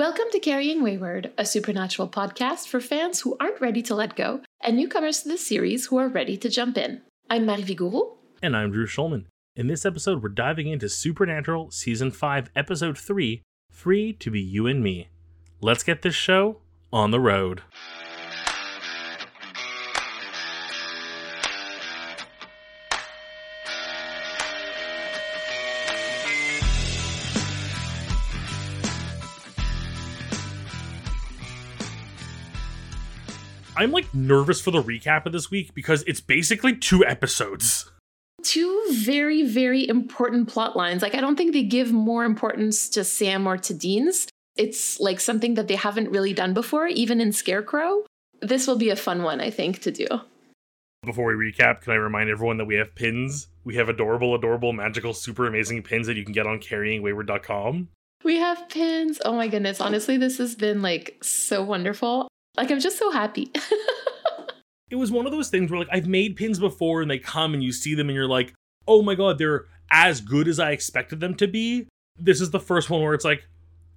Welcome 0.00 0.28
to 0.32 0.40
Carrying 0.40 0.82
Wayward, 0.82 1.30
a 1.36 1.44
supernatural 1.44 2.08
podcast 2.08 2.68
for 2.68 2.80
fans 2.80 3.20
who 3.20 3.36
aren't 3.38 3.60
ready 3.60 3.82
to 3.82 3.94
let 3.94 4.16
go 4.16 4.40
and 4.62 4.74
newcomers 4.74 5.20
to 5.20 5.28
the 5.28 5.36
series 5.36 5.84
who 5.84 5.98
are 5.98 6.08
ready 6.08 6.38
to 6.38 6.48
jump 6.48 6.78
in. 6.78 7.02
I'm 7.28 7.44
Marie 7.44 7.64
Vigourou. 7.64 8.16
And 8.42 8.56
I'm 8.56 8.72
Drew 8.72 8.86
Schulman. 8.86 9.26
In 9.56 9.66
this 9.66 9.84
episode, 9.84 10.22
we're 10.22 10.30
diving 10.30 10.68
into 10.68 10.88
Supernatural 10.88 11.70
Season 11.70 12.10
5, 12.10 12.48
Episode 12.56 12.96
3 12.96 13.42
Free 13.70 14.14
to 14.14 14.30
Be 14.30 14.40
You 14.40 14.66
and 14.66 14.82
Me. 14.82 15.08
Let's 15.60 15.82
get 15.82 16.00
this 16.00 16.14
show 16.14 16.62
on 16.90 17.10
the 17.10 17.20
road. 17.20 17.60
I'm 33.80 33.92
like 33.92 34.12
nervous 34.14 34.60
for 34.60 34.70
the 34.70 34.82
recap 34.82 35.24
of 35.24 35.32
this 35.32 35.50
week 35.50 35.72
because 35.72 36.04
it's 36.06 36.20
basically 36.20 36.76
two 36.76 37.02
episodes. 37.02 37.90
Two 38.42 38.84
very, 38.92 39.42
very 39.42 39.88
important 39.88 40.50
plot 40.50 40.76
lines. 40.76 41.00
Like, 41.00 41.14
I 41.14 41.20
don't 41.22 41.36
think 41.36 41.54
they 41.54 41.62
give 41.62 41.90
more 41.90 42.26
importance 42.26 42.90
to 42.90 43.04
Sam 43.04 43.46
or 43.46 43.56
to 43.56 43.72
Dean's. 43.72 44.28
It's 44.54 45.00
like 45.00 45.18
something 45.18 45.54
that 45.54 45.66
they 45.66 45.76
haven't 45.76 46.10
really 46.10 46.34
done 46.34 46.52
before, 46.52 46.88
even 46.88 47.22
in 47.22 47.32
Scarecrow. 47.32 48.04
This 48.42 48.66
will 48.66 48.76
be 48.76 48.90
a 48.90 48.96
fun 48.96 49.22
one, 49.22 49.40
I 49.40 49.48
think, 49.48 49.80
to 49.80 49.90
do. 49.90 50.06
Before 51.02 51.34
we 51.34 51.50
recap, 51.50 51.80
can 51.80 51.94
I 51.94 51.96
remind 51.96 52.28
everyone 52.28 52.58
that 52.58 52.66
we 52.66 52.74
have 52.74 52.94
pins? 52.94 53.48
We 53.64 53.76
have 53.76 53.88
adorable, 53.88 54.34
adorable, 54.34 54.74
magical, 54.74 55.14
super 55.14 55.46
amazing 55.46 55.84
pins 55.84 56.06
that 56.06 56.18
you 56.18 56.24
can 56.24 56.34
get 56.34 56.46
on 56.46 56.58
carryingwayward.com. 56.58 57.88
We 58.24 58.36
have 58.36 58.68
pins. 58.68 59.22
Oh 59.24 59.32
my 59.32 59.48
goodness. 59.48 59.80
Honestly, 59.80 60.18
this 60.18 60.36
has 60.36 60.54
been 60.54 60.82
like 60.82 61.16
so 61.22 61.62
wonderful. 61.62 62.28
Like, 62.60 62.70
I'm 62.70 62.80
just 62.80 62.98
so 62.98 63.10
happy. 63.10 63.50
it 64.90 64.96
was 64.96 65.10
one 65.10 65.24
of 65.24 65.32
those 65.32 65.48
things 65.48 65.70
where, 65.70 65.80
like, 65.80 65.88
I've 65.90 66.06
made 66.06 66.36
pins 66.36 66.58
before 66.58 67.00
and 67.00 67.10
they 67.10 67.18
come 67.18 67.54
and 67.54 67.62
you 67.62 67.72
see 67.72 67.94
them 67.94 68.10
and 68.10 68.14
you're 68.14 68.28
like, 68.28 68.52
oh 68.86 69.00
my 69.00 69.14
god, 69.14 69.38
they're 69.38 69.64
as 69.90 70.20
good 70.20 70.46
as 70.46 70.60
I 70.60 70.72
expected 70.72 71.20
them 71.20 71.34
to 71.36 71.48
be. 71.48 71.88
This 72.18 72.38
is 72.38 72.50
the 72.50 72.60
first 72.60 72.90
one 72.90 73.00
where 73.00 73.14
it's 73.14 73.24
like, 73.24 73.44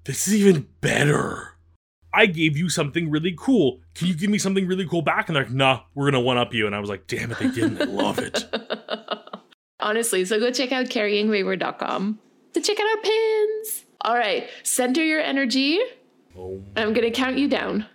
this 0.06 0.30
is 0.30 0.36
even 0.36 0.68
better. 0.80 1.56
I 2.14 2.26
gave 2.26 2.56
you 2.56 2.70
something 2.70 3.10
really 3.10 3.36
cool. 3.38 3.82
Can 3.96 4.08
you 4.08 4.14
give 4.14 4.30
me 4.30 4.38
something 4.38 4.66
really 4.66 4.88
cool 4.88 5.02
back? 5.02 5.28
And 5.28 5.36
they're 5.36 5.44
like, 5.44 5.52
nah, 5.52 5.82
we're 5.94 6.10
gonna 6.10 6.22
one 6.22 6.38
up 6.38 6.54
you. 6.54 6.66
And 6.66 6.74
I 6.74 6.80
was 6.80 6.90
like, 6.90 7.08
damn 7.08 7.32
it, 7.32 7.40
they 7.40 7.50
didn't. 7.50 7.82
I 7.82 7.86
love 7.86 8.18
it. 8.18 8.46
Honestly, 9.82 10.24
so 10.24 10.40
go 10.40 10.52
check 10.52 10.72
out 10.72 10.86
carryingwayward.com 10.86 12.20
to 12.54 12.62
check 12.62 12.80
out 12.80 12.86
our 12.86 13.02
pins. 13.02 13.86
All 14.02 14.16
right, 14.16 14.48
center 14.64 15.04
your 15.04 15.20
energy. 15.20 15.82
Oh. 16.38 16.62
I'm 16.78 16.94
gonna 16.94 17.12
count 17.12 17.38
you 17.38 17.50
down. 17.50 17.88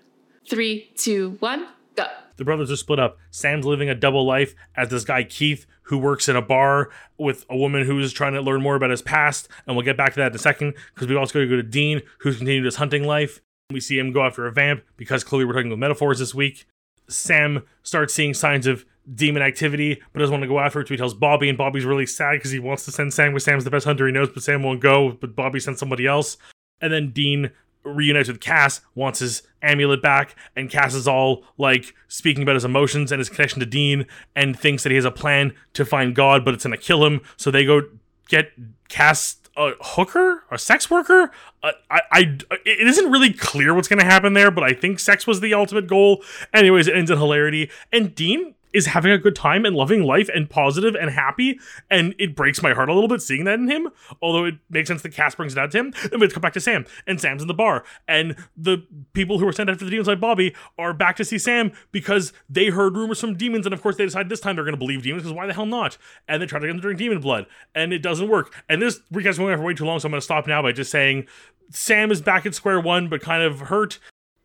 Three, 0.48 0.90
two, 0.96 1.36
one, 1.40 1.68
go. 1.94 2.06
The 2.36 2.44
brothers 2.44 2.70
are 2.70 2.76
split 2.76 2.98
up. 2.98 3.18
Sam's 3.30 3.66
living 3.66 3.90
a 3.90 3.94
double 3.94 4.24
life 4.24 4.54
as 4.76 4.88
this 4.88 5.04
guy 5.04 5.24
Keith, 5.24 5.66
who 5.82 5.98
works 5.98 6.26
in 6.26 6.36
a 6.36 6.42
bar 6.42 6.88
with 7.18 7.44
a 7.50 7.56
woman 7.56 7.84
who's 7.84 8.14
trying 8.14 8.32
to 8.32 8.40
learn 8.40 8.62
more 8.62 8.74
about 8.74 8.88
his 8.88 9.02
past, 9.02 9.48
and 9.66 9.76
we'll 9.76 9.84
get 9.84 9.98
back 9.98 10.14
to 10.14 10.20
that 10.20 10.32
in 10.32 10.36
a 10.36 10.38
second 10.38 10.72
because 10.94 11.06
we 11.06 11.16
also 11.16 11.40
to 11.40 11.46
go 11.46 11.56
to 11.56 11.62
Dean, 11.62 12.00
who's 12.20 12.38
continued 12.38 12.64
his 12.64 12.76
hunting 12.76 13.04
life. 13.04 13.42
We 13.70 13.80
see 13.80 13.98
him 13.98 14.10
go 14.10 14.22
after 14.22 14.46
a 14.46 14.52
vamp 14.52 14.84
because 14.96 15.22
clearly 15.22 15.44
we're 15.44 15.52
talking 15.52 15.68
with 15.68 15.78
metaphors 15.78 16.18
this 16.18 16.34
week. 16.34 16.66
Sam 17.08 17.64
starts 17.82 18.14
seeing 18.14 18.32
signs 18.32 18.66
of 18.66 18.86
demon 19.14 19.42
activity, 19.42 20.00
but 20.12 20.20
doesn't 20.20 20.32
want 20.32 20.42
to 20.42 20.48
go 20.48 20.60
after 20.60 20.80
it. 20.80 20.88
So 20.88 20.94
he 20.94 20.98
tells 20.98 21.12
Bobby, 21.12 21.50
and 21.50 21.58
Bobby's 21.58 21.84
really 21.84 22.06
sad 22.06 22.36
because 22.36 22.52
he 22.52 22.58
wants 22.58 22.86
to 22.86 22.90
send 22.90 23.12
Sam, 23.12 23.32
because 23.32 23.44
Sam's 23.44 23.64
the 23.64 23.70
best 23.70 23.84
hunter 23.84 24.06
he 24.06 24.12
knows, 24.12 24.30
but 24.30 24.42
Sam 24.42 24.62
won't 24.62 24.80
go. 24.80 25.12
But 25.12 25.36
Bobby 25.36 25.60
sends 25.60 25.78
somebody 25.78 26.06
else. 26.06 26.38
And 26.80 26.90
then 26.90 27.10
Dean 27.10 27.50
reunites 27.84 28.28
with 28.28 28.40
Cass, 28.40 28.80
wants 28.94 29.20
his 29.20 29.42
amulet 29.62 30.02
back, 30.02 30.34
and 30.54 30.70
Cass 30.70 30.94
is 30.94 31.08
all 31.08 31.44
like 31.56 31.94
speaking 32.06 32.42
about 32.42 32.54
his 32.54 32.64
emotions 32.64 33.12
and 33.12 33.18
his 33.18 33.28
connection 33.28 33.60
to 33.60 33.66
Dean, 33.66 34.06
and 34.34 34.58
thinks 34.58 34.82
that 34.82 34.90
he 34.90 34.96
has 34.96 35.04
a 35.04 35.10
plan 35.10 35.54
to 35.74 35.84
find 35.84 36.14
God, 36.14 36.44
but 36.44 36.54
it's 36.54 36.64
gonna 36.64 36.76
kill 36.76 37.04
him. 37.04 37.20
So 37.36 37.50
they 37.50 37.64
go 37.64 37.82
get 38.28 38.52
Cass 38.88 39.36
a 39.56 39.72
hooker, 39.80 40.44
a 40.52 40.58
sex 40.58 40.88
worker. 40.88 41.32
Uh, 41.62 41.72
I, 41.90 42.00
I, 42.12 42.38
it 42.64 42.86
isn't 42.86 43.10
really 43.10 43.32
clear 43.32 43.74
what's 43.74 43.88
gonna 43.88 44.04
happen 44.04 44.32
there, 44.34 44.52
but 44.52 44.62
I 44.62 44.72
think 44.72 45.00
sex 45.00 45.26
was 45.26 45.40
the 45.40 45.52
ultimate 45.52 45.88
goal. 45.88 46.22
Anyways, 46.54 46.86
it 46.86 46.94
ends 46.94 47.10
in 47.10 47.18
hilarity, 47.18 47.70
and 47.92 48.14
Dean 48.14 48.54
is 48.72 48.86
having 48.86 49.12
a 49.12 49.18
good 49.18 49.34
time 49.34 49.64
and 49.64 49.74
loving 49.74 50.02
life 50.02 50.28
and 50.34 50.48
positive 50.48 50.94
and 50.94 51.10
happy. 51.10 51.58
And 51.90 52.14
it 52.18 52.34
breaks 52.34 52.62
my 52.62 52.72
heart 52.74 52.88
a 52.88 52.94
little 52.94 53.08
bit 53.08 53.22
seeing 53.22 53.44
that 53.44 53.58
in 53.58 53.68
him. 53.68 53.88
Although 54.20 54.44
it 54.44 54.54
makes 54.70 54.88
sense 54.88 55.02
that 55.02 55.12
Cass 55.12 55.34
brings 55.34 55.52
it 55.52 55.58
out 55.58 55.70
to 55.72 55.78
him. 55.78 55.94
Then 56.10 56.20
we 56.20 56.28
come 56.28 56.40
back 56.40 56.52
to 56.54 56.60
Sam. 56.60 56.86
And 57.06 57.20
Sam's 57.20 57.42
in 57.42 57.48
the 57.48 57.54
bar. 57.54 57.84
And 58.06 58.36
the 58.56 58.84
people 59.12 59.38
who 59.38 59.46
were 59.46 59.52
sent 59.52 59.70
after 59.70 59.84
the 59.84 59.90
demons 59.90 60.08
like 60.08 60.20
Bobby 60.20 60.54
are 60.78 60.92
back 60.92 61.16
to 61.16 61.24
see 61.24 61.38
Sam 61.38 61.72
because 61.92 62.32
they 62.48 62.66
heard 62.66 62.96
rumors 62.96 63.20
from 63.20 63.36
demons. 63.36 63.66
And 63.66 63.72
of 63.72 63.82
course, 63.82 63.96
they 63.96 64.04
decide 64.04 64.28
this 64.28 64.40
time 64.40 64.56
they're 64.56 64.64
going 64.64 64.74
to 64.74 64.78
believe 64.78 65.02
demons 65.02 65.22
because 65.22 65.36
why 65.36 65.46
the 65.46 65.54
hell 65.54 65.66
not? 65.66 65.98
And 66.26 66.42
they 66.42 66.46
try 66.46 66.58
to 66.58 66.66
get 66.66 66.72
them 66.72 66.78
to 66.78 66.82
drink 66.82 66.98
demon 66.98 67.20
blood. 67.20 67.46
And 67.74 67.92
it 67.92 68.02
doesn't 68.02 68.28
work. 68.28 68.54
And 68.68 68.82
this 68.82 69.00
recap's 69.10 69.38
going 69.38 69.52
on 69.52 69.58
for 69.58 69.64
way 69.64 69.74
too 69.74 69.84
long. 69.84 70.00
So 70.00 70.06
I'm 70.06 70.12
going 70.12 70.20
to 70.20 70.24
stop 70.24 70.46
now 70.46 70.62
by 70.62 70.72
just 70.72 70.90
saying 70.90 71.26
Sam 71.70 72.10
is 72.10 72.22
back 72.22 72.46
at 72.46 72.54
square 72.54 72.80
one, 72.80 73.08
but 73.08 73.20
kind 73.20 73.42
of 73.42 73.60
hurt. 73.60 73.98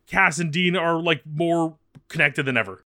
Cass 0.06 0.38
and 0.38 0.52
Dean 0.52 0.76
are 0.76 1.00
like 1.00 1.22
more 1.24 1.78
connected 2.08 2.44
than 2.44 2.56
ever. 2.56 2.83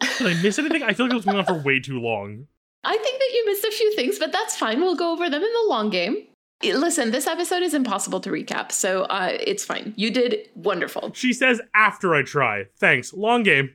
Did 0.00 0.26
I 0.26 0.42
miss 0.42 0.58
anything? 0.58 0.82
I 0.82 0.92
feel 0.92 1.06
like 1.06 1.12
it 1.12 1.16
was 1.16 1.24
going 1.24 1.38
on 1.38 1.44
for 1.44 1.54
way 1.54 1.80
too 1.80 2.00
long. 2.00 2.46
I 2.84 2.96
think 2.96 3.18
that 3.18 3.30
you 3.34 3.46
missed 3.46 3.64
a 3.64 3.70
few 3.70 3.94
things, 3.94 4.18
but 4.18 4.32
that's 4.32 4.56
fine. 4.56 4.80
We'll 4.80 4.96
go 4.96 5.12
over 5.12 5.28
them 5.28 5.42
in 5.42 5.52
the 5.52 5.66
long 5.68 5.90
game. 5.90 6.26
Listen, 6.62 7.12
this 7.12 7.26
episode 7.26 7.62
is 7.62 7.72
impossible 7.72 8.20
to 8.20 8.30
recap, 8.30 8.72
so 8.72 9.02
uh, 9.04 9.30
it's 9.32 9.64
fine. 9.64 9.94
You 9.96 10.10
did 10.10 10.48
wonderful. 10.54 11.12
She 11.14 11.32
says 11.32 11.60
after 11.74 12.14
I 12.14 12.22
try. 12.22 12.64
Thanks. 12.78 13.12
Long 13.12 13.44
game. 13.44 13.74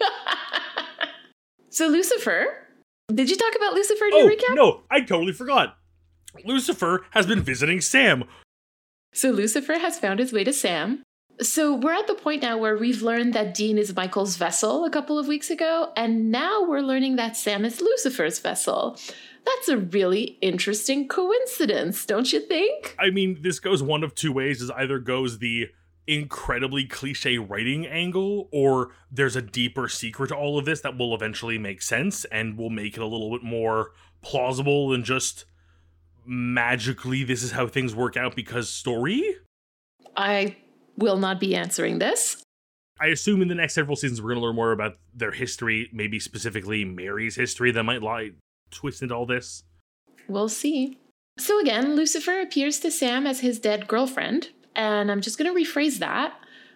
so 1.70 1.88
Lucifer, 1.88 2.68
did 3.12 3.28
you 3.28 3.36
talk 3.36 3.54
about 3.54 3.74
Lucifer 3.74 4.06
in 4.06 4.10
oh, 4.14 4.18
your 4.20 4.30
recap? 4.30 4.54
No, 4.54 4.82
I 4.90 5.00
totally 5.00 5.32
forgot. 5.32 5.76
Lucifer 6.44 7.04
has 7.10 7.26
been 7.26 7.42
visiting 7.42 7.82
Sam. 7.82 8.24
So 9.12 9.30
Lucifer 9.30 9.78
has 9.78 9.98
found 9.98 10.18
his 10.18 10.32
way 10.32 10.44
to 10.44 10.52
Sam. 10.52 11.02
So 11.42 11.74
we're 11.74 11.92
at 11.92 12.06
the 12.06 12.14
point 12.14 12.42
now 12.42 12.56
where 12.56 12.76
we've 12.76 13.02
learned 13.02 13.32
that 13.34 13.54
Dean 13.54 13.76
is 13.76 13.94
Michael's 13.96 14.36
vessel 14.36 14.84
a 14.84 14.90
couple 14.90 15.18
of 15.18 15.26
weeks 15.26 15.50
ago, 15.50 15.92
and 15.96 16.30
now 16.30 16.64
we're 16.64 16.80
learning 16.80 17.16
that 17.16 17.36
Sam 17.36 17.64
is 17.64 17.80
Lucifer's 17.80 18.38
vessel. 18.38 18.98
That's 19.44 19.68
a 19.68 19.78
really 19.78 20.38
interesting 20.40 21.08
coincidence, 21.08 22.06
don't 22.06 22.32
you 22.32 22.40
think? 22.40 22.94
I 22.98 23.10
mean, 23.10 23.38
this 23.42 23.58
goes 23.58 23.82
one 23.82 24.04
of 24.04 24.14
two 24.14 24.32
ways. 24.32 24.62
Is 24.62 24.70
either 24.70 25.00
goes 25.00 25.40
the 25.40 25.70
incredibly 26.06 26.84
cliche 26.84 27.38
writing 27.38 27.86
angle, 27.86 28.48
or 28.52 28.92
there's 29.10 29.34
a 29.34 29.42
deeper 29.42 29.88
secret 29.88 30.28
to 30.28 30.36
all 30.36 30.58
of 30.58 30.64
this 30.64 30.80
that 30.82 30.96
will 30.96 31.14
eventually 31.14 31.58
make 31.58 31.82
sense 31.82 32.24
and 32.26 32.56
will 32.56 32.70
make 32.70 32.96
it 32.96 33.02
a 33.02 33.06
little 33.06 33.30
bit 33.30 33.42
more 33.42 33.90
plausible 34.20 34.90
than 34.90 35.02
just 35.02 35.44
magically 36.24 37.24
this 37.24 37.42
is 37.42 37.50
how 37.50 37.66
things 37.66 37.96
work 37.96 38.16
out 38.16 38.36
because 38.36 38.68
story. 38.68 39.36
I 40.16 40.56
will 40.96 41.16
not 41.16 41.40
be 41.40 41.54
answering 41.54 41.98
this. 41.98 42.42
I 43.00 43.08
assume 43.08 43.42
in 43.42 43.48
the 43.48 43.54
next 43.54 43.74
several 43.74 43.96
seasons 43.96 44.22
we're 44.22 44.30
going 44.30 44.40
to 44.40 44.46
learn 44.46 44.56
more 44.56 44.72
about 44.72 44.96
their 45.14 45.32
history, 45.32 45.88
maybe 45.92 46.20
specifically 46.20 46.84
Mary's 46.84 47.34
history 47.34 47.72
that 47.72 47.82
might 47.82 48.02
lie 48.02 48.30
twist 48.70 49.02
into 49.02 49.14
all 49.14 49.26
this. 49.26 49.64
We'll 50.28 50.48
see. 50.48 50.98
So 51.38 51.58
again, 51.60 51.96
Lucifer 51.96 52.40
appears 52.40 52.78
to 52.80 52.90
Sam 52.90 53.26
as 53.26 53.40
his 53.40 53.58
dead 53.58 53.88
girlfriend, 53.88 54.50
and 54.76 55.10
I'm 55.10 55.20
just 55.20 55.38
going 55.38 55.52
to 55.52 55.60
rephrase 55.60 55.98
that. 55.98 56.34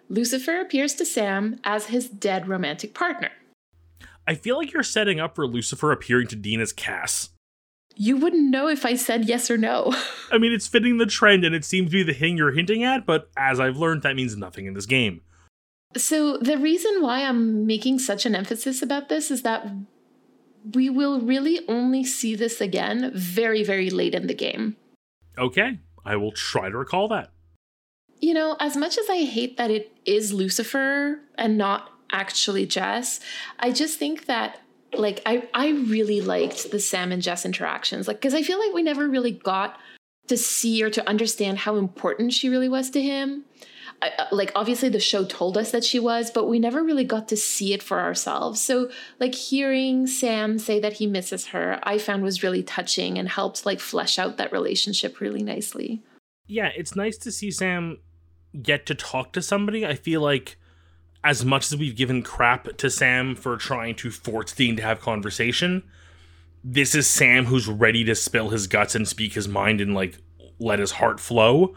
Lucifer 0.09 0.59
appears 0.59 0.93
to 0.95 1.05
Sam 1.05 1.59
as 1.63 1.87
his 1.87 2.09
dead 2.09 2.47
romantic 2.47 2.93
partner. 2.93 3.29
I 4.27 4.35
feel 4.35 4.57
like 4.57 4.73
you're 4.73 4.83
setting 4.83 5.19
up 5.19 5.35
for 5.35 5.47
Lucifer 5.47 5.91
appearing 5.91 6.27
to 6.27 6.35
Dean 6.35 6.59
as 6.59 6.73
Cass. 6.73 7.29
You 7.99 8.15
wouldn't 8.17 8.51
know 8.51 8.67
if 8.67 8.85
I 8.85 8.95
said 8.95 9.25
yes 9.25 9.49
or 9.49 9.57
no. 9.57 9.91
I 10.31 10.37
mean, 10.37 10.53
it's 10.53 10.67
fitting 10.67 10.97
the 10.97 11.07
trend 11.07 11.43
and 11.43 11.55
it 11.55 11.65
seems 11.65 11.89
to 11.89 11.97
be 11.97 12.03
the 12.03 12.13
thing 12.13 12.37
you're 12.37 12.51
hinting 12.51 12.83
at, 12.83 13.05
but 13.05 13.29
as 13.35 13.59
I've 13.59 13.77
learned, 13.77 14.03
that 14.03 14.15
means 14.15 14.37
nothing 14.37 14.67
in 14.67 14.75
this 14.75 14.85
game. 14.85 15.21
So, 15.95 16.37
the 16.37 16.57
reason 16.57 17.01
why 17.01 17.23
I'm 17.23 17.65
making 17.65 17.99
such 17.99 18.25
an 18.25 18.35
emphasis 18.35 18.81
about 18.81 19.09
this 19.09 19.31
is 19.31 19.41
that 19.41 19.67
we 20.73 20.89
will 20.89 21.21
really 21.21 21.61
only 21.67 22.03
see 22.03 22.35
this 22.35 22.61
again 22.61 23.11
very, 23.15 23.63
very 23.63 23.89
late 23.89 24.13
in 24.13 24.27
the 24.27 24.33
game. 24.33 24.75
Okay, 25.37 25.79
I 26.05 26.17
will 26.17 26.33
try 26.33 26.69
to 26.69 26.77
recall 26.77 27.07
that. 27.07 27.31
You 28.19 28.33
know, 28.33 28.57
as 28.59 28.75
much 28.75 28.97
as 28.97 29.09
I 29.09 29.23
hate 29.23 29.57
that 29.57 29.71
it 29.71 29.91
is 30.05 30.33
Lucifer 30.33 31.19
and 31.35 31.57
not 31.57 31.89
actually 32.11 32.65
Jess, 32.65 33.19
I 33.59 33.71
just 33.71 33.97
think 33.97 34.25
that 34.25 34.59
like 34.93 35.21
I 35.25 35.47
I 35.53 35.69
really 35.69 36.21
liked 36.21 36.71
the 36.71 36.79
Sam 36.79 37.11
and 37.11 37.21
Jess 37.21 37.45
interactions. 37.45 38.07
Like 38.07 38.17
because 38.17 38.33
I 38.33 38.43
feel 38.43 38.59
like 38.59 38.73
we 38.73 38.83
never 38.83 39.07
really 39.07 39.31
got 39.31 39.77
to 40.27 40.37
see 40.37 40.83
or 40.83 40.89
to 40.89 41.07
understand 41.07 41.59
how 41.59 41.75
important 41.77 42.33
she 42.33 42.49
really 42.49 42.69
was 42.69 42.89
to 42.91 43.01
him. 43.01 43.45
I, 44.01 44.09
uh, 44.09 44.27
like 44.31 44.51
obviously 44.55 44.89
the 44.89 44.99
show 44.99 45.25
told 45.25 45.57
us 45.57 45.71
that 45.71 45.83
she 45.83 45.99
was, 45.99 46.29
but 46.29 46.47
we 46.47 46.59
never 46.59 46.83
really 46.83 47.03
got 47.03 47.27
to 47.29 47.37
see 47.37 47.73
it 47.73 47.81
for 47.81 47.99
ourselves. 47.99 48.61
So 48.61 48.91
like 49.19 49.33
hearing 49.33 50.05
Sam 50.05 50.59
say 50.59 50.79
that 50.79 50.93
he 50.93 51.07
misses 51.07 51.47
her, 51.47 51.79
I 51.83 51.97
found 51.97 52.23
was 52.23 52.43
really 52.43 52.61
touching 52.61 53.17
and 53.17 53.27
helped 53.27 53.65
like 53.65 53.79
flesh 53.79 54.19
out 54.19 54.37
that 54.37 54.51
relationship 54.51 55.19
really 55.19 55.41
nicely. 55.41 56.03
Yeah, 56.45 56.69
it's 56.75 56.95
nice 56.95 57.17
to 57.19 57.31
see 57.31 57.49
Sam 57.49 57.97
get 58.61 58.85
to 58.87 58.95
talk 58.95 59.33
to 59.33 59.41
somebody, 59.41 59.85
I 59.85 59.95
feel 59.95 60.21
like 60.21 60.57
as 61.23 61.43
much 61.43 61.71
as 61.71 61.77
we've 61.77 61.95
given 61.95 62.21
crap 62.23 62.77
to 62.77 62.89
Sam 62.89 63.35
for 63.35 63.57
trying 63.57 63.95
to 63.95 64.11
force 64.11 64.53
Dean 64.53 64.75
to 64.77 64.83
have 64.83 65.01
conversation, 65.01 65.83
this 66.63 66.95
is 66.95 67.09
Sam 67.09 67.45
who's 67.45 67.67
ready 67.67 68.03
to 68.05 68.15
spill 68.15 68.49
his 68.49 68.67
guts 68.67 68.95
and 68.95 69.07
speak 69.07 69.33
his 69.33 69.47
mind 69.47 69.81
and 69.81 69.93
like 69.93 70.17
let 70.59 70.79
his 70.79 70.91
heart 70.91 71.19
flow. 71.19 71.75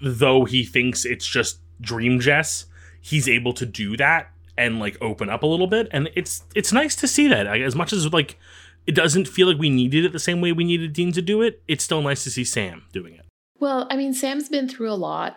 Though 0.00 0.44
he 0.44 0.64
thinks 0.64 1.04
it's 1.04 1.26
just 1.26 1.60
dream 1.80 2.20
Jess, 2.20 2.66
he's 3.00 3.28
able 3.28 3.52
to 3.54 3.66
do 3.66 3.96
that 3.96 4.30
and 4.56 4.78
like 4.80 4.96
open 5.00 5.30
up 5.30 5.42
a 5.42 5.46
little 5.46 5.66
bit 5.66 5.88
and 5.92 6.10
it's 6.16 6.44
it's 6.54 6.72
nice 6.72 6.96
to 6.96 7.08
see 7.08 7.28
that. 7.28 7.46
As 7.46 7.74
much 7.74 7.92
as 7.92 8.12
like 8.12 8.38
it 8.86 8.94
doesn't 8.94 9.28
feel 9.28 9.48
like 9.48 9.58
we 9.58 9.70
needed 9.70 10.04
it 10.04 10.12
the 10.12 10.18
same 10.18 10.40
way 10.40 10.52
we 10.52 10.64
needed 10.64 10.92
Dean 10.92 11.12
to 11.12 11.22
do 11.22 11.42
it, 11.42 11.62
it's 11.68 11.84
still 11.84 12.02
nice 12.02 12.24
to 12.24 12.30
see 12.30 12.44
Sam 12.44 12.84
doing 12.92 13.14
it. 13.14 13.24
Well, 13.60 13.86
I 13.90 13.96
mean, 13.96 14.14
Sam's 14.14 14.48
been 14.48 14.68
through 14.68 14.90
a 14.90 14.94
lot 14.94 15.36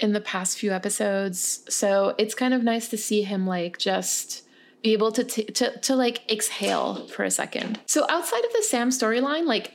in 0.00 0.12
the 0.12 0.20
past 0.20 0.58
few 0.58 0.72
episodes, 0.72 1.64
so 1.68 2.14
it's 2.18 2.34
kind 2.34 2.54
of 2.54 2.62
nice 2.62 2.88
to 2.88 2.96
see 2.96 3.22
him 3.22 3.46
like 3.46 3.78
just 3.78 4.44
be 4.82 4.92
able 4.92 5.10
to 5.12 5.24
t- 5.24 5.44
to 5.44 5.76
to 5.78 5.96
like 5.96 6.30
exhale 6.30 7.06
for 7.08 7.24
a 7.24 7.30
second. 7.30 7.80
So 7.86 8.06
outside 8.08 8.44
of 8.44 8.52
the 8.52 8.62
Sam 8.62 8.90
storyline, 8.90 9.46
like 9.46 9.74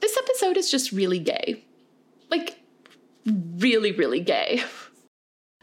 this 0.00 0.16
episode 0.16 0.56
is 0.56 0.70
just 0.70 0.92
really 0.92 1.18
gay. 1.18 1.64
Like 2.30 2.58
really 3.24 3.92
really 3.92 4.20
gay. 4.20 4.62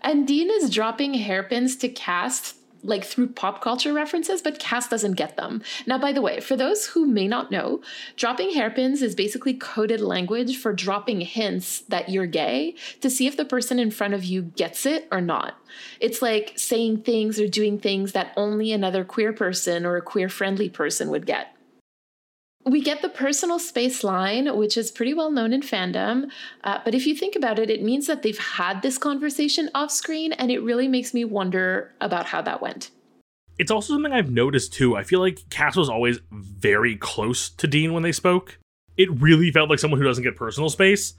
And 0.02 0.28
Dean 0.28 0.52
is 0.52 0.70
dropping 0.70 1.16
hairpins 1.16 1.76
to 1.78 1.90
Cass 1.90 2.54
like 2.84 3.04
through 3.04 3.28
pop 3.28 3.62
culture 3.62 3.94
references, 3.94 4.42
but 4.42 4.60
Cass 4.60 4.88
doesn't 4.88 5.14
get 5.14 5.38
them. 5.38 5.62
Now, 5.88 5.98
by 5.98 6.12
the 6.12 6.22
way, 6.22 6.40
for 6.40 6.56
those 6.56 6.88
who 6.88 7.06
may 7.06 7.28
not 7.28 7.52
know, 7.52 7.82
dropping 8.16 8.54
hairpins 8.54 9.02
is 9.02 9.16
basically 9.16 9.54
coded 9.54 10.02
language 10.02 10.58
for 10.58 10.74
dropping 10.74 11.22
hints 11.22 11.82
that 11.82 12.10
you're 12.10 12.28
gay 12.28 12.76
to 13.02 13.10
see 13.10 13.28
if 13.28 13.38
the 13.38 13.46
person 13.46 13.80
in 13.80 13.92
front 13.92 14.14
of 14.14 14.24
you 14.24 14.44
gets 14.44 14.86
it 14.86 15.08
or 15.12 15.22
not. 15.22 15.56
It's 16.00 16.22
like 16.22 16.54
saying 16.56 17.02
things 17.02 17.40
or 17.40 17.48
doing 17.48 17.80
things 17.80 18.12
that 18.12 18.34
only 18.38 18.72
another 18.72 19.04
queer 19.04 19.34
person 19.34 19.86
or 19.86 19.98
a 19.98 20.02
queer 20.02 20.30
friendly 20.30 20.70
person 20.70 21.10
would 21.10 21.26
get. 21.26 21.55
We 22.66 22.82
get 22.82 23.04
the 23.04 23.10
personal 23.10 23.60
space 23.60 24.04
line, 24.04 24.58
which 24.58 24.76
is 24.76 24.90
pretty 24.90 25.14
well 25.14 25.30
known 25.30 25.54
in 25.54 25.62
fandom. 25.62 26.30
Uh, 26.64 26.80
but 26.84 26.96
if 26.96 27.06
you 27.06 27.16
think 27.16 27.36
about 27.36 27.60
it, 27.60 27.70
it 27.70 27.84
means 27.84 28.08
that 28.08 28.24
they've 28.24 28.40
had 28.40 28.82
this 28.82 28.98
conversation 28.98 29.70
off 29.76 29.92
screen, 29.92 30.34
and 30.34 30.50
it 30.50 30.60
really 30.60 30.88
makes 30.88 31.14
me 31.14 31.24
wonder 31.24 31.94
about 32.02 32.26
how 32.26 32.42
that 32.42 32.64
went. 32.64 32.90
It's 33.60 33.70
also 33.70 33.94
something 33.94 34.12
I've 34.12 34.32
noticed 34.32 34.74
too. 34.74 34.98
I 34.98 35.04
feel 35.04 35.20
like 35.20 35.48
Cass 35.50 35.76
was 35.76 35.90
always 35.90 36.20
very 36.32 36.96
close 36.96 37.50
to 37.52 37.68
Dean 37.68 37.94
when 37.94 38.04
they 38.04 38.12
spoke. 38.12 38.58
It 38.98 39.10
really 39.22 39.52
felt 39.52 39.70
like 39.70 39.80
someone 39.80 40.00
who 40.00 40.08
doesn't 40.08 40.24
get 40.24 40.36
personal 40.36 40.70
space. 40.70 41.14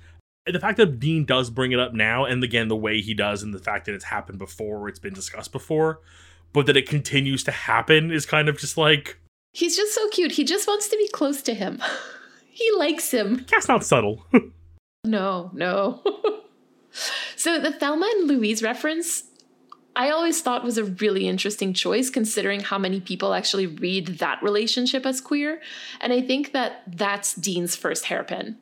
And 0.47 0.55
the 0.55 0.61
fact 0.61 0.77
that 0.79 0.99
Dean 0.99 1.25
does 1.25 1.49
bring 1.49 1.73
it 1.73 1.79
up 1.79 1.95
now, 1.95 2.25
and 2.25 2.43
again, 2.43 2.69
the 2.69 2.77
way 2.77 3.01
he 3.01 3.15
does, 3.15 3.43
and 3.43 3.55
the 3.55 3.59
fact 3.59 3.87
that 3.87 3.95
it's 3.95 4.05
happened 4.05 4.39
before, 4.39 4.89
it's 4.89 4.99
been 4.99 5.15
discussed 5.15 5.53
before, 5.53 6.01
but 6.53 6.67
that 6.67 6.77
it 6.77 6.89
continues 6.89 7.45
to 7.45 7.53
happen 7.53 8.11
is 8.11 8.27
kind 8.27 8.49
of 8.49 8.59
just 8.59 8.77
like, 8.77 9.19
He's 9.57 9.75
just 9.75 9.95
so 9.95 10.07
cute. 10.11 10.33
He 10.33 10.45
just 10.45 10.69
wants 10.69 10.87
to 10.89 10.99
be 10.99 11.09
close 11.09 11.41
to 11.45 11.55
him. 11.55 11.83
he 12.51 12.71
likes 12.77 13.11
him. 13.11 13.41
Cass 13.45 13.69
not 13.69 13.87
subtle. 13.87 14.23
no, 15.05 15.51
no. 15.55 16.03
so 17.37 17.59
the 17.59 17.73
Thelma 17.73 18.07
and 18.17 18.29
Louise 18.29 18.63
reference, 18.63 19.25
I 19.97 20.11
always 20.11 20.43
thought 20.43 20.63
was 20.63 20.77
a 20.77 20.85
really 20.85 21.27
interesting 21.27 21.73
choice 21.73 22.11
considering 22.11 22.61
how 22.61 22.77
many 22.77 23.01
people 23.01 23.33
actually 23.33 23.67
read 23.67 24.19
that 24.19 24.43
relationship 24.43 25.07
as 25.07 25.23
queer. 25.23 25.63
And 26.03 26.13
I 26.13 26.21
think 26.21 26.53
that 26.53 26.83
that's 26.87 27.35
Dean's 27.35 27.75
first 27.75 28.05
hairpin. 28.05 28.59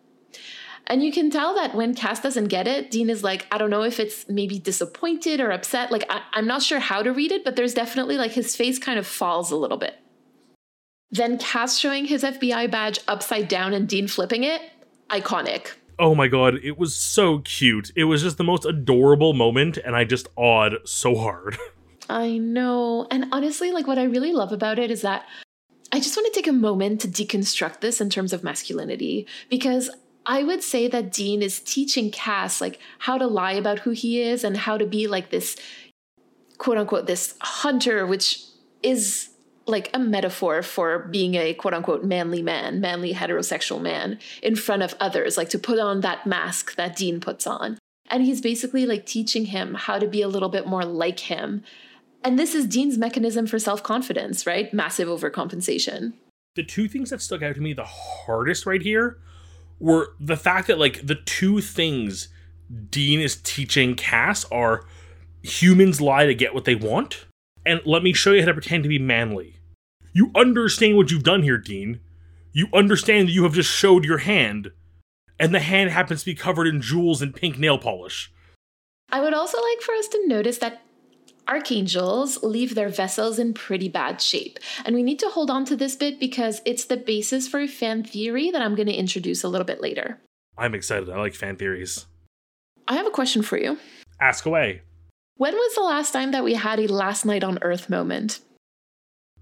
And 0.87 1.03
you 1.03 1.11
can 1.11 1.29
tell 1.29 1.57
that 1.57 1.75
when 1.75 1.95
Cass 1.95 2.21
doesn't 2.21 2.47
get 2.47 2.69
it, 2.69 2.93
Dean 2.93 3.11
is 3.11 3.25
like, 3.25 3.49
I 3.51 3.59
don't 3.59 3.71
know 3.71 3.83
if 3.83 3.99
it's 3.99 4.29
maybe 4.29 4.61
disappointed 4.61 5.41
or 5.41 5.51
upset. 5.51 5.91
Like, 5.91 6.05
I, 6.09 6.23
am 6.39 6.47
not 6.47 6.63
sure 6.63 6.79
how 6.79 7.03
to 7.03 7.11
read 7.11 7.33
it, 7.33 7.43
but 7.43 7.57
there's 7.57 7.75
definitely 7.75 8.17
like 8.17 8.31
his 8.31 8.55
face 8.55 8.79
kind 8.79 8.97
of 8.97 9.09
falls 9.09 9.51
a 9.51 9.57
little 9.57 9.79
bit. 9.79 9.99
Then 11.15 11.39
Cass 11.39 11.79
showing 11.79 12.07
his 12.07 12.25
FBI 12.25 12.69
badge 12.73 12.99
upside 13.07 13.47
down 13.47 13.73
and 13.73 13.89
Dean 13.89 14.09
flipping 14.09 14.43
it, 14.43 14.61
iconic. 15.11 15.75
Oh 15.97 16.13
my 16.13 16.27
god, 16.27 16.57
it 16.65 16.77
was 16.77 16.97
so 16.97 17.39
cute. 17.39 17.93
It 17.95 18.05
was 18.05 18.21
just 18.21 18.37
the 18.37 18.43
most 18.43 18.65
adorable 18.65 19.33
moment, 19.33 19.77
and 19.77 19.95
I 19.95 20.03
just 20.03 20.27
awed 20.35 20.75
so 20.85 21.15
hard. 21.15 21.57
I 22.11 22.39
know. 22.39 23.07
And 23.13 23.27
honestly, 23.31 23.71
like 23.71 23.87
what 23.87 23.97
I 23.97 24.03
really 24.03 24.33
love 24.33 24.51
about 24.51 24.81
it 24.81 24.91
is 24.91 25.03
that 25.03 25.25
I 25.93 26.01
just 26.01 26.17
want 26.17 26.27
to 26.27 26.37
take 26.37 26.49
a 26.49 26.53
moment 26.53 27.01
to 27.03 27.09
deconstruct 27.09 27.79
this 27.79 28.01
in 28.01 28.11
terms 28.11 28.33
of 28.33 28.43
masculinity 28.43 29.29
because 29.49 29.91
I 30.27 30.43
would 30.43 30.65
say 30.65 30.89
that 30.89 31.13
Dean 31.13 31.43
is 31.43 31.61
teaching 31.61 32.11
Cass 32.11 32.61
like 32.61 32.81
how 32.99 33.19
to 33.19 33.29
lie 33.29 33.53
about 33.53 33.79
who 33.79 33.93
he 33.93 34.21
is 34.21 34.43
and 34.43 34.57
how 34.57 34.77
to 34.79 34.85
be 34.87 35.07
like 35.07 35.31
this 35.31 35.55
quote 36.59 36.77
unquote 36.77 37.07
this 37.07 37.37
hunter 37.41 38.05
which 38.05 38.43
is 38.83 39.29
like 39.67 39.91
a 39.95 39.99
metaphor 39.99 40.63
for 40.63 41.01
being 41.11 41.35
a 41.35 41.55
quote 41.55 41.75
unquote 41.75 42.05
manly 42.05 42.43
man, 42.43 42.81
manly 42.81 43.15
heterosexual 43.15 43.81
man 43.81 44.19
in 44.43 44.57
front 44.57 44.83
of 44.83 44.95
others, 45.01 45.37
like 45.37 45.49
to 45.51 45.59
put 45.59 45.79
on 45.79 46.01
that 46.01 46.27
mask 46.27 46.77
that 46.77 46.97
Dean 46.97 47.21
puts 47.21 47.47
on. 47.47 47.79
And 48.11 48.23
he's 48.23 48.41
basically 48.41 48.87
like 48.87 49.07
teaching 49.07 49.47
him 49.47 49.75
how 49.75 49.99
to 49.99 50.07
be 50.07 50.23
a 50.23 50.29
little 50.29 50.51
bit 50.51 50.67
more 50.67 50.85
like 50.85 51.21
him. 51.21 51.63
And 52.23 52.39
this 52.39 52.55
is 52.55 52.67
Dean's 52.67 52.99
mechanism 52.99 53.47
for 53.47 53.59
self 53.59 53.83
confidence, 53.83 54.47
right? 54.47 54.73
Massive 54.73 55.09
overcompensation. 55.09 56.15
The 56.57 56.63
two 56.63 56.89
things 56.89 57.11
that 57.11 57.21
stuck 57.21 57.43
out 57.43 57.55
to 57.57 57.61
me 57.61 57.73
the 57.73 57.85
hardest 57.85 58.65
right 58.65 58.83
here 58.83 59.19
were 59.81 60.15
the 60.21 60.37
fact 60.37 60.69
that, 60.69 60.79
like, 60.79 61.05
the 61.05 61.17
two 61.17 61.61
things 61.61 62.29
Dean 62.91 63.21
is 63.21 63.37
teaching 63.37 63.95
Cass 63.95 64.45
are 64.47 64.87
humans 65.43 66.01
lie 66.01 66.27
to 66.27 66.35
get 66.35 66.55
what 66.55 66.65
they 66.65 66.75
want 66.75 67.27
and 67.67 67.81
let 67.85 68.03
me 68.03 68.13
show 68.13 68.33
you 68.33 68.41
how 68.41 68.47
to 68.47 68.55
pretend 68.55 68.83
to 68.83 68.89
be 68.89 68.99
manly. 68.99 69.57
You 70.13 70.31
understand 70.35 70.97
what 70.97 71.11
you've 71.11 71.25
done 71.25 71.43
here, 71.43 71.59
Dean. 71.59 72.01
You 72.53 72.69
understand 72.73 73.29
that 73.29 73.33
you 73.33 73.43
have 73.43 73.55
just 73.55 73.71
showed 73.71 74.05
your 74.05 74.19
hand, 74.19 74.71
and 75.41 75.55
the 75.55 75.61
hand 75.61 75.91
happens 75.91 76.21
to 76.21 76.27
be 76.27 76.35
covered 76.35 76.67
in 76.67 76.81
jewels 76.81 77.21
and 77.21 77.35
pink 77.35 77.59
nail 77.59 77.79
polish. 77.79 78.33
I 79.11 79.21
would 79.21 79.35
also 79.35 79.61
like 79.61 79.81
for 79.81 79.95
us 79.95 80.09
to 80.09 80.27
notice 80.27 80.59
that 80.59 80.83
archangels 81.49 82.43
leave 82.43 82.75
their 82.75 82.89
vessels 82.89 83.39
in 83.39 83.55
pretty 83.55 83.89
bad 83.89 84.21
shape. 84.21 84.59
And 84.85 84.95
we 84.95 85.03
need 85.03 85.19
to 85.19 85.29
hold 85.29 85.51
on 85.51 85.65
to 85.67 85.77
this 85.77 85.97
bit 85.97 86.19
because 86.19 86.63
it's 86.65 86.87
the 86.87 86.97
basis 86.97 87.49
for 87.49 87.61
a 87.61 87.69
fan 87.69 88.03
theory 88.05 88.51
that 88.51 88.63
I'm 88.63 88.75
going 88.75 88.87
to 88.87 88.95
introduce 88.95 89.45
a 89.45 89.49
little 89.49 89.67
bit 89.67 89.81
later. 89.81 90.21
I'm 90.57 90.75
excited. 90.75 91.11
I 91.11 91.19
like 91.19 91.35
fan 91.35 91.57
theories. 91.57 92.07
I 92.87 92.95
have 92.95 93.07
a 93.07 93.11
question 93.11 93.43
for 93.43 93.59
you. 93.59 93.79
Ask 94.21 94.47
away. 94.47 94.83
When 95.37 95.55
was 95.55 95.75
the 95.75 95.83
last 95.83 96.13
time 96.13 96.31
that 96.31 96.45
we 96.45 96.55
had 96.55 96.79
a 96.79 96.87
last 96.87 97.25
night 97.25 97.43
on 97.43 97.59
Earth 97.61 97.91
moment? 97.91 98.39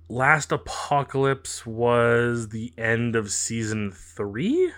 Last 0.09 0.51
apocalypse 0.51 1.67
was 1.67 2.49
the 2.49 2.73
end 2.79 3.15
of 3.15 3.31
season 3.31 3.93
three? 3.93 4.73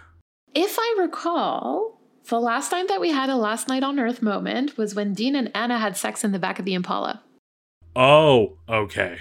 If 0.55 0.77
I 0.77 0.97
recall, 0.99 2.00
the 2.29 2.41
last 2.41 2.71
time 2.71 2.88
that 2.88 3.00
we 3.00 3.11
had 3.11 3.31
a 3.31 3.37
last 3.37 3.69
night 3.69 3.85
on 3.85 4.00
Earth 4.00 4.23
moment 4.23 4.77
was 4.77 4.97
when 4.97 5.15
Dean 5.15 5.37
and 5.37 5.53
Anna 5.55 5.79
had 5.79 5.97
sex 5.97 6.25
in 6.25 6.33
the 6.33 6.38
back 6.41 6.59
of 6.59 6.65
the 6.65 6.75
Impala. 6.75 7.23
Oh, 7.95 8.59
okay. 8.69 9.19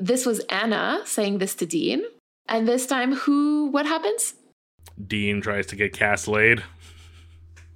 This 0.00 0.24
was 0.24 0.40
Anna 0.48 1.02
saying 1.04 1.36
this 1.36 1.54
to 1.56 1.66
Dean. 1.66 2.02
And 2.48 2.66
this 2.66 2.86
time, 2.86 3.14
who, 3.14 3.66
what 3.66 3.84
happens? 3.84 4.34
Dean 5.06 5.42
tries 5.42 5.66
to 5.66 5.76
get 5.76 5.92
Cass 5.92 6.26
laid. 6.26 6.62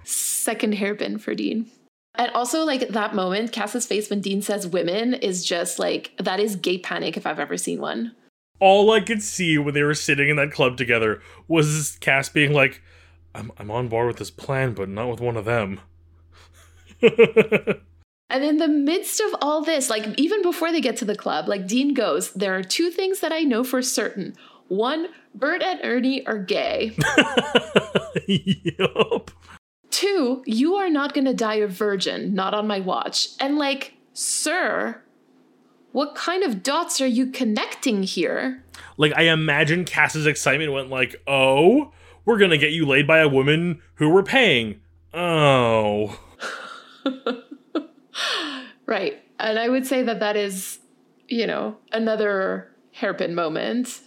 Second 0.03 0.73
hairpin 0.73 1.19
for 1.19 1.35
Dean. 1.35 1.69
And 2.15 2.31
also, 2.31 2.63
like 2.65 2.89
that 2.89 3.15
moment, 3.15 3.51
Cass's 3.51 3.85
face 3.85 4.09
when 4.09 4.21
Dean 4.21 4.41
says 4.41 4.67
women 4.67 5.13
is 5.13 5.45
just 5.45 5.79
like, 5.79 6.11
that 6.17 6.39
is 6.39 6.55
gay 6.55 6.77
panic 6.77 7.15
if 7.17 7.25
I've 7.25 7.39
ever 7.39 7.57
seen 7.57 7.79
one. 7.79 8.15
All 8.59 8.91
I 8.91 8.99
could 8.99 9.21
see 9.21 9.57
when 9.57 9.73
they 9.73 9.83
were 9.83 9.93
sitting 9.93 10.27
in 10.27 10.35
that 10.35 10.51
club 10.51 10.75
together 10.75 11.21
was 11.47 11.97
Cass 12.01 12.27
being 12.27 12.51
like, 12.51 12.81
I'm, 13.33 13.51
I'm 13.57 13.71
on 13.71 13.87
board 13.87 14.07
with 14.07 14.17
this 14.17 14.31
plan, 14.31 14.73
but 14.73 14.89
not 14.89 15.09
with 15.09 15.21
one 15.21 15.37
of 15.37 15.45
them. 15.45 15.79
and 17.01 18.43
in 18.43 18.57
the 18.57 18.67
midst 18.67 19.21
of 19.21 19.35
all 19.41 19.61
this, 19.61 19.89
like 19.89 20.05
even 20.17 20.41
before 20.41 20.71
they 20.71 20.81
get 20.81 20.97
to 20.97 21.05
the 21.05 21.15
club, 21.15 21.47
like 21.47 21.67
Dean 21.67 21.93
goes, 21.93 22.33
There 22.33 22.55
are 22.55 22.63
two 22.63 22.89
things 22.89 23.21
that 23.21 23.31
I 23.31 23.41
know 23.41 23.63
for 23.63 23.81
certain. 23.81 24.35
One, 24.67 25.07
Bert 25.33 25.63
and 25.63 25.79
Ernie 25.83 26.25
are 26.25 26.37
gay. 26.37 26.97
yup. 28.27 29.31
Two, 29.91 30.43
you 30.45 30.75
are 30.75 30.89
not 30.89 31.13
going 31.13 31.25
to 31.25 31.33
die 31.33 31.55
a 31.55 31.67
virgin, 31.67 32.33
not 32.33 32.53
on 32.53 32.67
my 32.67 32.79
watch. 32.79 33.29
And 33.39 33.57
like, 33.57 33.93
sir, 34.13 35.01
what 35.91 36.15
kind 36.15 36.43
of 36.43 36.61
dots 36.61 37.01
are 37.01 37.07
you 37.07 37.27
connecting 37.27 38.03
here? 38.03 38.63
Like, 38.97 39.13
I 39.15 39.23
imagine 39.23 39.85
Cass's 39.85 40.27
excitement 40.27 40.71
went 40.71 40.89
like, 40.89 41.15
oh, 41.27 41.91
we're 42.25 42.37
going 42.37 42.51
to 42.51 42.57
get 42.57 42.71
you 42.71 42.85
laid 42.85 43.07
by 43.07 43.19
a 43.19 43.27
woman 43.27 43.81
who 43.95 44.09
we're 44.09 44.23
paying. 44.23 44.81
Oh. 45.13 46.19
right. 48.85 49.23
And 49.39 49.57
I 49.57 49.69
would 49.69 49.87
say 49.87 50.03
that 50.03 50.19
that 50.19 50.35
is, 50.35 50.79
you 51.27 51.47
know, 51.47 51.77
another 51.91 52.69
hairpin 52.91 53.33
moment. 53.33 54.01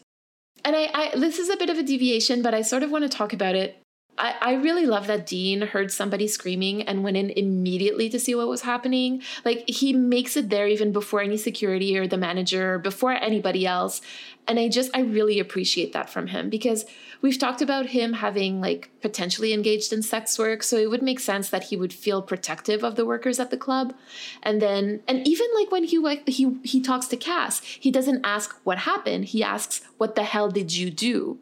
And 0.65 0.77
I, 0.77 0.91
I, 0.95 1.19
this 1.19 1.41
is 1.41 1.49
a 1.49 1.57
bit 1.57 1.71
of 1.71 1.79
a 1.79 1.83
deviation, 1.83 2.43
but 2.43 2.55
I 2.55 2.63
sort 2.63 2.85
of 2.85 2.91
want 2.93 3.03
to 3.03 3.09
talk 3.09 3.33
about 3.33 3.57
it 3.57 3.82
I, 4.19 4.35
I 4.41 4.53
really 4.55 4.87
love 4.87 5.07
that 5.07 5.27
Dean 5.27 5.63
heard 5.63 5.91
somebody 5.91 6.29
screaming 6.29 6.83
and 6.83 7.03
went 7.03 7.17
in 7.17 7.31
immediately 7.31 8.11
to 8.11 8.21
see 8.21 8.35
what 8.35 8.49
was 8.49 8.63
happening. 8.63 9.23
Like 9.45 9.69
he 9.69 9.93
makes 9.93 10.37
it 10.37 10.51
there 10.51 10.69
even 10.69 10.93
before 10.93 11.23
any 11.23 11.39
security 11.39 11.97
or 11.97 12.07
the 12.07 12.19
manager, 12.19 12.79
before 12.79 13.13
anybody 13.13 13.67
else. 13.67 14.03
And 14.47 14.59
I 14.59 14.69
just, 14.69 14.91
I 14.93 15.01
really 15.01 15.39
appreciate 15.39 15.93
that 15.93 16.11
from 16.11 16.27
him 16.27 16.51
because 16.51 16.85
we've 17.23 17.39
talked 17.39 17.63
about 17.63 17.87
him 17.87 18.15
having 18.15 18.61
like 18.61 18.91
potentially 19.01 19.53
engaged 19.53 19.93
in 19.93 20.03
sex 20.03 20.39
work. 20.39 20.63
So 20.63 20.77
it 20.77 20.91
would 20.91 21.03
make 21.03 21.21
sense 21.21 21.49
that 21.49 21.65
he 21.65 21.77
would 21.77 21.93
feel 21.93 22.21
protective 22.21 22.85
of 22.85 22.97
the 22.97 23.07
workers 23.07 23.41
at 23.41 23.51
the 23.51 23.57
club. 23.57 23.95
And 24.43 24.61
then, 24.61 25.01
and 25.09 25.27
even 25.27 25.47
like 25.55 25.71
when 25.71 25.85
he, 25.85 25.99
like, 25.99 26.29
he, 26.29 26.59
he 26.65 26.81
talks 26.81 27.07
to 27.09 27.17
Cass, 27.17 27.63
he 27.63 27.91
doesn't 27.91 28.25
ask 28.25 28.57
what 28.65 28.79
happened. 28.79 29.27
He 29.27 29.43
asks, 29.43 29.81
what 29.97 30.17
the 30.17 30.25
hell 30.25 30.51
did 30.51 30.75
you 30.75 30.91
do? 30.91 31.39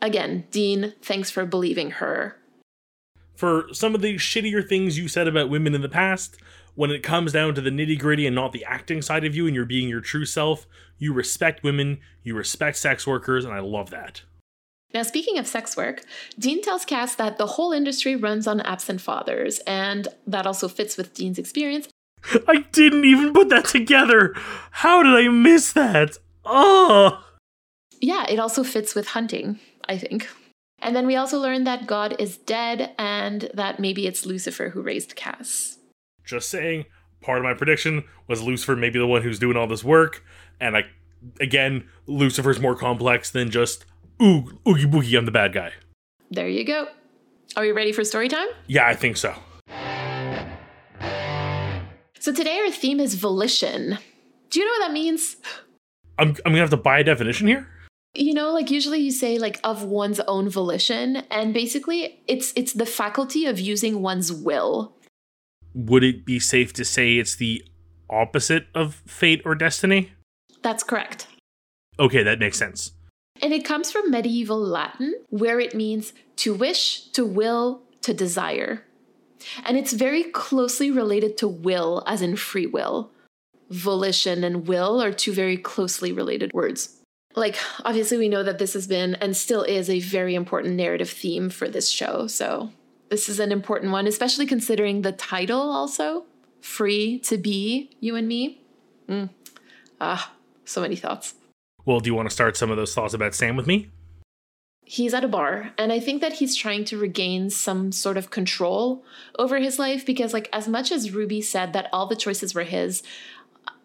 Again, 0.00 0.44
Dean, 0.50 0.94
thanks 1.02 1.30
for 1.30 1.44
believing 1.44 1.92
her. 1.92 2.36
For 3.34 3.66
some 3.72 3.94
of 3.94 4.00
the 4.00 4.16
shittier 4.16 4.66
things 4.66 4.98
you 4.98 5.08
said 5.08 5.28
about 5.28 5.48
women 5.48 5.74
in 5.74 5.80
the 5.80 5.88
past, 5.88 6.38
when 6.74 6.90
it 6.90 7.02
comes 7.02 7.32
down 7.32 7.54
to 7.54 7.60
the 7.60 7.70
nitty 7.70 7.98
gritty 7.98 8.26
and 8.26 8.34
not 8.34 8.52
the 8.52 8.64
acting 8.64 9.02
side 9.02 9.24
of 9.24 9.34
you 9.34 9.46
and 9.46 9.54
you're 9.54 9.64
being 9.64 9.88
your 9.88 10.00
true 10.00 10.24
self, 10.24 10.66
you 10.98 11.12
respect 11.12 11.62
women, 11.62 11.98
you 12.22 12.34
respect 12.34 12.76
sex 12.76 13.06
workers, 13.06 13.44
and 13.44 13.54
I 13.54 13.60
love 13.60 13.90
that. 13.90 14.22
Now, 14.94 15.02
speaking 15.02 15.38
of 15.38 15.46
sex 15.46 15.76
work, 15.76 16.02
Dean 16.38 16.62
tells 16.62 16.84
Cass 16.84 17.14
that 17.16 17.36
the 17.36 17.46
whole 17.46 17.72
industry 17.72 18.16
runs 18.16 18.46
on 18.46 18.60
absent 18.62 19.00
fathers, 19.00 19.58
and 19.66 20.08
that 20.26 20.46
also 20.46 20.66
fits 20.66 20.96
with 20.96 21.14
Dean's 21.14 21.38
experience. 21.38 21.88
I 22.48 22.64
didn't 22.72 23.04
even 23.04 23.32
put 23.32 23.50
that 23.50 23.66
together! 23.66 24.34
How 24.70 25.02
did 25.02 25.14
I 25.14 25.28
miss 25.28 25.72
that? 25.72 26.18
Oh! 26.44 27.22
Yeah, 28.00 28.24
it 28.28 28.38
also 28.38 28.64
fits 28.64 28.94
with 28.94 29.08
hunting. 29.08 29.58
I 29.88 29.98
think. 29.98 30.28
And 30.80 30.94
then 30.94 31.06
we 31.06 31.16
also 31.16 31.38
learned 31.38 31.66
that 31.66 31.86
God 31.86 32.14
is 32.18 32.36
dead 32.36 32.94
and 32.98 33.50
that 33.54 33.80
maybe 33.80 34.06
it's 34.06 34.26
Lucifer 34.26 34.70
who 34.70 34.82
raised 34.82 35.16
Cass. 35.16 35.78
Just 36.24 36.48
saying, 36.50 36.84
part 37.20 37.38
of 37.38 37.44
my 37.44 37.54
prediction 37.54 38.04
was 38.28 38.42
Lucifer 38.42 38.76
maybe 38.76 38.98
the 38.98 39.06
one 39.06 39.22
who's 39.22 39.38
doing 39.38 39.56
all 39.56 39.66
this 39.66 39.82
work. 39.82 40.24
And 40.60 40.76
I, 40.76 40.84
again, 41.40 41.88
Lucifer's 42.06 42.60
more 42.60 42.76
complex 42.76 43.30
than 43.30 43.50
just, 43.50 43.86
ooh, 44.22 44.60
oogie 44.68 44.86
boogie, 44.86 45.18
I'm 45.18 45.24
the 45.24 45.32
bad 45.32 45.52
guy. 45.52 45.72
There 46.30 46.48
you 46.48 46.64
go. 46.64 46.88
Are 47.56 47.62
we 47.62 47.72
ready 47.72 47.92
for 47.92 48.04
story 48.04 48.28
time? 48.28 48.48
Yeah, 48.66 48.86
I 48.86 48.94
think 48.94 49.16
so. 49.16 49.34
So 52.20 52.32
today 52.32 52.58
our 52.58 52.70
theme 52.70 53.00
is 53.00 53.14
volition. 53.14 53.98
Do 54.50 54.60
you 54.60 54.66
know 54.66 54.72
what 54.72 54.88
that 54.88 54.92
means? 54.92 55.36
I'm, 56.18 56.28
I'm 56.28 56.52
gonna 56.52 56.58
have 56.58 56.70
to 56.70 56.76
buy 56.76 56.98
a 56.98 57.04
definition 57.04 57.46
here? 57.46 57.66
You 58.14 58.34
know 58.34 58.52
like 58.52 58.70
usually 58.70 59.00
you 59.00 59.10
say 59.10 59.38
like 59.38 59.60
of 59.64 59.84
one's 59.84 60.20
own 60.20 60.48
volition 60.48 61.16
and 61.30 61.52
basically 61.52 62.20
it's 62.26 62.52
it's 62.56 62.72
the 62.72 62.86
faculty 62.86 63.46
of 63.46 63.60
using 63.60 64.02
one's 64.02 64.32
will. 64.32 64.94
Would 65.74 66.02
it 66.02 66.24
be 66.24 66.38
safe 66.38 66.72
to 66.74 66.84
say 66.84 67.16
it's 67.16 67.36
the 67.36 67.64
opposite 68.10 68.66
of 68.74 69.02
fate 69.06 69.42
or 69.44 69.54
destiny? 69.54 70.12
That's 70.62 70.82
correct. 70.82 71.26
Okay 71.98 72.22
that 72.22 72.38
makes 72.38 72.58
sense. 72.58 72.92
And 73.40 73.52
it 73.52 73.64
comes 73.64 73.92
from 73.92 74.10
medieval 74.10 74.58
latin 74.58 75.14
where 75.28 75.60
it 75.60 75.74
means 75.74 76.12
to 76.36 76.54
wish 76.54 77.10
to 77.12 77.24
will 77.24 77.82
to 78.02 78.12
desire. 78.12 78.84
And 79.64 79.76
it's 79.76 79.92
very 79.92 80.24
closely 80.24 80.90
related 80.90 81.36
to 81.38 81.48
will 81.48 82.02
as 82.06 82.22
in 82.22 82.34
free 82.34 82.66
will. 82.66 83.12
Volition 83.70 84.42
and 84.42 84.66
will 84.66 85.00
are 85.00 85.12
two 85.12 85.32
very 85.32 85.56
closely 85.56 86.10
related 86.10 86.52
words 86.52 86.97
like 87.38 87.56
obviously 87.84 88.18
we 88.18 88.28
know 88.28 88.42
that 88.42 88.58
this 88.58 88.74
has 88.74 88.86
been 88.86 89.14
and 89.16 89.36
still 89.36 89.62
is 89.62 89.88
a 89.88 90.00
very 90.00 90.34
important 90.34 90.74
narrative 90.74 91.10
theme 91.10 91.50
for 91.50 91.68
this 91.68 91.88
show. 91.88 92.26
So 92.26 92.70
this 93.08 93.28
is 93.28 93.40
an 93.40 93.52
important 93.52 93.92
one 93.92 94.06
especially 94.06 94.46
considering 94.46 95.02
the 95.02 95.12
title 95.12 95.60
also 95.60 96.24
free 96.60 97.18
to 97.20 97.38
be 97.38 97.90
you 98.00 98.16
and 98.16 98.28
me. 98.28 98.60
Mm. 99.08 99.30
ah 100.00 100.32
so 100.64 100.80
many 100.80 100.96
thoughts. 100.96 101.34
Well 101.84 102.00
do 102.00 102.08
you 102.08 102.14
want 102.14 102.28
to 102.28 102.34
start 102.34 102.56
some 102.56 102.70
of 102.70 102.76
those 102.76 102.94
thoughts 102.94 103.14
about 103.14 103.34
sam 103.34 103.56
with 103.56 103.66
me? 103.66 103.90
He's 104.84 105.12
at 105.12 105.22
a 105.22 105.28
bar 105.28 105.72
and 105.76 105.92
i 105.92 106.00
think 106.00 106.22
that 106.22 106.32
he's 106.34 106.56
trying 106.56 106.86
to 106.86 106.96
regain 106.96 107.50
some 107.50 107.92
sort 107.92 108.16
of 108.16 108.30
control 108.30 109.04
over 109.38 109.58
his 109.58 109.78
life 109.78 110.06
because 110.06 110.32
like 110.32 110.48
as 110.50 110.66
much 110.66 110.90
as 110.90 111.10
ruby 111.10 111.42
said 111.42 111.74
that 111.74 111.90
all 111.92 112.06
the 112.06 112.16
choices 112.16 112.54
were 112.54 112.62
his 112.62 113.02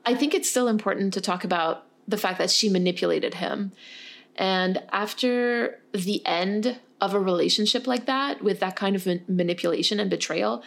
i 0.06 0.16
think 0.16 0.34
it's 0.34 0.50
still 0.50 0.70
important 0.70 1.14
to 1.14 1.20
talk 1.20 1.44
about 1.44 1.86
the 2.08 2.18
fact 2.18 2.38
that 2.38 2.52
she 2.52 2.70
manipulated 2.70 3.36
him. 3.36 3.72
And 4.36 4.82
after 4.92 5.80
the 5.92 6.26
end 6.26 6.80
of 7.00 7.14
a 7.14 7.20
relationship 7.20 7.86
like 7.86 8.06
that, 8.06 8.44
with 8.44 8.60
that 8.60 8.76
kind 8.76 8.96
of 8.96 9.08
manipulation 9.28 10.00
and 10.00 10.10
betrayal, 10.10 10.64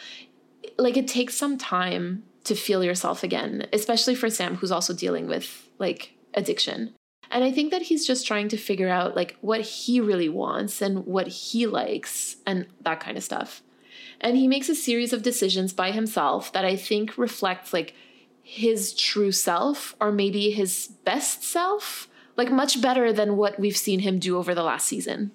like 0.79 0.97
it 0.97 1.09
takes 1.09 1.37
some 1.37 1.59
time 1.59 2.25
to 2.45 2.55
feel 2.55 2.85
yourself 2.85 3.23
again, 3.23 3.67
especially 3.73 4.15
for 4.15 4.31
Sam, 4.31 4.57
who's 4.57 4.71
also 4.71 4.95
dealing 4.95 5.27
with 5.27 5.69
like 5.79 6.15
addiction. 6.35 6.95
And 7.31 7.43
I 7.43 7.51
think 7.51 7.73
that 7.73 7.83
he's 7.83 8.07
just 8.07 8.27
trying 8.27 8.49
to 8.49 8.57
figure 8.57 8.89
out 8.89 9.17
like 9.17 9.37
what 9.41 9.61
he 9.63 10.01
really 10.01 10.29
wants 10.29 10.81
and 10.81 11.05
what 11.07 11.27
he 11.27 11.67
likes 11.67 12.37
and 12.47 12.67
that 12.83 13.01
kind 13.01 13.17
of 13.17 13.25
stuff. 13.25 13.63
And 14.21 14.37
he 14.37 14.47
makes 14.47 14.69
a 14.69 14.75
series 14.75 15.13
of 15.13 15.23
decisions 15.23 15.73
by 15.73 15.91
himself 15.91 16.53
that 16.53 16.65
I 16.65 16.77
think 16.77 17.19
reflects 17.19 17.73
like 17.73 17.95
his 18.49 18.95
true 18.95 19.33
self 19.33 19.97
or 20.01 20.13
maybe 20.13 20.53
his 20.53 20.87
best 21.05 21.43
self 21.43 22.07
like 22.37 22.49
much 22.49 22.81
better 22.81 23.13
than 23.13 23.37
what 23.37 23.59
we've 23.59 23.77
seen 23.77 23.99
him 23.99 24.21
do 24.21 24.39
over 24.39 24.55
the 24.55 24.63
last 24.63 24.87
season. 24.87 25.33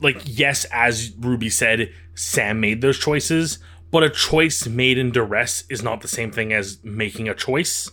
Like 0.00 0.22
yes 0.24 0.64
as 0.72 1.12
ruby 1.18 1.50
said 1.50 1.92
sam 2.14 2.60
made 2.60 2.80
those 2.80 2.98
choices 2.98 3.58
but 3.90 4.02
a 4.02 4.08
choice 4.08 4.66
made 4.66 4.96
in 4.96 5.10
duress 5.10 5.64
is 5.68 5.82
not 5.82 6.00
the 6.00 6.08
same 6.08 6.32
thing 6.32 6.50
as 6.50 6.82
making 6.82 7.28
a 7.28 7.34
choice. 7.34 7.90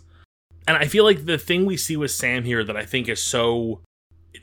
And 0.65 0.77
i 0.77 0.88
feel 0.88 1.03
like 1.03 1.25
the 1.25 1.38
thing 1.38 1.65
we 1.65 1.75
see 1.75 1.97
with 1.97 2.11
sam 2.11 2.45
here 2.45 2.63
that 2.63 2.77
i 2.77 2.85
think 2.85 3.09
is 3.09 3.21
so 3.21 3.81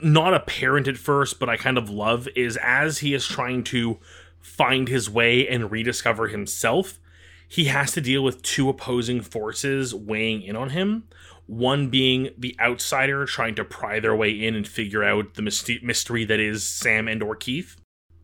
not 0.03 0.35
apparent 0.35 0.87
at 0.87 0.99
first 0.99 1.41
but 1.41 1.49
i 1.49 1.57
kind 1.57 1.79
of 1.79 1.89
love 1.89 2.29
is 2.37 2.59
as 2.63 2.99
he 2.99 3.15
is 3.15 3.27
trying 3.27 3.65
to 3.65 3.99
find 4.39 4.87
his 4.87 5.09
way 5.09 5.49
and 5.49 5.71
rediscover 5.71 6.29
himself 6.29 7.01
he 7.49 7.65
has 7.65 7.93
to 7.93 8.01
deal 8.01 8.23
with 8.23 8.43
two 8.43 8.69
opposing 8.69 9.23
forces 9.23 9.95
weighing 9.95 10.43
in 10.43 10.55
on 10.55 10.71
him. 10.71 11.05
One 11.47 11.89
being 11.89 12.29
the 12.37 12.55
outsider 12.61 13.25
trying 13.25 13.55
to 13.55 13.65
pry 13.65 14.01
their 14.01 14.15
way 14.15 14.31
in 14.31 14.55
and 14.55 14.69
figure 14.69 15.03
out 15.03 15.35
the 15.35 15.43
mystery 15.43 16.25
that 16.27 16.39
is 16.39 16.69
Sam 16.69 17.09
and 17.09 17.23
or 17.23 17.35
Keith. 17.35 17.77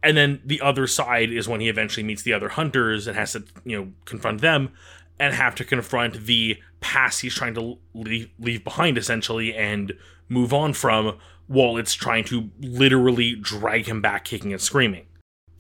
And 0.03 0.15
then 0.15 0.43
the 0.45 0.61
other 0.61 0.87
side 0.87 1.33
is 1.33 1.49
when 1.49 1.63
he 1.63 1.71
eventually 1.71 2.05
meets 2.05 2.23
the 2.23 2.35
other 2.35 2.51
hunters 2.51 3.07
and 3.07 3.17
has 3.17 3.33
to, 3.33 3.45
you 3.65 3.79
know, 3.79 3.93
confront 4.05 4.43
them 4.43 4.73
and 5.19 5.33
have 5.33 5.55
to 5.55 5.65
confront 5.65 6.27
the 6.27 6.59
past 6.81 7.23
he's 7.23 7.35
trying 7.35 7.55
to 7.55 7.79
leave, 7.95 8.29
leave 8.39 8.63
behind 8.63 8.99
essentially 8.99 9.55
and 9.55 9.95
move 10.29 10.53
on 10.53 10.75
from 10.75 11.17
while 11.47 11.79
it's 11.79 11.95
trying 11.95 12.25
to 12.25 12.51
literally 12.61 13.35
drag 13.37 13.87
him 13.87 14.03
back 14.03 14.27
kicking 14.27 14.53
and 14.53 14.61
screaming. 14.61 15.07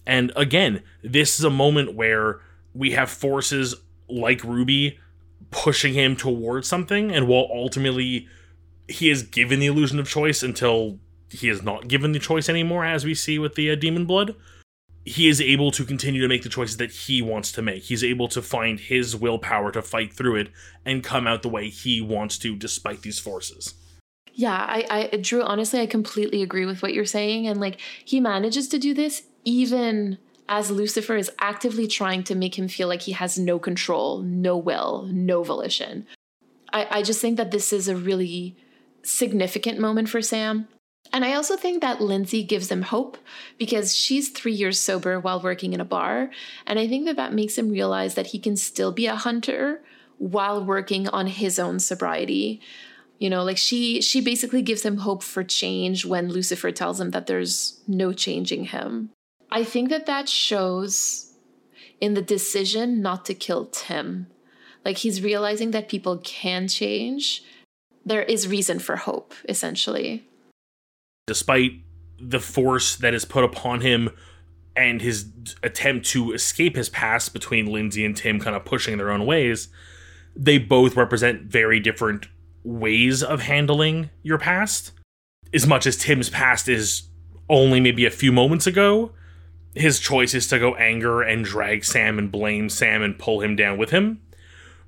And 0.06 0.32
again, 0.36 0.82
this 1.02 1.38
is 1.38 1.44
a 1.44 1.50
moment 1.50 1.94
where 1.94 2.40
we 2.74 2.90
have 2.90 3.10
forces 3.10 3.74
like 4.08 4.44
Ruby 4.44 4.98
pushing 5.50 5.94
him 5.94 6.16
towards 6.16 6.68
something, 6.68 7.12
and 7.12 7.28
while 7.28 7.48
ultimately 7.52 8.28
he 8.88 9.08
is 9.08 9.22
given 9.22 9.60
the 9.60 9.66
illusion 9.66 9.98
of 9.98 10.08
choice 10.08 10.42
until 10.42 10.98
he 11.30 11.48
is 11.48 11.62
not 11.62 11.88
given 11.88 12.12
the 12.12 12.18
choice 12.18 12.48
anymore, 12.48 12.84
as 12.84 13.04
we 13.04 13.14
see 13.14 13.38
with 13.38 13.54
the 13.54 13.70
uh, 13.70 13.74
demon 13.74 14.04
blood, 14.04 14.34
he 15.04 15.28
is 15.28 15.40
able 15.40 15.70
to 15.70 15.84
continue 15.84 16.20
to 16.20 16.28
make 16.28 16.42
the 16.42 16.48
choices 16.48 16.76
that 16.78 16.90
he 16.90 17.20
wants 17.20 17.52
to 17.52 17.62
make. 17.62 17.84
He's 17.84 18.04
able 18.04 18.28
to 18.28 18.40
find 18.40 18.80
his 18.80 19.14
willpower 19.14 19.70
to 19.72 19.82
fight 19.82 20.12
through 20.12 20.36
it 20.36 20.50
and 20.84 21.04
come 21.04 21.26
out 21.26 21.42
the 21.42 21.48
way 21.48 21.68
he 21.68 22.00
wants 22.00 22.38
to, 22.38 22.56
despite 22.56 23.02
these 23.02 23.18
forces. 23.18 23.74
Yeah, 24.32 24.56
I, 24.56 25.10
I, 25.12 25.16
Drew, 25.18 25.42
honestly, 25.42 25.80
I 25.80 25.86
completely 25.86 26.42
agree 26.42 26.66
with 26.66 26.82
what 26.82 26.94
you're 26.94 27.04
saying. 27.04 27.46
And 27.46 27.60
like, 27.60 27.80
he 28.04 28.18
manages 28.18 28.66
to 28.68 28.78
do 28.78 28.94
this 28.94 29.22
even 29.44 30.18
as 30.48 30.70
Lucifer 30.70 31.16
is 31.16 31.30
actively 31.40 31.86
trying 31.86 32.22
to 32.24 32.34
make 32.34 32.58
him 32.58 32.68
feel 32.68 32.88
like 32.88 33.02
he 33.02 33.12
has 33.12 33.38
no 33.38 33.58
control, 33.58 34.20
no 34.20 34.56
will, 34.56 35.08
no 35.10 35.42
volition. 35.42 36.06
I, 36.72 36.86
I 36.90 37.02
just 37.02 37.20
think 37.20 37.36
that 37.36 37.50
this 37.50 37.72
is 37.72 37.88
a 37.88 37.96
really 37.96 38.56
significant 39.02 39.78
moment 39.78 40.08
for 40.08 40.20
Sam. 40.20 40.68
And 41.12 41.24
I 41.24 41.34
also 41.34 41.56
think 41.56 41.80
that 41.80 42.00
Lindsay 42.00 42.42
gives 42.42 42.70
him 42.70 42.82
hope 42.82 43.18
because 43.58 43.94
she's 43.94 44.30
three 44.30 44.52
years 44.52 44.80
sober 44.80 45.20
while 45.20 45.40
working 45.40 45.72
in 45.72 45.80
a 45.80 45.84
bar. 45.84 46.30
And 46.66 46.78
I 46.78 46.88
think 46.88 47.04
that 47.06 47.16
that 47.16 47.32
makes 47.32 47.56
him 47.56 47.70
realize 47.70 48.14
that 48.14 48.28
he 48.28 48.38
can 48.38 48.56
still 48.56 48.90
be 48.90 49.06
a 49.06 49.14
hunter 49.14 49.82
while 50.18 50.64
working 50.64 51.08
on 51.08 51.26
his 51.26 51.58
own 51.58 51.78
sobriety. 51.78 52.60
You 53.18 53.30
know, 53.30 53.44
like 53.44 53.58
she 53.58 54.02
she 54.02 54.20
basically 54.20 54.62
gives 54.62 54.82
him 54.82 54.98
hope 54.98 55.22
for 55.22 55.44
change 55.44 56.04
when 56.04 56.28
Lucifer 56.28 56.72
tells 56.72 57.00
him 57.00 57.10
that 57.10 57.26
there's 57.26 57.80
no 57.86 58.12
changing 58.12 58.66
him. 58.66 59.10
I 59.54 59.62
think 59.62 59.88
that 59.90 60.06
that 60.06 60.28
shows 60.28 61.32
in 62.00 62.14
the 62.14 62.22
decision 62.22 63.00
not 63.00 63.24
to 63.26 63.34
kill 63.34 63.66
Tim. 63.66 64.26
Like 64.84 64.98
he's 64.98 65.22
realizing 65.22 65.70
that 65.70 65.88
people 65.88 66.18
can 66.18 66.66
change. 66.66 67.44
There 68.04 68.24
is 68.24 68.48
reason 68.48 68.80
for 68.80 68.96
hope, 68.96 69.32
essentially. 69.48 70.24
Despite 71.28 71.70
the 72.18 72.40
force 72.40 72.96
that 72.96 73.14
is 73.14 73.24
put 73.24 73.44
upon 73.44 73.80
him 73.80 74.10
and 74.74 75.00
his 75.00 75.30
attempt 75.62 76.06
to 76.06 76.32
escape 76.32 76.74
his 76.74 76.88
past 76.88 77.32
between 77.32 77.66
Lindsay 77.66 78.04
and 78.04 78.16
Tim 78.16 78.40
kind 78.40 78.56
of 78.56 78.64
pushing 78.64 78.98
their 78.98 79.12
own 79.12 79.24
ways, 79.24 79.68
they 80.34 80.58
both 80.58 80.96
represent 80.96 81.42
very 81.42 81.78
different 81.78 82.26
ways 82.64 83.22
of 83.22 83.42
handling 83.42 84.10
your 84.24 84.38
past. 84.38 84.90
As 85.52 85.64
much 85.64 85.86
as 85.86 85.96
Tim's 85.96 86.28
past 86.28 86.68
is 86.68 87.04
only 87.48 87.78
maybe 87.78 88.04
a 88.04 88.10
few 88.10 88.32
moments 88.32 88.66
ago, 88.66 89.12
his 89.74 89.98
choice 89.98 90.34
is 90.34 90.46
to 90.48 90.58
go 90.58 90.74
anger 90.76 91.22
and 91.22 91.44
drag 91.44 91.84
Sam 91.84 92.18
and 92.18 92.30
blame 92.30 92.68
Sam 92.68 93.02
and 93.02 93.18
pull 93.18 93.40
him 93.40 93.56
down 93.56 93.78
with 93.78 93.90
him. 93.90 94.20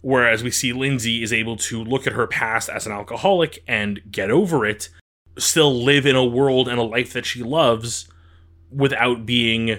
Whereas 0.00 0.44
we 0.44 0.50
see 0.50 0.72
Lindsay 0.72 1.22
is 1.22 1.32
able 1.32 1.56
to 1.56 1.82
look 1.82 2.06
at 2.06 2.12
her 2.12 2.26
past 2.26 2.68
as 2.68 2.86
an 2.86 2.92
alcoholic 2.92 3.62
and 3.66 4.00
get 4.10 4.30
over 4.30 4.64
it, 4.64 4.88
still 5.36 5.74
live 5.74 6.06
in 6.06 6.14
a 6.14 6.24
world 6.24 6.68
and 6.68 6.78
a 6.78 6.84
life 6.84 7.12
that 7.12 7.26
she 7.26 7.42
loves 7.42 8.08
without 8.70 9.26
being 9.26 9.78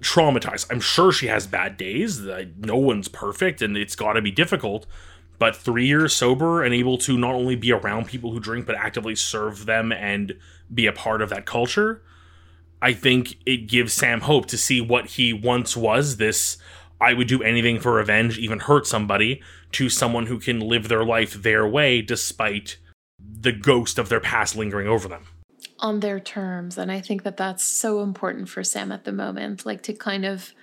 traumatized. 0.00 0.66
I'm 0.70 0.80
sure 0.80 1.10
she 1.10 1.28
has 1.28 1.46
bad 1.46 1.78
days. 1.78 2.20
No 2.58 2.76
one's 2.76 3.08
perfect 3.08 3.62
and 3.62 3.76
it's 3.76 3.96
got 3.96 4.12
to 4.14 4.22
be 4.22 4.30
difficult. 4.30 4.86
But 5.38 5.56
three 5.56 5.86
years 5.86 6.14
sober 6.14 6.62
and 6.62 6.74
able 6.74 6.98
to 6.98 7.16
not 7.16 7.34
only 7.34 7.56
be 7.56 7.72
around 7.72 8.06
people 8.06 8.32
who 8.32 8.40
drink, 8.40 8.66
but 8.66 8.76
actively 8.76 9.14
serve 9.14 9.66
them 9.66 9.92
and 9.92 10.34
be 10.72 10.86
a 10.86 10.92
part 10.92 11.22
of 11.22 11.28
that 11.30 11.46
culture, 11.46 12.02
I 12.86 12.92
think 12.92 13.38
it 13.44 13.66
gives 13.66 13.92
Sam 13.92 14.20
hope 14.20 14.46
to 14.46 14.56
see 14.56 14.80
what 14.80 15.06
he 15.06 15.32
once 15.32 15.76
was 15.76 16.18
this 16.18 16.56
I 17.00 17.14
would 17.14 17.26
do 17.26 17.42
anything 17.42 17.80
for 17.80 17.94
revenge, 17.94 18.38
even 18.38 18.60
hurt 18.60 18.86
somebody, 18.86 19.42
to 19.72 19.88
someone 19.88 20.26
who 20.26 20.38
can 20.38 20.60
live 20.60 20.86
their 20.86 21.04
life 21.04 21.32
their 21.32 21.66
way 21.66 22.00
despite 22.00 22.76
the 23.18 23.50
ghost 23.50 23.98
of 23.98 24.08
their 24.08 24.20
past 24.20 24.54
lingering 24.54 24.86
over 24.86 25.08
them. 25.08 25.24
On 25.80 25.98
their 25.98 26.20
terms 26.20 26.78
and 26.78 26.92
i 26.92 27.00
think 27.00 27.24
that 27.24 27.36
that's 27.36 27.64
so 27.64 28.02
important 28.02 28.48
for 28.48 28.62
sam 28.62 28.92
at 28.92 29.04
the 29.04 29.12
moment 29.12 29.66
like 29.66 29.82
to 29.82 29.92
kind 29.92 30.24
of 30.24 30.54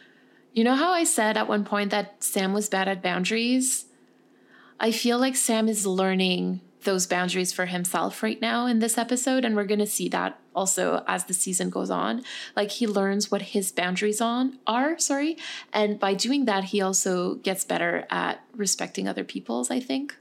you 0.54 0.64
know 0.64 0.76
how 0.76 0.92
i 0.92 1.04
said 1.04 1.38
at 1.38 1.50
one 1.50 1.66
point 1.66 1.92
that 1.92 2.24
sam 2.24 2.54
was 2.54 2.70
bad 2.70 2.88
at 2.88 3.04
boundaries? 3.04 3.86
I 4.80 4.92
feel 4.92 5.20
like 5.20 5.36
sam 5.36 5.68
is 5.68 5.86
learning 5.86 6.62
those 6.84 7.06
boundaries 7.08 7.52
for 7.54 7.66
himself 7.66 8.24
right 8.24 8.42
now 8.42 8.66
in 8.66 8.80
this 8.80 8.98
episode 8.98 9.46
and 9.46 9.56
we're 9.56 9.64
going 9.64 9.80
to 9.80 9.86
see 9.86 10.10
that 10.10 10.40
also 10.56 11.04
as 11.08 11.26
the 11.26 11.34
season 11.34 11.70
goes 11.70 11.90
on 11.90 12.24
like 12.56 12.72
he 12.72 12.88
learns 12.88 13.32
what 13.32 13.42
his 13.42 13.72
boundaries 13.72 14.22
on 14.22 14.58
are 14.68 14.98
sorry 15.00 15.38
and 15.72 16.00
by 16.00 16.14
doing 16.14 16.46
that 16.46 16.66
he 16.66 16.82
also 16.82 17.36
gets 17.36 17.64
better 17.64 18.06
at 18.10 18.44
respecting 18.56 19.08
other 19.08 19.24
people's 19.24 19.72
i 19.72 19.80
think 19.80 20.16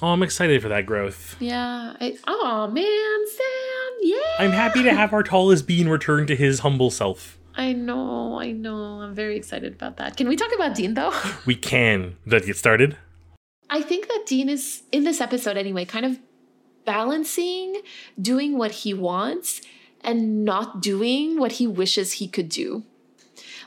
oh 0.00 0.08
i'm 0.08 0.22
excited 0.22 0.62
for 0.62 0.68
that 0.68 0.86
growth 0.86 1.36
yeah 1.40 1.94
oh 2.26 2.68
man 2.68 3.26
sam 3.26 3.98
yeah 4.02 4.44
i'm 4.44 4.52
happy 4.52 4.82
to 4.82 4.94
have 4.94 5.12
our 5.12 5.22
tallest 5.22 5.66
being 5.66 5.88
return 5.88 6.26
to 6.26 6.36
his 6.36 6.60
humble 6.60 6.90
self 6.90 7.38
I 7.54 7.74
know, 7.74 8.40
I 8.40 8.52
know. 8.52 9.02
I'm 9.02 9.14
very 9.14 9.36
excited 9.36 9.74
about 9.74 9.98
that. 9.98 10.16
Can 10.16 10.26
we 10.26 10.36
talk 10.36 10.54
about 10.54 10.74
Dean 10.74 10.94
though? 10.94 11.12
We 11.44 11.54
can. 11.54 12.16
Let's 12.24 12.46
get 12.46 12.56
started. 12.56 12.96
I 13.72 13.80
think 13.80 14.06
that 14.08 14.24
Dean 14.26 14.50
is, 14.50 14.82
in 14.92 15.04
this 15.04 15.18
episode 15.18 15.56
anyway, 15.56 15.86
kind 15.86 16.04
of 16.04 16.18
balancing 16.84 17.80
doing 18.20 18.58
what 18.58 18.70
he 18.70 18.92
wants 18.92 19.62
and 20.02 20.44
not 20.44 20.82
doing 20.82 21.38
what 21.38 21.52
he 21.52 21.66
wishes 21.66 22.12
he 22.12 22.28
could 22.28 22.50
do. 22.50 22.82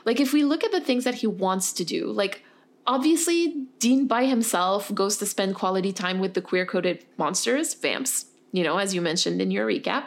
Like, 0.04 0.20
if 0.20 0.32
we 0.32 0.44
look 0.44 0.62
at 0.62 0.70
the 0.70 0.80
things 0.80 1.02
that 1.02 1.16
he 1.16 1.26
wants 1.26 1.72
to 1.72 1.84
do, 1.84 2.06
like, 2.06 2.44
obviously, 2.86 3.66
Dean 3.80 4.06
by 4.06 4.26
himself 4.26 4.94
goes 4.94 5.16
to 5.16 5.26
spend 5.26 5.56
quality 5.56 5.92
time 5.92 6.20
with 6.20 6.34
the 6.34 6.40
queer 6.40 6.64
coded 6.64 7.04
monsters, 7.18 7.74
vamps, 7.74 8.26
you 8.52 8.62
know, 8.62 8.78
as 8.78 8.94
you 8.94 9.00
mentioned 9.00 9.42
in 9.42 9.50
your 9.50 9.66
recap. 9.66 10.04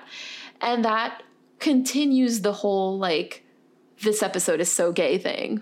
And 0.62 0.86
that 0.86 1.24
continues 1.60 2.40
the 2.40 2.54
whole, 2.54 2.98
like, 2.98 3.44
this 4.02 4.24
episode 4.24 4.62
is 4.62 4.72
so 4.72 4.94
gay 4.94 5.18
thing. 5.18 5.62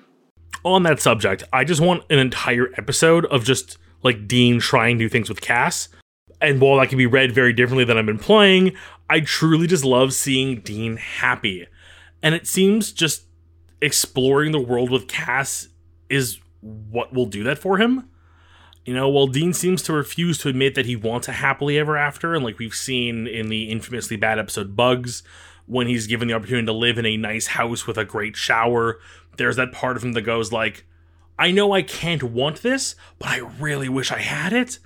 On 0.64 0.84
that 0.84 1.02
subject, 1.02 1.44
I 1.52 1.64
just 1.64 1.82
want 1.82 2.04
an 2.12 2.20
entire 2.20 2.72
episode 2.78 3.26
of 3.26 3.44
just 3.44 3.80
like 4.04 4.28
Dean 4.28 4.60
trying 4.60 4.98
new 4.98 5.10
things 5.10 5.30
with 5.30 5.42
Cass. 5.42 5.90
And 6.40 6.62
while 6.62 6.78
that 6.78 6.90
can 6.90 6.98
be 6.98 7.06
read 7.06 7.32
very 7.32 7.54
differently 7.54 7.84
than 7.84 7.98
I've 7.98 8.06
been 8.06 8.20
playing, 8.20 8.74
I 9.10 9.22
truly 9.22 9.68
just 9.68 9.84
love 9.84 10.14
seeing 10.14 10.60
Dean 10.62 10.98
happy. 10.98 11.68
And 12.22 12.36
it 12.36 12.48
seems 12.48 12.92
just 12.92 13.24
exploring 13.82 14.52
the 14.52 14.60
world 14.60 14.90
with 14.90 15.08
Cass 15.08 15.70
is 16.10 16.40
what 16.62 17.14
will 17.14 17.26
do 17.26 17.44
that 17.44 17.60
for 17.60 17.78
him. 17.78 18.10
You 18.86 18.94
know, 18.94 19.10
while 19.10 19.28
Dean 19.28 19.52
seems 19.52 19.82
to 19.84 19.94
refuse 19.94 20.38
to 20.40 20.50
admit 20.50 20.76
that 20.76 20.86
he 20.86 20.96
wants 20.96 21.28
a 21.28 21.34
happily 21.34 21.78
ever 21.78 21.98
after, 21.98 22.34
and 22.34 22.44
like 22.44 22.58
we've 22.58 22.74
seen 22.74 23.28
in 23.28 23.50
the 23.50 23.70
infamously 23.70 24.16
bad 24.16 24.40
episode 24.40 24.76
Bugs, 24.76 25.24
when 25.66 25.88
he's 25.88 26.08
given 26.08 26.28
the 26.28 26.34
opportunity 26.34 26.66
to 26.66 26.74
live 26.74 26.98
in 26.98 27.06
a 27.06 27.18
nice 27.18 27.48
house 27.48 27.86
with 27.86 27.98
a 27.98 28.06
great 28.06 28.38
shower, 28.38 29.00
there's 29.36 29.58
that 29.58 29.74
part 29.74 29.98
of 29.98 30.04
him 30.04 30.14
that 30.14 30.22
goes 30.22 30.54
like, 30.54 30.86
I 31.40 31.52
know 31.52 31.72
I 31.72 31.82
can't 31.82 32.24
want 32.24 32.62
this, 32.62 32.96
but 33.20 33.30
I 33.30 33.38
really 33.60 33.90
wish 33.90 34.12
I 34.12 34.20
had 34.20 34.54
it. 34.54 34.80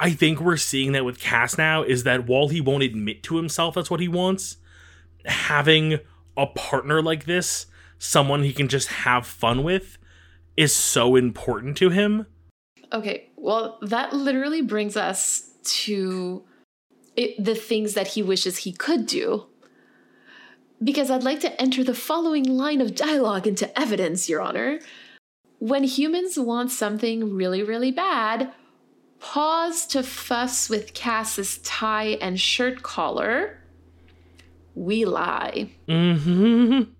I 0.00 0.10
think 0.10 0.40
we're 0.40 0.56
seeing 0.56 0.92
that 0.92 1.04
with 1.04 1.20
Cass 1.20 1.56
now 1.58 1.82
is 1.82 2.04
that 2.04 2.26
while 2.26 2.48
he 2.48 2.60
won't 2.60 2.82
admit 2.82 3.22
to 3.24 3.36
himself 3.36 3.74
that's 3.74 3.90
what 3.90 4.00
he 4.00 4.08
wants, 4.08 4.56
having 5.24 6.00
a 6.36 6.46
partner 6.46 7.02
like 7.02 7.24
this, 7.24 7.66
someone 7.98 8.42
he 8.42 8.52
can 8.52 8.68
just 8.68 8.88
have 8.88 9.26
fun 9.26 9.62
with, 9.62 9.98
is 10.56 10.74
so 10.74 11.14
important 11.14 11.76
to 11.76 11.90
him. 11.90 12.26
Okay, 12.92 13.30
well, 13.36 13.78
that 13.82 14.12
literally 14.12 14.60
brings 14.60 14.96
us 14.96 15.50
to 15.64 16.44
it, 17.16 17.42
the 17.42 17.54
things 17.54 17.94
that 17.94 18.08
he 18.08 18.22
wishes 18.22 18.58
he 18.58 18.72
could 18.72 19.06
do. 19.06 19.46
Because 20.82 21.10
I'd 21.10 21.22
like 21.22 21.40
to 21.40 21.60
enter 21.60 21.84
the 21.84 21.94
following 21.94 22.44
line 22.44 22.80
of 22.80 22.94
dialogue 22.94 23.46
into 23.46 23.78
evidence, 23.78 24.28
Your 24.28 24.40
Honor. 24.40 24.80
When 25.62 25.84
humans 25.84 26.36
want 26.36 26.72
something 26.72 27.36
really, 27.36 27.62
really 27.62 27.92
bad, 27.92 28.52
pause 29.20 29.86
to 29.86 30.02
fuss 30.02 30.68
with 30.68 30.92
Cass's 30.92 31.58
tie 31.58 32.18
and 32.20 32.40
shirt 32.40 32.82
collar. 32.82 33.60
We 34.74 35.04
lie. 35.04 35.70
Mm-hmm. 35.86 36.90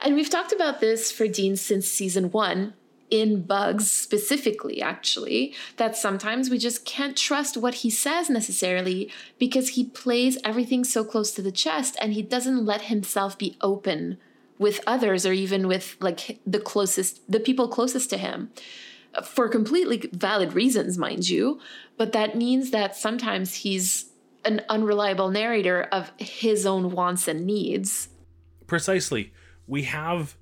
And 0.00 0.14
we've 0.14 0.30
talked 0.30 0.52
about 0.52 0.78
this 0.78 1.10
for 1.10 1.26
Dean 1.26 1.56
since 1.56 1.88
season 1.88 2.30
one, 2.30 2.74
in 3.10 3.42
Bugs 3.42 3.90
specifically, 3.90 4.80
actually, 4.80 5.56
that 5.76 5.96
sometimes 5.96 6.50
we 6.50 6.58
just 6.58 6.84
can't 6.84 7.16
trust 7.16 7.56
what 7.56 7.74
he 7.74 7.90
says 7.90 8.30
necessarily 8.30 9.10
because 9.40 9.70
he 9.70 9.82
plays 9.82 10.38
everything 10.44 10.84
so 10.84 11.02
close 11.02 11.32
to 11.32 11.42
the 11.42 11.50
chest 11.50 11.96
and 12.00 12.12
he 12.12 12.22
doesn't 12.22 12.64
let 12.64 12.82
himself 12.82 13.36
be 13.36 13.56
open 13.60 14.18
with 14.58 14.80
others 14.86 15.26
or 15.26 15.32
even 15.32 15.66
with 15.66 15.96
like 16.00 16.40
the 16.46 16.60
closest 16.60 17.20
the 17.30 17.40
people 17.40 17.68
closest 17.68 18.10
to 18.10 18.16
him 18.16 18.50
for 19.22 19.48
completely 19.48 20.08
valid 20.12 20.52
reasons 20.54 20.98
mind 20.98 21.28
you. 21.28 21.60
But 21.96 22.12
that 22.12 22.36
means 22.36 22.70
that 22.70 22.96
sometimes 22.96 23.54
he's 23.54 24.06
an 24.44 24.62
unreliable 24.68 25.30
narrator 25.30 25.84
of 25.92 26.12
his 26.18 26.66
own 26.66 26.90
wants 26.90 27.28
and 27.28 27.46
needs. 27.46 28.08
Precisely. 28.66 29.32
We 29.66 29.84
have 29.84 30.36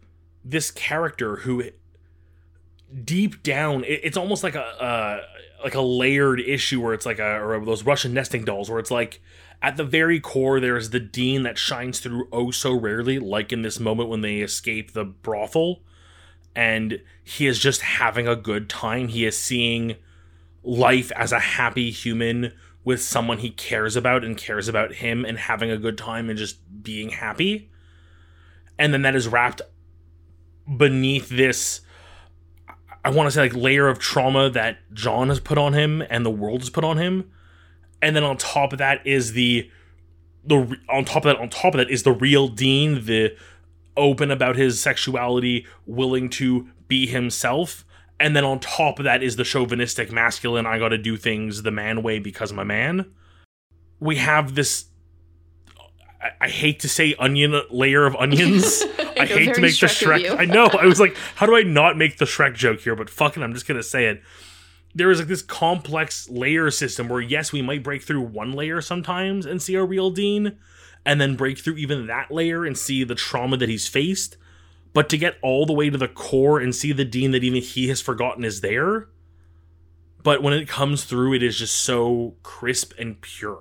this 0.45 0.71
character 0.71 1.37
who 1.37 1.71
deep 3.05 3.43
down 3.43 3.85
it's 3.87 4.17
almost 4.17 4.43
like 4.43 4.55
a 4.55 4.63
uh, 4.63 5.23
like 5.65 5.75
a 5.75 5.81
layered 5.81 6.41
issue 6.41 6.81
where 6.81 6.93
it's 6.93 7.07
like 7.07 7.19
a 7.19 7.41
or 7.41 7.65
those 7.65 7.85
russian 7.85 8.13
nesting 8.13 8.45
dolls 8.45 8.69
where 8.69 8.79
it's 8.79 8.91
like 8.91 9.23
at 9.63 9.77
the 9.77 9.85
very 9.85 10.19
core, 10.19 10.59
there 10.59 10.77
is 10.77 10.91
the 10.91 11.01
Dean 11.01 11.45
that 11.45 11.57
shines 11.57 12.01
through 12.01 12.29
oh 12.33 12.51
so 12.51 12.73
rarely, 12.73 13.19
like 13.19 13.53
in 13.53 13.63
this 13.63 13.79
moment 13.79 14.09
when 14.09 14.21
they 14.21 14.41
escape 14.41 14.93
the 14.93 15.05
brothel. 15.05 15.83
And 16.55 17.01
he 17.23 17.47
is 17.47 17.59
just 17.59 17.81
having 17.81 18.27
a 18.29 18.37
good 18.37 18.69
time. 18.69 19.09
He 19.09 19.25
is 19.25 19.39
seeing 19.39 19.97
life 20.63 21.11
as 21.13 21.33
a 21.33 21.39
happy 21.39 21.91
human 21.91 22.53
with 22.85 23.01
someone 23.01 23.39
he 23.39 23.51
cares 23.51 23.95
about 23.95 24.25
and 24.25 24.37
cares 24.37 24.69
about 24.69 24.95
him 24.95 25.25
and 25.25 25.39
having 25.39 25.71
a 25.71 25.79
good 25.79 25.97
time 25.97 26.29
and 26.29 26.39
just 26.39 26.59
being 26.83 27.11
happy. 27.11 27.71
And 28.79 28.93
then 28.93 29.03
that 29.03 29.15
is 29.15 29.29
wrapped 29.29 29.63
beneath 30.77 31.29
this 31.29 31.81
I 33.05 33.11
want 33.11 33.27
to 33.27 33.31
say 33.33 33.41
like 33.41 33.55
layer 33.55 33.89
of 33.89 33.99
trauma 33.99 34.49
that 34.51 34.79
John 34.93 35.29
has 35.29 35.41
put 35.41 35.59
on 35.59 35.73
him 35.73 36.03
and 36.09 36.25
the 36.25 36.31
world 36.31 36.61
has 36.61 36.71
put 36.71 36.85
on 36.85 36.99
him 36.99 37.31
and 38.03 38.17
then 38.17 38.25
on 38.25 38.37
top 38.37 38.73
of 38.73 38.79
that 38.81 39.07
is 39.07 39.33
the 39.33 39.71
the 40.45 40.77
on 40.89 41.05
top 41.05 41.25
of 41.25 41.35
that 41.35 41.41
on 41.41 41.49
top 41.49 41.75
of 41.75 41.79
that 41.79 41.91
is 41.91 42.03
the 42.03 42.13
real 42.13 42.49
Dean, 42.49 43.05
the 43.07 43.35
open 43.97 44.31
about 44.31 44.57
his 44.57 44.81
sexuality, 44.81 45.67
willing 45.87 46.29
to 46.29 46.69
be 46.89 47.07
himself. 47.07 47.85
And 48.19 48.37
then 48.37 48.45
on 48.45 48.61
top 48.61 48.99
of 48.99 49.05
that 49.05 49.23
is 49.23 49.37
the 49.37 49.45
chauvinistic 49.45 50.13
masculine, 50.13 50.67
I 50.67 50.79
gotta 50.79 50.99
do 50.99 51.17
things 51.17 51.63
the 51.63 51.71
man 51.71 52.03
way 52.03 52.19
because 52.19 52.51
I'm 52.51 52.59
a 52.59 52.65
man. 52.65 53.13
We 54.01 54.17
have 54.17 54.57
this 54.57 54.87
I, 56.21 56.31
I 56.41 56.49
hate 56.49 56.81
to 56.81 56.89
say 56.89 57.15
onion 57.19 57.61
layer 57.71 58.05
of 58.05 58.17
onions. 58.17 58.83
I, 58.99 59.27
hate 59.27 59.55
to 59.55 59.61
make 59.61 59.79
the 59.79 59.87
Shrek. 59.87 60.37
I 60.37 60.45
know. 60.45 60.67
I 60.67 60.87
was 60.87 60.99
like, 60.99 61.17
how 61.37 61.47
do 61.47 61.55
I 61.55 61.63
not 61.63 61.97
make 61.97 62.19
the 62.19 62.25
Shrek 62.25 62.55
joke 62.55 62.81
here? 62.81 62.97
But 62.97 63.09
fucking, 63.09 63.43
I'm 63.43 63.55
just 63.55 63.67
gonna 63.69 63.83
say 63.83 64.07
it 64.07 64.23
there 64.95 65.11
is 65.11 65.19
like 65.19 65.29
this 65.29 65.43
complex 65.43 66.29
layer 66.29 66.71
system 66.71 67.09
where 67.09 67.21
yes, 67.21 67.53
we 67.53 67.63
might 67.63 67.83
break 67.83 68.03
through 68.03 68.23
one 68.23 68.53
layer 68.53 68.81
sometimes 68.81 69.47
and 69.47 69.63
see 69.63 69.75
a 69.75 69.85
real 69.85 70.11
Dean, 70.11 70.59
and 71.05 71.21
then 71.21 71.37
break 71.37 71.59
through 71.59 71.77
even 71.77 72.07
that 72.07 72.31
layer 72.31 72.65
and 72.65 72.77
see 72.77 73.05
the 73.05 73.15
trauma 73.15 73.57
that 73.57 73.69
he's 73.69 73.89
faced. 73.89 74.37
But 74.93 75.09
to 75.09 75.19
get 75.19 75.39
all 75.43 75.65
the 75.65 75.73
way 75.73 75.89
to 75.89 75.97
the 75.97 76.09
core 76.09 76.61
and 76.61 76.75
see 76.75 76.93
the 76.93 77.05
Dean 77.05 77.31
that 77.31 77.43
even 77.43 77.63
he 77.63 77.89
has 77.89 78.01
forgotten 78.01 78.45
is 78.45 78.61
there, 78.61 79.09
but 80.23 80.43
when 80.43 80.53
it 80.53 80.69
comes 80.69 81.05
through, 81.05 81.35
it 81.35 81.43
is 81.43 81.59
just 81.59 81.77
so 81.77 82.35
crisp 82.43 82.93
and 82.99 83.21
pure. 83.21 83.61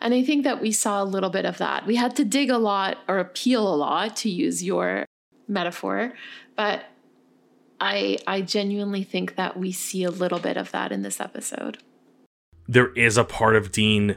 And 0.00 0.14
I 0.14 0.22
think 0.22 0.44
that 0.44 0.60
we 0.60 0.72
saw 0.72 1.02
a 1.02 1.04
little 1.04 1.30
bit 1.30 1.44
of 1.44 1.58
that. 1.58 1.86
We 1.86 1.96
had 1.96 2.16
to 2.16 2.24
dig 2.24 2.50
a 2.50 2.58
lot 2.58 2.98
or 3.08 3.18
appeal 3.18 3.72
a 3.72 3.76
lot, 3.76 4.16
to 4.16 4.30
use 4.30 4.62
your 4.62 5.04
metaphor, 5.48 6.12
but 6.56 6.84
I 7.80 8.18
I 8.26 8.40
genuinely 8.40 9.02
think 9.02 9.36
that 9.36 9.56
we 9.56 9.72
see 9.72 10.04
a 10.04 10.10
little 10.10 10.38
bit 10.38 10.56
of 10.56 10.70
that 10.72 10.92
in 10.92 11.02
this 11.02 11.20
episode. 11.20 11.78
There 12.68 12.92
is 12.94 13.16
a 13.16 13.24
part 13.24 13.56
of 13.56 13.70
Dean 13.72 14.16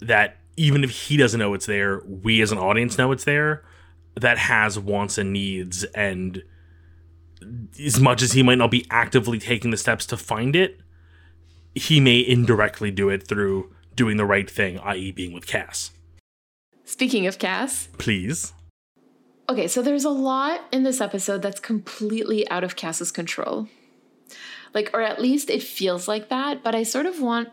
that 0.00 0.38
even 0.56 0.84
if 0.84 0.90
he 0.90 1.16
doesn't 1.16 1.38
know 1.38 1.54
it's 1.54 1.66
there, 1.66 2.02
we 2.06 2.40
as 2.40 2.52
an 2.52 2.58
audience 2.58 2.98
know 2.98 3.12
it's 3.12 3.24
there, 3.24 3.64
that 4.14 4.38
has 4.38 4.78
wants 4.78 5.18
and 5.18 5.32
needs 5.32 5.84
and 5.94 6.42
as 7.84 8.00
much 8.00 8.22
as 8.22 8.32
he 8.32 8.42
might 8.42 8.58
not 8.58 8.70
be 8.70 8.86
actively 8.90 9.38
taking 9.38 9.70
the 9.70 9.76
steps 9.76 10.06
to 10.06 10.16
find 10.16 10.56
it, 10.56 10.80
he 11.74 12.00
may 12.00 12.20
indirectly 12.20 12.90
do 12.90 13.08
it 13.08 13.26
through 13.26 13.74
doing 13.94 14.16
the 14.16 14.24
right 14.24 14.50
thing, 14.50 14.78
i.e., 14.80 15.12
being 15.12 15.32
with 15.32 15.46
Cass. 15.46 15.90
Speaking 16.84 17.26
of 17.26 17.38
Cass, 17.38 17.88
please. 17.98 18.52
Okay, 19.48 19.68
so 19.68 19.82
there's 19.82 20.04
a 20.04 20.10
lot 20.10 20.62
in 20.72 20.84
this 20.84 21.00
episode 21.00 21.42
that's 21.42 21.60
completely 21.60 22.48
out 22.50 22.64
of 22.64 22.76
Cass's 22.76 23.12
control. 23.12 23.68
Like, 24.72 24.90
or 24.94 25.02
at 25.02 25.20
least 25.20 25.50
it 25.50 25.62
feels 25.62 26.08
like 26.08 26.30
that, 26.30 26.62
but 26.64 26.74
I 26.74 26.82
sort 26.82 27.06
of 27.06 27.20
want 27.20 27.50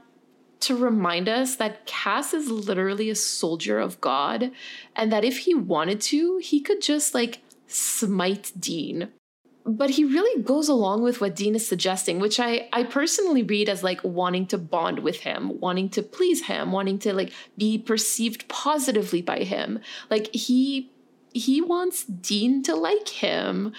to 0.62 0.75
remind 0.77 1.27
us 1.27 1.56
that 1.56 1.86
Cass 1.86 2.34
is 2.34 2.49
literally 2.49 3.10
a 3.10 3.15
soldier 3.15 3.80
of 3.80 3.99
God, 3.99 4.51
and 4.95 5.12
that 5.12 5.25
if 5.25 5.39
he 5.39 5.54
wanted 5.54 5.99
to, 6.01 6.38
he 6.38 6.62
could 6.62 6.82
just 6.82 7.13
like 7.13 7.41
smite 7.67 8.51
Dean 8.58 9.10
but 9.65 9.91
he 9.91 10.04
really 10.04 10.41
goes 10.41 10.67
along 10.69 11.04
with 11.04 11.21
what 11.21 11.36
Dean 11.36 11.56
is 11.56 11.67
suggesting, 11.67 12.19
which 12.19 12.39
I, 12.39 12.67
I 12.73 12.84
personally 12.84 13.43
read 13.43 13.69
as 13.69 13.84
like 13.84 14.04
wanting 14.04 14.47
to 14.47 14.58
bond 14.58 14.99
with 14.99 15.19
him, 15.19 15.60
wanting 15.60 15.89
to 15.89 16.04
please 16.04 16.45
him, 16.45 16.71
wanting 16.71 16.99
to 16.99 17.13
like 17.13 17.32
be 17.58 17.77
perceived 17.77 18.47
positively 18.47 19.21
by 19.21 19.39
him. 19.39 19.80
Like 20.10 20.34
he 20.34 20.91
he 21.33 21.61
wants 21.61 22.03
Dean 22.05 22.63
to 22.63 22.75
like 22.75 23.09
him. 23.09 23.73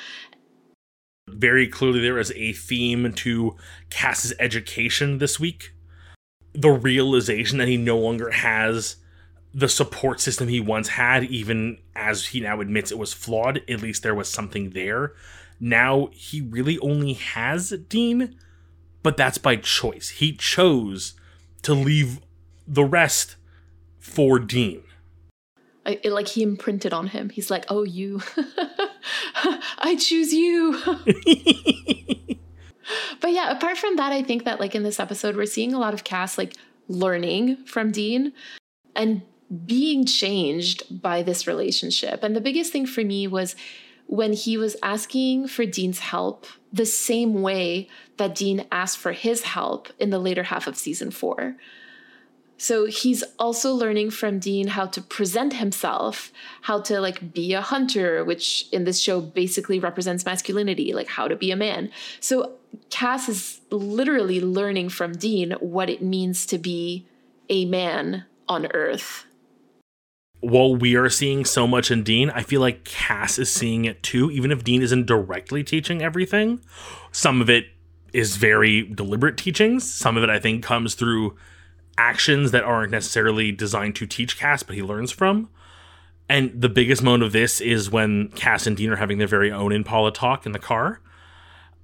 Very 1.28 1.68
clearly 1.68 2.00
there 2.00 2.18
is 2.18 2.32
a 2.32 2.52
theme 2.52 3.12
to 3.12 3.56
Cass's 3.90 4.34
education 4.38 5.18
this 5.18 5.38
week. 5.38 5.72
The 6.54 6.70
realization 6.70 7.58
that 7.58 7.68
he 7.68 7.76
no 7.76 7.98
longer 7.98 8.30
has 8.30 8.96
the 9.54 9.68
support 9.68 10.20
system 10.20 10.48
he 10.48 10.60
once 10.60 10.88
had, 10.88 11.24
even 11.24 11.78
as 11.94 12.26
he 12.26 12.40
now 12.40 12.60
admits 12.60 12.90
it 12.90 12.98
was 12.98 13.12
flawed, 13.12 13.62
at 13.68 13.82
least 13.82 14.02
there 14.02 14.14
was 14.14 14.28
something 14.28 14.70
there 14.70 15.12
now 15.62 16.08
he 16.12 16.40
really 16.40 16.76
only 16.80 17.12
has 17.12 17.70
Dean, 17.88 18.34
but 19.04 19.16
that's 19.16 19.38
by 19.38 19.54
choice. 19.54 20.08
He 20.08 20.32
chose 20.32 21.14
to 21.62 21.72
leave 21.72 22.18
the 22.66 22.82
rest 22.82 23.36
for 24.00 24.40
Dean. 24.40 24.82
I, 25.84 25.98
it, 26.02 26.10
like 26.12 26.28
he 26.28 26.42
imprinted 26.42 26.92
on 26.92 27.08
him. 27.08 27.30
He's 27.30 27.50
like, 27.50 27.64
"Oh, 27.68 27.82
you, 27.82 28.20
I 29.78 29.96
choose 29.98 30.32
you." 30.32 30.80
but 33.20 33.32
yeah, 33.32 33.50
apart 33.50 33.78
from 33.78 33.96
that, 33.96 34.12
I 34.12 34.22
think 34.22 34.44
that 34.44 34.60
like 34.60 34.74
in 34.74 34.82
this 34.82 35.00
episode, 35.00 35.36
we're 35.36 35.46
seeing 35.46 35.74
a 35.74 35.78
lot 35.78 35.94
of 35.94 36.04
Cass 36.04 36.38
like 36.38 36.54
learning 36.88 37.64
from 37.64 37.90
Dean 37.90 38.32
and 38.94 39.22
being 39.66 40.04
changed 40.06 41.02
by 41.02 41.22
this 41.22 41.46
relationship. 41.46 42.22
And 42.22 42.34
the 42.34 42.40
biggest 42.40 42.72
thing 42.72 42.86
for 42.86 43.02
me 43.02 43.26
was 43.26 43.54
when 44.06 44.32
he 44.32 44.56
was 44.56 44.76
asking 44.82 45.48
for 45.48 45.64
Dean's 45.64 46.00
help 46.00 46.46
the 46.72 46.86
same 46.86 47.42
way 47.42 47.88
that 48.16 48.34
Dean 48.34 48.66
asked 48.72 48.98
for 48.98 49.12
his 49.12 49.42
help 49.42 49.88
in 49.98 50.10
the 50.10 50.18
later 50.18 50.44
half 50.44 50.66
of 50.66 50.76
season 50.76 51.10
four. 51.10 51.56
So 52.62 52.86
he's 52.86 53.24
also 53.40 53.74
learning 53.74 54.12
from 54.12 54.38
Dean 54.38 54.68
how 54.68 54.86
to 54.86 55.02
present 55.02 55.54
himself, 55.54 56.30
how 56.60 56.80
to 56.82 57.00
like 57.00 57.32
be 57.34 57.54
a 57.54 57.60
hunter, 57.60 58.24
which 58.24 58.68
in 58.70 58.84
this 58.84 59.00
show 59.00 59.20
basically 59.20 59.80
represents 59.80 60.24
masculinity, 60.24 60.94
like 60.94 61.08
how 61.08 61.26
to 61.26 61.34
be 61.34 61.50
a 61.50 61.56
man. 61.56 61.90
So 62.20 62.52
Cass 62.88 63.28
is 63.28 63.60
literally 63.72 64.40
learning 64.40 64.90
from 64.90 65.10
Dean 65.10 65.56
what 65.58 65.90
it 65.90 66.02
means 66.02 66.46
to 66.46 66.56
be 66.56 67.04
a 67.48 67.64
man 67.64 68.26
on 68.48 68.66
Earth 68.66 69.26
while 70.40 70.74
we 70.74 70.96
are 70.96 71.08
seeing 71.08 71.44
so 71.44 71.68
much 71.68 71.92
in 71.92 72.02
Dean, 72.02 72.28
I 72.30 72.42
feel 72.42 72.60
like 72.60 72.82
Cass 72.82 73.38
is 73.38 73.48
seeing 73.48 73.84
it 73.84 74.02
too, 74.02 74.28
even 74.32 74.50
if 74.50 74.64
Dean 74.64 74.82
isn't 74.82 75.06
directly 75.06 75.62
teaching 75.62 76.02
everything. 76.02 76.58
Some 77.12 77.40
of 77.40 77.48
it 77.48 77.66
is 78.12 78.34
very 78.34 78.82
deliberate 78.82 79.36
teachings. 79.36 79.88
Some 79.88 80.16
of 80.16 80.24
it, 80.24 80.30
I 80.30 80.40
think, 80.40 80.64
comes 80.64 80.96
through 80.96 81.36
actions 81.98 82.50
that 82.50 82.64
aren't 82.64 82.90
necessarily 82.90 83.52
designed 83.52 83.96
to 83.96 84.06
teach 84.06 84.38
Cass, 84.38 84.62
but 84.62 84.74
he 84.74 84.82
learns 84.82 85.10
from. 85.10 85.48
And 86.28 86.60
the 86.60 86.68
biggest 86.68 87.02
moment 87.02 87.24
of 87.24 87.32
this 87.32 87.60
is 87.60 87.90
when 87.90 88.28
Cass 88.28 88.66
and 88.66 88.76
Dean 88.76 88.90
are 88.90 88.96
having 88.96 89.18
their 89.18 89.26
very 89.26 89.52
own 89.52 89.72
Impala 89.72 90.12
talk 90.12 90.46
in 90.46 90.52
the 90.52 90.58
car. 90.58 91.00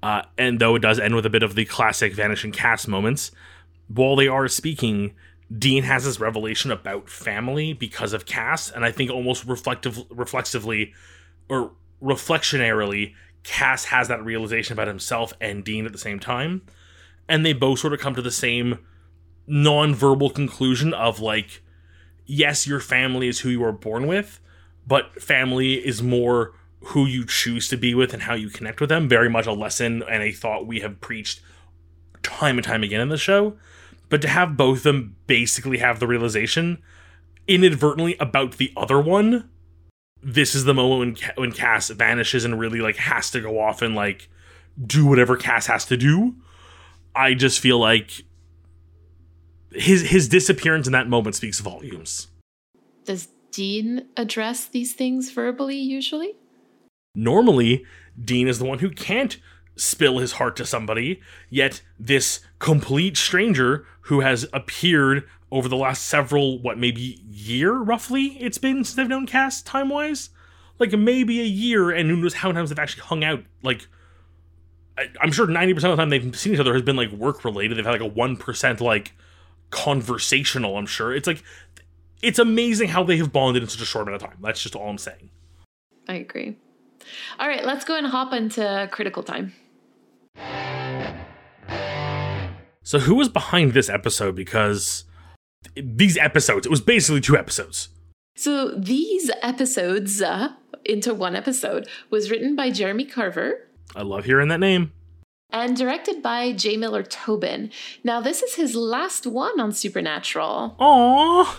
Uh, 0.03 0.23
and 0.37 0.61
though 0.61 0.77
it 0.77 0.83
does 0.83 0.99
end 0.99 1.15
with 1.15 1.27
a 1.27 1.31
bit 1.31 1.43
of 1.43 1.55
the 1.55 1.65
classic 1.65 2.15
vanishing 2.15 2.53
Cass 2.53 2.87
moments, 2.87 3.31
while 3.89 4.17
they 4.17 4.29
are 4.29 4.49
speaking, 4.49 5.13
Dean 5.57 5.83
has 5.83 6.05
this 6.05 6.21
revelation 6.21 6.71
about 6.71 7.09
family 7.09 7.73
because 7.73 8.13
of 8.13 8.27
Cass, 8.27 8.71
and 8.71 8.85
I 8.85 8.91
think 8.91 9.11
almost 9.11 9.45
reflective, 9.45 9.99
reflexively, 10.11 10.93
or 11.49 11.73
reflectionarily, 12.03 13.15
Cass 13.43 13.87
has 13.87 14.09
that 14.09 14.25
realization 14.25 14.75
about 14.75 14.89
himself 14.89 15.33
and 15.41 15.65
Dean 15.65 15.87
at 15.87 15.93
the 15.93 15.99
same 15.99 16.21
time, 16.21 16.63
and 17.29 17.45
they 17.45 17.53
both 17.53 17.79
sort 17.79 17.93
of 17.93 18.01
come 18.01 18.15
to 18.15 18.23
the 18.23 18.31
same 18.31 18.79
non-verbal 19.49 20.31
conclusion 20.31 20.95
of 20.95 21.21
like, 21.21 21.63
yes, 22.27 22.67
your 22.67 22.81
family 22.81 23.29
is 23.29 23.41
who 23.41 23.49
you 23.49 23.61
were 23.61 23.73
born 23.73 24.07
with, 24.07 24.41
but 24.87 25.21
family 25.23 25.75
is 25.75 26.03
more 26.03 26.53
who 26.85 27.07
you 27.07 27.27
choose 27.27 27.69
to 27.69 27.77
be 27.77 27.95
with 27.95 28.13
and 28.15 28.23
how 28.23 28.35
you 28.35 28.49
connect 28.49 28.81
with 28.81 28.89
them. 28.89 29.09
Very 29.09 29.29
much 29.29 29.47
a 29.47 29.53
lesson 29.53 30.03
and 30.09 30.23
a 30.23 30.31
thought 30.31 30.67
we 30.67 30.81
have 30.81 31.01
preached 31.01 31.41
time 32.23 32.59
and 32.59 32.65
time 32.65 32.83
again 32.83 33.01
in 33.01 33.09
the 33.09 33.17
show 33.17 33.57
but 34.09 34.23
to 34.23 34.29
have 34.29 34.57
both 34.57 34.79
of 34.79 34.83
them 34.85 35.17
basically 35.27 35.79
have 35.79 36.01
the 36.01 36.07
realization 36.07 36.79
inadvertently 37.47 38.17
about 38.19 38.57
the 38.57 38.73
other 38.77 39.01
one, 39.01 39.49
this 40.23 40.55
is 40.55 40.65
the 40.65 40.75
moment 40.75 41.21
when 41.21 41.33
when 41.37 41.53
Cass 41.53 41.91
vanishes 41.91 42.45
and 42.45 42.59
really 42.59 42.81
like 42.81 42.97
has 42.97 43.31
to 43.31 43.41
go 43.41 43.61
off 43.61 43.83
and 43.83 43.95
like 43.95 44.29
do 44.85 45.07
whatever 45.07 45.37
Cass 45.37 45.67
has 45.67 45.85
to 45.87 45.97
do. 45.97 46.35
I 47.15 47.35
just 47.35 47.61
feel 47.61 47.79
like 47.79 48.25
his 49.73 50.11
his 50.11 50.29
disappearance 50.29 50.87
in 50.87 50.93
that 50.93 51.09
moment 51.09 51.37
speaks 51.37 51.61
volumes. 51.61 52.29
Does 53.05 53.29
Dean 53.51 54.07
address 54.17 54.67
these 54.67 54.93
things 54.93 55.31
verbally 55.31 55.79
usually? 55.79 56.37
Normally, 57.15 57.85
Dean 58.23 58.49
is 58.49 58.59
the 58.59 58.65
one 58.65 58.79
who 58.79 58.91
can't 58.91 59.39
spill 59.77 60.19
his 60.19 60.33
heart 60.33 60.57
to 60.57 60.67
somebody, 60.67 61.21
yet 61.51 61.83
this 61.99 62.41
complete 62.59 63.17
stranger 63.17 63.87
who 64.03 64.21
has 64.21 64.47
appeared 64.53 65.25
over 65.51 65.69
the 65.69 65.77
last 65.77 66.05
several, 66.05 66.61
what, 66.61 66.79
maybe 66.79 67.23
year 67.31 67.75
roughly 67.75 68.37
it's 68.41 68.59
been 68.59 68.85
since 68.85 68.95
they've 68.95 69.09
known 69.09 69.27
Cass 69.27 69.63
time 69.63 69.89
wise? 69.89 70.31
Like 70.79 70.93
maybe 70.93 71.41
a 71.41 71.45
year, 71.45 71.91
and 71.91 72.11
who 72.11 72.17
knows 72.17 72.35
how 72.35 72.49
many 72.49 72.59
times 72.59 72.71
they've 72.71 72.79
actually 72.79 73.03
hung 73.03 73.25
out. 73.25 73.43
Like, 73.63 73.89
I'm 75.21 75.33
sure 75.33 75.47
90% 75.47 75.77
of 75.77 75.83
the 75.83 75.97
time 75.97 76.11
they've 76.11 76.39
seen 76.39 76.55
each 76.55 76.61
other 76.61 76.75
has 76.75 76.83
been 76.83 76.97
like 76.97 77.11
work 77.11 77.45
related. 77.45 77.79
They've 77.79 77.87
had 77.87 78.01
like 78.01 78.13
a 78.13 78.15
1% 78.15 78.81
like 78.81 79.13
conversational, 79.71 80.77
I'm 80.77 80.87
sure. 80.87 81.15
It's 81.15 81.27
like, 81.27 81.43
it's 82.23 82.39
amazing 82.39 82.89
how 82.89 83.05
they 83.05 83.17
have 83.19 83.33
bonded 83.33 83.63
in 83.63 83.69
such 83.69 83.81
a 83.81 83.85
short 83.85 84.09
amount 84.09 84.23
of 84.23 84.29
time. 84.29 84.39
That's 84.43 84.63
just 84.63 84.75
all 84.75 84.89
I'm 84.89 84.99
saying. 84.99 85.31
I 86.09 86.15
agree. 86.15 86.57
All 87.39 87.49
right, 87.49 87.65
let's 87.65 87.85
go 87.85 87.97
and 87.97 88.07
hop 88.07 88.33
into 88.33 88.89
critical 88.91 89.23
time. 89.23 89.55
So 92.83 92.99
who 93.01 93.15
was 93.15 93.29
behind 93.29 93.75
this 93.75 93.89
episode? 93.89 94.35
Because 94.35 95.05
these 95.77 96.17
episodes, 96.17 96.67
it 96.67 96.71
was 96.71 96.81
basically 96.81 97.21
two 97.21 97.37
episodes. 97.37 97.91
So 98.37 98.71
these 98.71 99.31
episodes 99.43 100.23
uh, 100.23 100.51
into 100.85 101.13
one 101.13 101.37
episode 101.37 101.89
was 102.09 102.31
written 102.31 102.57
by 102.57 102.71
Jeremy 102.71 103.05
Carver. 103.05 103.69
I 103.95 104.03
love 104.03 104.25
hearing 104.25 104.49
that 104.49 104.61
name. 104.61 104.93
And 105.51 105.77
directed 105.77 106.23
by 106.23 106.53
J. 106.53 106.77
Miller 106.77 107.03
Tobin. 107.03 107.71
Now, 108.05 108.21
this 108.21 108.43
is 108.43 108.57
his 108.57 108.75
last 108.75 109.27
one 109.27 109.59
on 109.59 109.73
Supernatural. 109.73 110.77
Aww. 110.79 111.57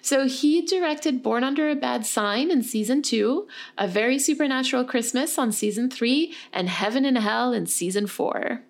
So 0.00 0.26
he 0.26 0.62
directed 0.62 1.22
Born 1.22 1.44
Under 1.44 1.70
a 1.70 1.74
Bad 1.74 2.04
Sign 2.04 2.50
in 2.50 2.62
season 2.62 3.02
two, 3.02 3.46
A 3.78 3.88
Very 3.88 4.18
Supernatural 4.18 4.84
Christmas 4.84 5.38
on 5.38 5.52
season 5.52 5.90
three, 5.90 6.34
and 6.52 6.68
Heaven 6.68 7.04
and 7.04 7.18
Hell 7.18 7.52
in 7.52 7.66
season 7.66 8.06
four. 8.06 8.62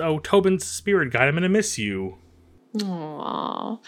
Oh, 0.00 0.18
Tobin's 0.18 0.64
spirit 0.64 1.12
guide, 1.12 1.28
I'm 1.28 1.34
gonna 1.34 1.48
miss 1.48 1.78
you. 1.78 2.18
Aww. 2.78 3.78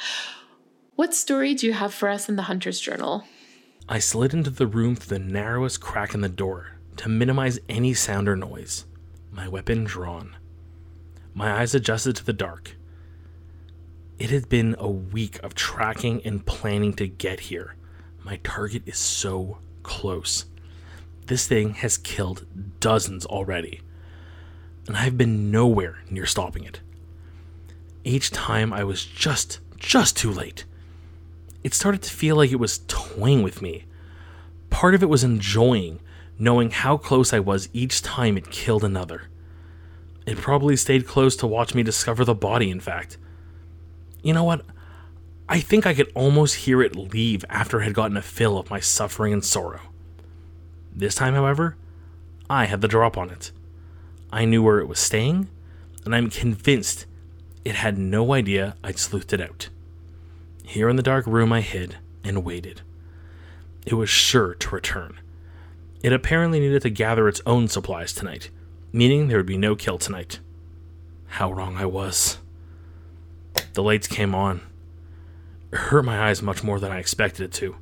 What 0.94 1.14
story 1.14 1.54
do 1.54 1.66
you 1.66 1.72
have 1.72 1.92
for 1.92 2.08
us 2.08 2.28
in 2.28 2.36
the 2.36 2.42
Hunter's 2.42 2.80
Journal? 2.80 3.24
I 3.88 3.98
slid 3.98 4.32
into 4.32 4.50
the 4.50 4.68
room 4.68 4.94
through 4.94 5.18
the 5.18 5.24
narrowest 5.24 5.80
crack 5.80 6.14
in 6.14 6.20
the 6.20 6.28
door 6.28 6.78
to 6.96 7.08
minimize 7.08 7.58
any 7.68 7.92
sound 7.92 8.28
or 8.28 8.36
noise, 8.36 8.84
my 9.36 9.46
weapon 9.46 9.84
drawn. 9.84 10.34
My 11.34 11.60
eyes 11.60 11.74
adjusted 11.74 12.16
to 12.16 12.24
the 12.24 12.32
dark. 12.32 12.74
It 14.18 14.30
had 14.30 14.48
been 14.48 14.74
a 14.78 14.88
week 14.90 15.38
of 15.42 15.54
tracking 15.54 16.22
and 16.24 16.46
planning 16.46 16.94
to 16.94 17.06
get 17.06 17.40
here. 17.40 17.76
My 18.24 18.40
target 18.42 18.82
is 18.86 18.96
so 18.96 19.58
close. 19.82 20.46
This 21.26 21.46
thing 21.46 21.74
has 21.74 21.98
killed 21.98 22.46
dozens 22.80 23.26
already, 23.26 23.82
and 24.86 24.96
I've 24.96 25.18
been 25.18 25.50
nowhere 25.50 25.98
near 26.08 26.24
stopping 26.24 26.64
it. 26.64 26.80
Each 28.04 28.30
time 28.30 28.72
I 28.72 28.84
was 28.84 29.04
just, 29.04 29.60
just 29.76 30.16
too 30.16 30.32
late 30.32 30.64
it 31.66 31.74
started 31.74 32.00
to 32.02 32.10
feel 32.10 32.36
like 32.36 32.52
it 32.52 32.60
was 32.60 32.82
toying 32.86 33.42
with 33.42 33.60
me. 33.60 33.86
Part 34.70 34.94
of 34.94 35.02
it 35.02 35.08
was 35.08 35.24
enjoying 35.24 35.98
knowing 36.38 36.70
how 36.70 36.96
close 36.96 37.32
I 37.32 37.40
was 37.40 37.68
each 37.72 38.02
time 38.02 38.36
it 38.36 38.50
killed 38.50 38.84
another. 38.84 39.28
It 40.26 40.38
probably 40.38 40.76
stayed 40.76 41.06
close 41.06 41.36
to 41.36 41.46
watch 41.46 41.74
me 41.74 41.82
discover 41.82 42.24
the 42.24 42.34
body, 42.34 42.70
in 42.70 42.80
fact. 42.80 43.16
You 44.22 44.34
know 44.34 44.44
what? 44.44 44.64
I 45.48 45.60
think 45.60 45.86
I 45.86 45.94
could 45.94 46.10
almost 46.14 46.56
hear 46.56 46.82
it 46.82 46.96
leave 46.96 47.44
after 47.48 47.80
it 47.80 47.84
had 47.84 47.94
gotten 47.94 48.16
a 48.16 48.22
fill 48.22 48.58
of 48.58 48.70
my 48.70 48.80
suffering 48.80 49.32
and 49.32 49.44
sorrow. 49.44 49.80
This 50.92 51.14
time, 51.14 51.34
however, 51.34 51.76
I 52.50 52.64
had 52.64 52.80
the 52.80 52.88
drop 52.88 53.16
on 53.16 53.30
it. 53.30 53.52
I 54.32 54.44
knew 54.44 54.62
where 54.62 54.80
it 54.80 54.88
was 54.88 54.98
staying, 54.98 55.48
and 56.04 56.14
I'm 56.14 56.30
convinced 56.30 57.06
it 57.64 57.76
had 57.76 57.98
no 57.98 58.32
idea 58.32 58.76
I'd 58.82 58.96
sleuthed 58.96 59.32
it 59.32 59.40
out. 59.40 59.68
Here 60.64 60.88
in 60.88 60.96
the 60.96 61.02
dark 61.02 61.26
room, 61.26 61.52
I 61.52 61.60
hid 61.60 61.98
and 62.24 62.44
waited. 62.44 62.82
It 63.86 63.94
was 63.94 64.10
sure 64.10 64.54
to 64.54 64.74
return. 64.74 65.20
It 66.06 66.12
apparently 66.12 66.60
needed 66.60 66.82
to 66.82 66.90
gather 66.90 67.26
its 67.26 67.42
own 67.46 67.66
supplies 67.66 68.12
tonight, 68.12 68.50
meaning 68.92 69.26
there 69.26 69.38
would 69.38 69.44
be 69.44 69.58
no 69.58 69.74
kill 69.74 69.98
tonight. 69.98 70.38
How 71.26 71.52
wrong 71.52 71.76
I 71.78 71.86
was. 71.86 72.38
The 73.72 73.82
lights 73.82 74.06
came 74.06 74.32
on. 74.32 74.60
It 75.72 75.78
hurt 75.78 76.04
my 76.04 76.28
eyes 76.28 76.42
much 76.42 76.62
more 76.62 76.78
than 76.78 76.92
I 76.92 77.00
expected 77.00 77.46
it 77.46 77.52
to. 77.54 77.74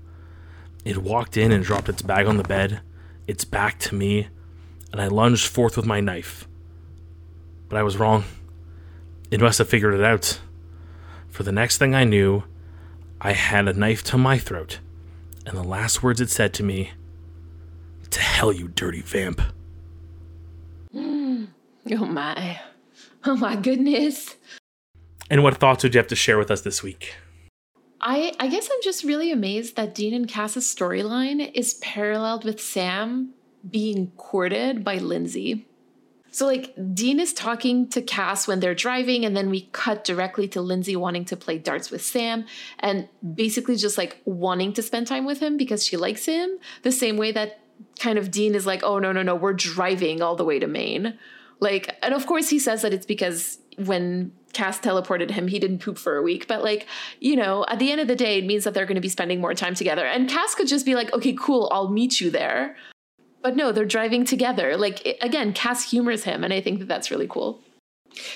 It 0.87 1.02
walked 1.02 1.37
in 1.37 1.52
and 1.52 1.62
dropped 1.62 1.90
its 1.90 2.00
bag 2.00 2.26
on 2.26 2.38
the 2.38 2.44
bed, 2.44 2.80
its 3.26 3.44
back 3.44 3.78
to 3.80 3.94
me, 3.94 4.28
and 4.90 5.02
I 5.02 5.08
lunged 5.08 5.46
forth 5.46 5.76
with 5.76 5.84
my 5.84 6.00
knife. 6.00 6.48
But 7.68 7.76
I 7.76 7.82
was 7.82 7.98
wrong. 7.98 8.24
It 9.30 9.42
must 9.42 9.58
have 9.58 9.68
figured 9.68 9.92
it 9.92 10.02
out. 10.02 10.40
For 11.28 11.42
the 11.42 11.52
next 11.52 11.76
thing 11.76 11.94
I 11.94 12.04
knew, 12.04 12.44
I 13.20 13.32
had 13.32 13.68
a 13.68 13.74
knife 13.74 14.02
to 14.04 14.16
my 14.16 14.38
throat, 14.38 14.78
and 15.44 15.58
the 15.58 15.62
last 15.62 16.02
words 16.02 16.22
it 16.22 16.30
said 16.30 16.54
to 16.54 16.62
me, 16.62 16.92
To 18.14 18.20
hell, 18.20 18.53
you 18.53 18.68
dirty 18.68 19.00
vamp. 19.00 19.42
Mm. 20.94 21.48
Oh 21.90 22.05
my. 22.05 22.61
Oh 23.24 23.37
my 23.37 23.57
goodness. 23.57 24.37
And 25.29 25.42
what 25.42 25.57
thoughts 25.57 25.83
would 25.83 25.94
you 25.94 25.98
have 25.98 26.07
to 26.07 26.14
share 26.14 26.38
with 26.38 26.48
us 26.48 26.61
this 26.61 26.81
week? 26.81 27.16
I, 28.00 28.33
I 28.38 28.46
guess 28.46 28.68
I'm 28.72 28.79
just 28.85 29.03
really 29.03 29.33
amazed 29.33 29.74
that 29.74 29.96
Dean 29.96 30.14
and 30.14 30.29
Cass's 30.29 30.64
storyline 30.64 31.50
is 31.55 31.74
paralleled 31.74 32.44
with 32.44 32.61
Sam 32.61 33.31
being 33.68 34.12
courted 34.16 34.85
by 34.85 34.98
Lindsay. 34.98 35.66
So 36.31 36.46
like 36.46 36.72
Dean 36.94 37.18
is 37.18 37.33
talking 37.33 37.88
to 37.88 38.00
Cass 38.00 38.46
when 38.46 38.61
they're 38.61 38.77
driving, 38.77 39.24
and 39.24 39.37
then 39.37 39.50
we 39.50 39.62
cut 39.72 40.05
directly 40.05 40.46
to 40.48 40.61
Lindsay 40.61 40.94
wanting 40.94 41.24
to 41.24 41.37
play 41.37 41.59
darts 41.59 41.90
with 41.90 42.03
Sam 42.03 42.44
and 42.79 43.09
basically 43.35 43.74
just 43.74 43.98
like 43.98 44.20
wanting 44.24 44.72
to 44.74 44.83
spend 44.83 45.09
time 45.09 45.24
with 45.27 45.40
him 45.40 45.57
because 45.57 45.85
she 45.85 45.96
likes 45.96 46.27
him, 46.27 46.59
the 46.83 46.92
same 46.92 47.16
way 47.16 47.33
that 47.33 47.59
kind 47.98 48.18
of 48.18 48.30
Dean 48.30 48.54
is 48.54 48.66
like, 48.66 48.82
oh 48.82 48.98
no, 48.98 49.12
no, 49.12 49.22
no, 49.22 49.34
we're 49.34 49.52
driving 49.52 50.22
all 50.22 50.37
the 50.37 50.44
way 50.44 50.58
to 50.58 50.66
Maine. 50.66 51.18
Like, 51.60 51.96
and 52.02 52.14
of 52.14 52.26
course 52.26 52.48
he 52.50 52.58
says 52.58 52.82
that 52.82 52.92
it's 52.92 53.06
because 53.06 53.58
when 53.76 54.32
Cass 54.52 54.80
teleported 54.80 55.30
him, 55.30 55.48
he 55.48 55.58
didn't 55.58 55.80
poop 55.80 55.98
for 55.98 56.16
a 56.16 56.22
week. 56.22 56.46
But 56.46 56.62
like, 56.62 56.87
you 57.20 57.37
know, 57.37 57.64
at 57.68 57.78
the 57.78 57.90
end 57.90 58.00
of 58.00 58.08
the 58.08 58.16
day, 58.16 58.38
it 58.38 58.46
means 58.46 58.64
that 58.64 58.74
they're 58.74 58.87
going 58.87 58.94
to 58.96 59.00
be 59.00 59.08
spending 59.08 59.40
more 59.40 59.54
time 59.54 59.74
together. 59.74 60.06
And 60.06 60.28
Cass 60.28 60.54
could 60.54 60.68
just 60.68 60.87
be 60.87 60.94
like, 60.94 61.12
okay, 61.12 61.34
cool, 61.38 61.68
I'll 61.72 61.90
meet 61.90 62.20
you 62.20 62.30
there. 62.30 62.76
But 63.42 63.56
no, 63.56 63.72
they're 63.72 63.84
driving 63.84 64.24
together. 64.24 64.76
Like, 64.76 65.18
again, 65.20 65.52
Cass 65.52 65.90
humors 65.90 66.24
him, 66.24 66.44
and 66.44 66.52
I 66.52 66.62
think 66.62 66.78
that 66.78 66.88
that's 66.88 67.10
really 67.10 67.26
cool. 67.28 67.60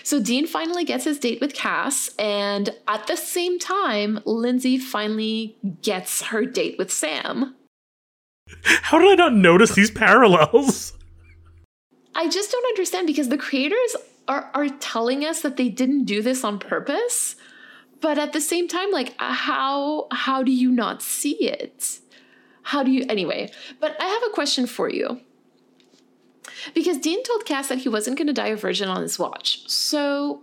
So 0.02 0.20
Dean 0.20 0.46
finally 0.46 0.84
gets 0.84 1.04
his 1.04 1.18
date 1.18 1.40
with 1.40 1.54
Cass, 1.54 2.10
and 2.18 2.70
at 2.86 3.06
the 3.06 3.16
same 3.16 3.58
time, 3.58 4.20
Lindsay 4.26 4.76
finally 4.76 5.56
gets 5.82 6.22
her 6.22 6.44
date 6.44 6.76
with 6.76 6.92
Sam. 6.92 7.54
How 8.82 8.98
did 8.98 9.12
I 9.12 9.14
not 9.14 9.34
notice 9.34 9.74
these 9.74 9.90
parallels? 9.90 10.92
I 12.14 12.28
just 12.28 12.50
don't 12.50 12.66
understand 12.66 13.06
because 13.06 13.28
the 13.28 13.38
creators 13.38 13.96
are, 14.26 14.50
are 14.54 14.68
telling 14.68 15.24
us 15.24 15.42
that 15.42 15.56
they 15.56 15.68
didn't 15.68 16.04
do 16.04 16.20
this 16.20 16.42
on 16.42 16.58
purpose, 16.58 17.36
but 18.00 18.18
at 18.18 18.32
the 18.32 18.40
same 18.40 18.68
time, 18.68 18.90
like 18.90 19.14
uh, 19.18 19.32
how 19.32 20.08
how 20.10 20.42
do 20.42 20.52
you 20.52 20.70
not 20.70 21.02
see 21.02 21.34
it? 21.48 22.00
How 22.68 22.82
do 22.82 22.90
you, 22.90 23.06
anyway? 23.08 23.50
But 23.80 23.96
I 23.98 24.04
have 24.04 24.22
a 24.30 24.34
question 24.34 24.66
for 24.66 24.90
you. 24.90 25.20
Because 26.74 26.98
Dean 26.98 27.22
told 27.22 27.46
Cass 27.46 27.68
that 27.68 27.78
he 27.78 27.88
wasn't 27.88 28.18
going 28.18 28.26
to 28.26 28.34
die 28.34 28.48
a 28.48 28.56
virgin 28.56 28.90
on 28.90 29.00
his 29.00 29.18
watch. 29.18 29.66
So, 29.70 30.42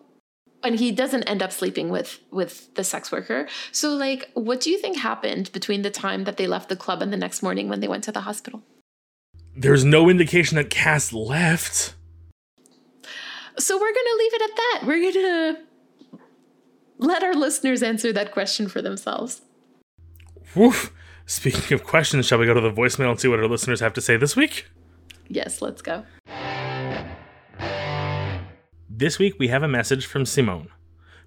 and 0.66 0.80
he 0.80 0.92
doesn't 0.92 1.24
end 1.24 1.42
up 1.42 1.52
sleeping 1.52 1.90
with 1.90 2.20
with 2.32 2.74
the 2.76 2.84
sex 2.84 3.12
worker. 3.12 3.48
So, 3.72 3.90
like, 3.90 4.30
what 4.34 4.62
do 4.62 4.70
you 4.70 4.78
think 4.78 4.98
happened 4.98 5.52
between 5.52 5.82
the 5.84 5.92
time 5.92 6.24
that 6.26 6.38
they 6.38 6.48
left 6.48 6.70
the 6.70 6.76
club 6.76 7.02
and 7.02 7.14
the 7.14 7.18
next 7.18 7.42
morning 7.42 7.70
when 7.70 7.80
they 7.80 7.88
went 7.88 8.04
to 8.06 8.12
the 8.12 8.22
hospital? 8.22 8.64
There's 9.56 9.86
no 9.86 10.10
indication 10.10 10.58
that 10.58 10.70
Cass 10.70 11.14
left. 11.14 11.96
So 13.58 13.78
we're 13.78 13.94
going 13.94 13.94
to 13.94 14.18
leave 14.18 14.34
it 14.34 14.42
at 14.42 14.56
that. 14.56 14.82
We're 14.86 15.00
going 15.00 15.14
to 15.14 15.58
let 16.98 17.24
our 17.24 17.34
listeners 17.34 17.82
answer 17.82 18.12
that 18.12 18.34
question 18.34 18.68
for 18.68 18.82
themselves. 18.82 19.42
Woof. 20.56 20.92
Speaking 21.26 21.74
of 21.74 21.84
questions, 21.84 22.26
shall 22.26 22.38
we 22.38 22.46
go 22.46 22.54
to 22.54 22.62
the 22.62 22.72
voicemail 22.72 23.12
and 23.12 23.20
see 23.20 23.28
what 23.28 23.40
our 23.40 23.48
listeners 23.48 23.80
have 23.80 23.94
to 23.94 24.02
say 24.02 24.18
this 24.18 24.36
week? 24.36 24.68
Yes, 25.28 25.62
let's 25.62 25.82
go. 25.82 26.06
This 28.98 29.20
week 29.20 29.36
we 29.38 29.50
have 29.50 29.62
a 29.62 29.68
message 29.68 30.06
from 30.06 30.26
Simone. 30.26 30.70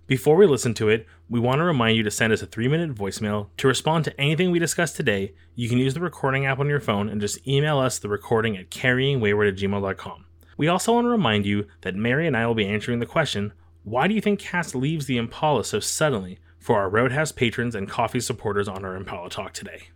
Before 0.06 0.36
we 0.36 0.46
listen 0.46 0.72
to 0.72 0.88
it, 0.88 1.06
we 1.28 1.38
want 1.38 1.58
to 1.58 1.64
remind 1.64 1.98
you 1.98 2.02
to 2.02 2.10
send 2.10 2.32
us 2.32 2.40
a 2.40 2.46
three 2.46 2.66
minute 2.66 2.94
voicemail. 2.94 3.48
To 3.58 3.68
respond 3.68 4.06
to 4.06 4.18
anything 4.18 4.50
we 4.50 4.58
discussed 4.58 4.96
today, 4.96 5.34
you 5.54 5.68
can 5.68 5.76
use 5.76 5.92
the 5.92 6.00
recording 6.00 6.46
app 6.46 6.60
on 6.60 6.70
your 6.70 6.80
phone 6.80 7.10
and 7.10 7.20
just 7.20 7.46
email 7.46 7.78
us 7.78 7.98
the 7.98 8.08
recording 8.08 8.56
at 8.56 8.70
carryingwayward 8.70 9.50
at 9.50 9.56
gmail.com. 9.56 10.24
We 10.56 10.66
also 10.66 10.94
want 10.94 11.04
to 11.04 11.10
remind 11.10 11.44
you 11.44 11.66
that 11.82 11.94
Mary 11.94 12.26
and 12.26 12.34
I 12.34 12.46
will 12.46 12.54
be 12.54 12.66
answering 12.66 13.00
the 13.00 13.04
question 13.04 13.52
why 13.82 14.08
do 14.08 14.14
you 14.14 14.22
think 14.22 14.40
Cass 14.40 14.74
leaves 14.74 15.04
the 15.04 15.18
Impala 15.18 15.62
so 15.62 15.78
suddenly 15.78 16.38
for 16.58 16.78
our 16.78 16.88
Roadhouse 16.88 17.32
patrons 17.32 17.74
and 17.74 17.86
coffee 17.86 18.20
supporters 18.20 18.66
on 18.66 18.82
our 18.82 18.96
Impala 18.96 19.28
Talk 19.28 19.52
today. 19.52 19.88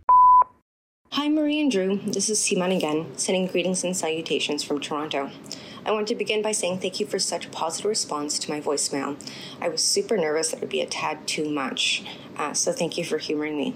Hi, 1.13 1.29
Marie 1.29 1.61
and 1.61 1.71
Drew. 1.71 1.97
This 1.97 2.27
is 2.27 2.43
Simon 2.43 2.71
again, 2.71 3.07
sending 3.17 3.45
greetings 3.45 3.83
and 3.83 3.95
salutations 3.95 4.63
from 4.63 4.79
Toronto. 4.79 5.29
I 5.85 5.91
want 5.91 6.07
to 6.07 6.15
begin 6.15 6.41
by 6.41 6.53
saying 6.53 6.79
thank 6.79 6.99
you 7.01 7.05
for 7.05 7.19
such 7.19 7.45
a 7.45 7.49
positive 7.49 7.89
response 7.89 8.39
to 8.39 8.51
my 8.51 8.61
voicemail. 8.61 9.17
I 9.59 9.67
was 9.67 9.83
super 9.83 10.15
nervous 10.15 10.51
that 10.51 10.57
it 10.57 10.61
would 10.61 10.69
be 10.69 10.81
a 10.81 10.85
tad 10.85 11.27
too 11.27 11.49
much, 11.49 12.03
uh, 12.37 12.53
so 12.53 12.71
thank 12.71 12.97
you 12.97 13.03
for 13.03 13.17
humoring 13.17 13.57
me. 13.57 13.75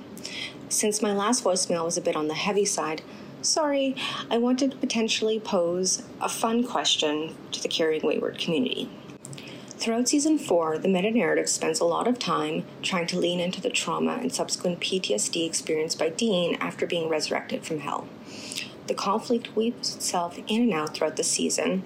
Since 0.70 1.02
my 1.02 1.12
last 1.12 1.44
voicemail 1.44 1.84
was 1.84 1.98
a 1.98 2.02
bit 2.02 2.16
on 2.16 2.30
the 2.30 2.34
heavy 2.34 2.64
side, 2.64 3.02
sorry, 3.42 3.96
I 4.32 4.38
wanted 4.38 4.72
to 4.72 4.78
potentially 4.78 5.40
pose 5.40 6.04
a 6.22 6.30
fun 6.30 6.66
question 6.66 7.36
to 7.52 7.62
the 7.62 7.68
Carrying 7.68 8.06
Wayward 8.06 8.38
community. 8.38 8.90
Throughout 9.78 10.10
season 10.10 10.40
four, 10.40 10.78
the 10.78 10.88
meta 10.88 11.12
narrative 11.12 11.50
spends 11.50 11.80
a 11.80 11.86
lot 11.86 12.08
of 12.08 12.18
time 12.18 12.66
trying 12.82 13.08
to 13.08 13.20
lean 13.20 13.40
into 13.40 13.62
the 13.62 13.70
trauma 13.70 14.18
and 14.20 14.34
subsequent 14.34 14.80
PTSD 14.80 15.46
experienced 15.46 16.00
by 16.00 16.10
Dean 16.10 16.56
after 16.56 16.88
being 16.88 17.10
resurrected 17.10 17.64
from 17.64 17.82
hell. 17.82 18.08
The 18.88 18.96
conflict 18.96 19.56
weaves 19.56 19.96
itself 19.96 20.38
in 20.48 20.64
and 20.64 20.74
out 20.74 20.96
throughout 20.96 21.18
the 21.18 21.24
season, 21.24 21.84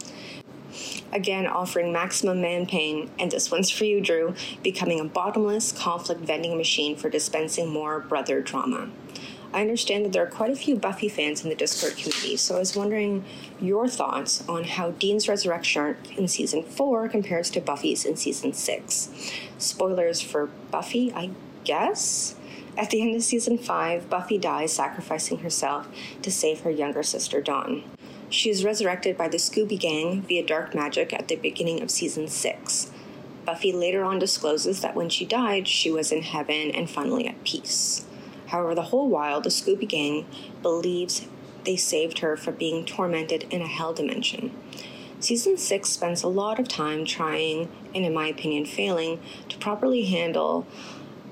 again 1.12 1.48
offering 1.48 1.92
maximum 1.92 2.42
man 2.42 2.66
pain, 2.68 3.10
and 3.20 3.32
this 3.32 3.52
one's 3.52 3.70
for 3.70 3.86
you, 3.86 4.02
Drew, 4.02 4.36
becoming 4.64 5.00
a 5.00 5.06
bottomless 5.06 5.72
conflict 5.72 6.22
vending 6.22 6.58
machine 6.58 6.96
for 6.96 7.10
dispensing 7.10 7.70
more 7.70 8.00
brother 8.00 8.42
drama. 8.42 8.90
I 9.54 9.62
understand 9.62 10.06
that 10.06 10.14
there 10.14 10.24
are 10.24 10.30
quite 10.30 10.52
a 10.52 10.56
few 10.56 10.78
Buffy 10.78 11.10
fans 11.10 11.44
in 11.44 11.50
the 11.50 11.56
Discord 11.56 11.98
community, 11.98 12.38
so 12.38 12.56
I 12.56 12.60
was 12.60 12.76
wondering 12.76 13.26
your 13.60 13.88
thoughts 13.88 14.48
on 14.48 14.64
how 14.64 14.92
Dean's 14.92 15.28
resurrection 15.28 15.82
arc 15.82 16.18
in 16.18 16.30
season 16.30 16.64
4 16.64 17.10
compares 17.10 17.50
to 17.50 17.60
Buffy's 17.60 18.06
in 18.06 18.16
season 18.16 18.54
6. 18.54 19.10
Spoilers 19.58 20.22
for 20.22 20.50
Buffy, 20.70 21.12
I 21.14 21.32
guess? 21.66 22.36
At 22.82 22.90
the 22.90 23.00
end 23.04 23.16
of 23.16 23.22
season 23.22 23.60
5, 23.60 24.10
Buffy 24.10 24.40
dies 24.40 24.74
sacrificing 24.74 25.38
herself 25.42 25.88
to 26.24 26.32
save 26.32 26.62
her 26.62 26.72
younger 26.72 27.04
sister 27.04 27.40
Dawn. 27.40 27.84
She 28.28 28.50
is 28.50 28.66
resurrected 28.66 29.16
by 29.16 29.28
the 29.28 29.38
Scooby 29.38 29.80
Gang 29.80 30.24
via 30.24 30.44
dark 30.44 30.74
magic 30.74 31.14
at 31.14 31.28
the 31.28 31.36
beginning 31.36 31.84
of 31.84 31.92
season 31.92 32.28
6. 32.28 32.90
Buffy 33.46 33.72
later 33.72 34.04
on 34.04 34.18
discloses 34.18 34.82
that 34.82 34.96
when 34.96 35.10
she 35.10 35.26
died, 35.26 35.68
she 35.68 35.92
was 35.92 36.12
in 36.12 36.24
heaven 36.24 36.72
and 36.72 36.90
finally 36.90 37.28
at 37.28 37.44
peace. 37.44 38.08
However, 38.48 38.74
the 38.74 38.90
whole 38.90 39.10
while, 39.10 39.42
the 39.42 39.50
Scooby 39.50 39.88
Gang 39.88 40.26
believes 40.64 41.28
they 41.66 41.76
saved 41.76 42.20
her 42.20 42.36
from 42.36 42.56
being 42.56 42.84
tormented 42.84 43.44
in 43.52 43.62
a 43.62 43.68
hell 43.68 43.94
dimension. 43.94 44.58
Season 45.20 45.56
6 45.56 45.88
spends 45.88 46.24
a 46.24 46.28
lot 46.28 46.60
of 46.60 46.68
time 46.68 47.06
trying, 47.06 47.70
and 47.94 48.04
in 48.04 48.14
my 48.16 48.26
opinion, 48.26 48.66
failing, 48.66 49.20
to 49.50 49.60
properly 49.60 50.06
handle 50.06 50.66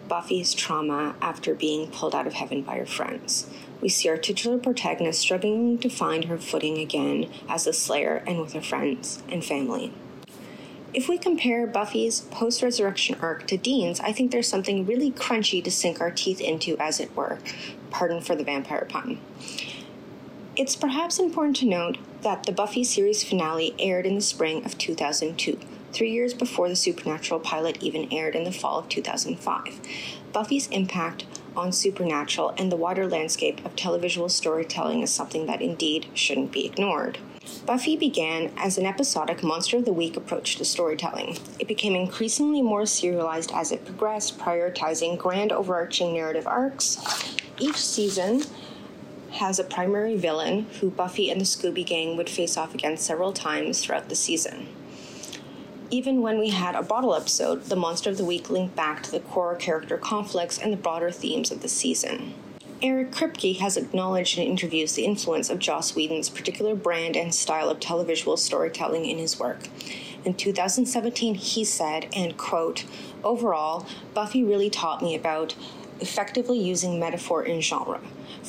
Buffy's 0.09 0.53
trauma 0.53 1.15
after 1.21 1.53
being 1.53 1.89
pulled 1.89 2.13
out 2.13 2.27
of 2.27 2.33
heaven 2.33 2.63
by 2.63 2.77
her 2.77 2.85
friends. 2.85 3.47
We 3.79 3.87
see 3.87 4.09
our 4.09 4.17
titular 4.17 4.57
protagonist 4.57 5.21
struggling 5.21 5.77
to 5.77 5.89
find 5.89 6.25
her 6.25 6.37
footing 6.37 6.79
again 6.79 7.29
as 7.47 7.65
a 7.65 7.71
Slayer 7.71 8.23
and 8.27 8.41
with 8.41 8.53
her 8.53 8.61
friends 8.61 9.23
and 9.29 9.45
family. 9.45 9.93
If 10.91 11.07
we 11.07 11.19
compare 11.19 11.67
Buffy's 11.67 12.21
post 12.21 12.63
resurrection 12.63 13.15
arc 13.21 13.45
to 13.47 13.57
Dean's, 13.57 13.99
I 13.99 14.11
think 14.11 14.31
there's 14.31 14.47
something 14.47 14.85
really 14.85 15.11
crunchy 15.11 15.63
to 15.63 15.71
sink 15.71 16.01
our 16.01 16.09
teeth 16.09 16.41
into, 16.41 16.75
as 16.79 16.99
it 16.99 17.15
were. 17.15 17.37
Pardon 17.91 18.21
for 18.21 18.35
the 18.35 18.43
vampire 18.43 18.87
pun. 18.89 19.19
It's 20.55 20.75
perhaps 20.75 21.19
important 21.19 21.57
to 21.57 21.67
note 21.67 21.99
that 22.23 22.43
the 22.43 22.51
Buffy 22.51 22.83
series 22.83 23.23
finale 23.23 23.75
aired 23.77 24.07
in 24.07 24.15
the 24.15 24.21
spring 24.21 24.65
of 24.65 24.77
2002, 24.79 25.59
three 25.91 26.11
years 26.11 26.33
before 26.33 26.69
the 26.69 26.75
Supernatural 26.75 27.39
pilot 27.39 27.81
even 27.81 28.11
aired 28.11 28.35
in 28.35 28.43
the 28.43 28.51
fall 28.51 28.79
of 28.79 28.89
2005. 28.89 29.79
Buffy's 30.31 30.67
impact 30.67 31.25
on 31.55 31.71
Supernatural 31.71 32.53
and 32.57 32.71
the 32.71 32.75
wider 32.75 33.07
landscape 33.07 33.63
of 33.65 33.75
televisual 33.75 34.29
storytelling 34.29 35.01
is 35.01 35.11
something 35.11 35.45
that 35.47 35.61
indeed 35.61 36.07
shouldn't 36.13 36.51
be 36.51 36.65
ignored. 36.65 37.17
Buffy 37.65 37.97
began 37.97 38.51
as 38.57 38.77
an 38.77 38.85
episodic 38.85 39.43
Monster 39.43 39.77
of 39.77 39.85
the 39.85 39.93
Week 39.93 40.15
approach 40.15 40.55
to 40.57 40.65
storytelling. 40.65 41.37
It 41.57 41.67
became 41.67 41.95
increasingly 41.95 42.61
more 42.61 42.85
serialized 42.85 43.51
as 43.53 43.71
it 43.71 43.85
progressed, 43.85 44.37
prioritizing 44.37 45.17
grand 45.17 45.51
overarching 45.51 46.13
narrative 46.13 46.47
arcs. 46.47 46.97
Each 47.57 47.77
season 47.77 48.43
has 49.31 49.59
a 49.59 49.63
primary 49.63 50.17
villain 50.17 50.67
who 50.79 50.89
Buffy 50.89 51.29
and 51.29 51.39
the 51.39 51.45
Scooby 51.45 51.85
Gang 51.85 52.17
would 52.17 52.29
face 52.29 52.57
off 52.57 52.73
against 52.73 53.05
several 53.05 53.33
times 53.33 53.83
throughout 53.83 54.09
the 54.09 54.15
season. 54.15 54.67
Even 55.91 56.21
when 56.21 56.37
we 56.37 56.49
had 56.49 56.75
a 56.75 56.83
bottle 56.83 57.15
episode, 57.15 57.63
the 57.65 57.75
Monster 57.75 58.11
of 58.11 58.17
the 58.17 58.25
Week 58.25 58.51
linked 58.51 58.75
back 58.75 59.01
to 59.01 59.11
the 59.11 59.19
core 59.19 59.55
character 59.55 59.97
conflicts 59.97 60.59
and 60.59 60.71
the 60.71 60.77
broader 60.77 61.09
themes 61.09 61.49
of 61.49 61.63
the 61.63 61.67
season. 61.67 62.35
Eric 62.79 63.11
Kripke 63.11 63.57
has 63.57 63.75
acknowledged 63.75 64.37
in 64.37 64.45
interviews 64.45 64.93
the 64.93 65.03
influence 65.03 65.49
of 65.49 65.57
Joss 65.57 65.95
Whedon's 65.95 66.29
particular 66.29 66.75
brand 66.75 67.17
and 67.17 67.33
style 67.33 67.69
of 67.69 67.79
televisual 67.79 68.37
storytelling 68.37 69.05
in 69.05 69.17
his 69.17 69.39
work. 69.39 69.67
In 70.23 70.35
2017, 70.35 71.33
he 71.33 71.65
said, 71.65 72.07
and 72.15 72.37
quote, 72.37 72.85
Overall, 73.23 73.87
Buffy 74.13 74.43
really 74.43 74.69
taught 74.69 75.01
me 75.01 75.15
about 75.15 75.55
effectively 75.99 76.59
using 76.59 76.99
metaphor 76.99 77.43
in 77.43 77.61
genre. 77.61 77.99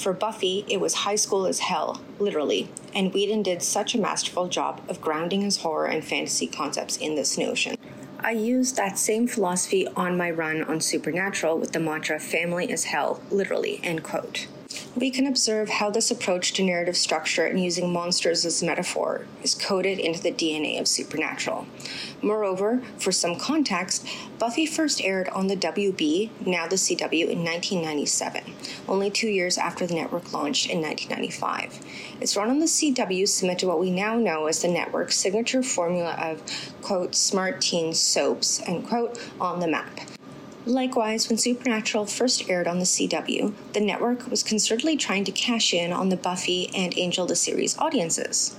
For 0.01 0.15
Buffy, 0.15 0.65
it 0.67 0.81
was 0.81 0.95
high 0.95 1.17
school 1.17 1.45
as 1.45 1.59
hell, 1.59 2.01
literally, 2.19 2.71
and 2.95 3.13
Whedon 3.13 3.43
did 3.43 3.63
such 3.63 3.95
a 3.95 4.01
masterful 4.01 4.49
job 4.49 4.81
of 4.89 5.03
grounding 5.03 5.43
his 5.43 5.59
horror 5.59 5.89
and 5.89 6.03
fantasy 6.03 6.47
concepts 6.47 6.97
in 6.97 7.17
this 7.17 7.37
notion. 7.37 7.77
I 8.19 8.31
used 8.31 8.77
that 8.77 8.99
same 8.99 9.27
philosophy 9.27 9.87
on 9.89 10.17
my 10.17 10.31
run 10.31 10.65
on 10.65 10.81
Supernatural 10.81 11.59
with 11.59 11.73
the 11.73 11.81
mantra 11.81 12.19
family 12.19 12.73
is 12.73 12.85
hell, 12.85 13.21
literally, 13.31 13.79
end 13.83 14.03
quote. 14.03 14.47
We 14.97 15.11
can 15.11 15.27
observe 15.27 15.69
how 15.69 15.91
this 15.91 16.11
approach 16.11 16.53
to 16.55 16.65
narrative 16.65 16.97
structure 16.97 17.47
and 17.47 17.63
using 17.63 17.93
monsters 17.93 18.45
as 18.45 18.63
metaphor 18.63 19.27
is 19.43 19.55
coded 19.55 19.99
into 19.99 20.21
the 20.21 20.33
DNA 20.33 20.81
of 20.81 20.89
Supernatural. 20.89 21.67
Moreover, 22.21 22.83
for 22.99 23.13
some 23.13 23.37
context, 23.37 24.07
Buffy 24.39 24.67
first 24.67 25.01
aired 25.01 25.29
on 25.29 25.47
the 25.47 25.57
WB, 25.57 26.31
now 26.45 26.67
the 26.67 26.77
CW, 26.77 27.31
in 27.31 27.45
1997, 27.45 28.43
only 28.89 29.11
two 29.11 29.29
years 29.29 29.57
after 29.57 29.87
the 29.87 29.95
network 29.95 30.33
launched 30.33 30.69
in 30.69 30.83
1995. 30.83 31.81
Its 32.21 32.37
run 32.37 32.51
on 32.51 32.59
the 32.59 32.67
CW 32.67 33.29
cemented 33.29 33.61
to 33.61 33.67
what 33.69 33.81
we 33.81 33.91
now 33.91 34.17
know 34.17 34.47
as 34.47 34.61
the 34.61 34.69
network's 34.69 35.17
signature 35.17 35.63
formula 35.63 36.15
of, 36.21 36.43
quote, 36.83 37.15
smart 37.15 37.61
teen 37.61 37.95
soaps, 37.95 38.61
end 38.67 38.87
quote, 38.87 39.19
on 39.41 39.61
the 39.61 39.69
map. 39.69 40.01
Likewise, 40.66 41.29
when 41.29 41.38
Supernatural 41.38 42.05
first 42.05 42.51
aired 42.51 42.68
on 42.68 42.79
the 42.79 42.85
CW, 42.85 43.55
the 43.73 43.81
network 43.81 44.31
was 44.31 44.44
concertedly 44.44 44.99
trying 44.99 45.25
to 45.25 45.33
cash 45.33 45.73
in 45.73 45.90
on 45.90 46.11
the 46.11 46.18
Buffy 46.18 46.68
and 46.75 46.92
Angel 46.99 47.25
the 47.25 47.35
series 47.35 47.79
audiences. 47.79 48.55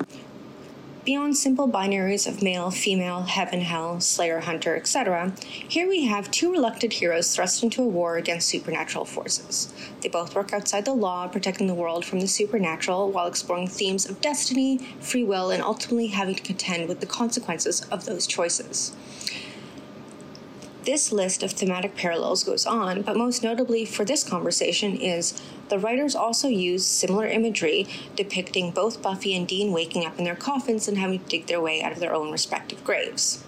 Beyond 1.06 1.38
simple 1.38 1.68
binaries 1.68 2.28
of 2.28 2.42
male, 2.42 2.72
female, 2.72 3.22
heaven, 3.22 3.62
hell, 3.62 4.00
slayer, 4.00 4.40
hunter, 4.40 4.76
etc., 4.76 5.34
here 5.68 5.88
we 5.88 6.06
have 6.06 6.32
two 6.32 6.52
reluctant 6.52 6.94
heroes 6.94 7.36
thrust 7.36 7.62
into 7.62 7.84
a 7.84 7.88
war 7.88 8.18
against 8.18 8.50
supernatural 8.50 9.06
forces. 9.06 9.72
They 10.02 10.10
both 10.10 10.34
work 10.34 10.54
outside 10.54 10.86
the 10.86 10.94
law, 10.94 11.28
protecting 11.28 11.68
the 11.68 11.76
world 11.76 12.04
from 12.04 12.20
the 12.20 12.28
supernatural 12.28 13.12
while 13.12 13.28
exploring 13.28 13.68
themes 13.68 14.08
of 14.08 14.22
destiny, 14.22 14.80
free 15.00 15.24
will, 15.24 15.52
and 15.52 15.62
ultimately 15.62 16.08
having 16.08 16.36
to 16.36 16.44
contend 16.44 16.88
with 16.88 17.00
the 17.00 17.06
consequences 17.06 17.82
of 17.92 18.06
those 18.06 18.26
choices. 18.26 18.96
This 20.84 21.12
list 21.12 21.44
of 21.44 21.52
thematic 21.52 21.96
parallels 21.96 22.44
goes 22.44 22.66
on, 22.66 23.04
but 23.04 23.16
most 23.16 23.44
notably 23.44 23.86
for 23.86 24.04
this 24.04 24.24
conversation 24.24 24.96
is 24.98 25.40
the 25.70 25.78
writers 25.78 26.16
also 26.16 26.48
use 26.48 26.88
similar 26.88 27.28
imagery 27.28 27.88
depicting 28.16 28.72
both 28.72 29.00
Buffy 29.00 29.36
and 29.36 29.48
Dean 29.48 29.72
waking 29.72 30.06
up 30.06 30.18
in 30.18 30.24
their 30.24 30.36
coffins 30.36 30.88
and 30.88 30.98
having 30.98 31.20
to 31.20 31.26
dig 31.30 31.46
their 31.46 31.62
way 31.62 31.84
out 31.84 31.92
of 31.92 32.00
their 32.00 32.16
own 32.16 32.32
respective 32.32 32.84
graves. 32.84 33.44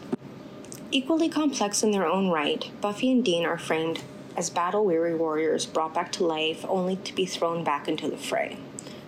Equally 0.91 1.27
complex 1.27 1.81
in 1.81 1.89
their 1.89 2.05
own 2.05 2.29
right, 2.29 2.69
Buffy 2.81 3.11
and 3.11 3.25
Dean 3.25 3.45
are 3.45 3.57
framed 3.57 4.03
as 4.37 4.51
battle 4.51 4.85
weary 4.85 5.15
warriors 5.15 5.65
brought 5.65 5.95
back 5.95 6.11
to 6.11 6.23
life 6.23 6.63
only 6.69 6.97
to 6.97 7.15
be 7.15 7.25
thrown 7.25 7.63
back 7.63 7.87
into 7.87 8.07
the 8.07 8.17
fray. 8.17 8.57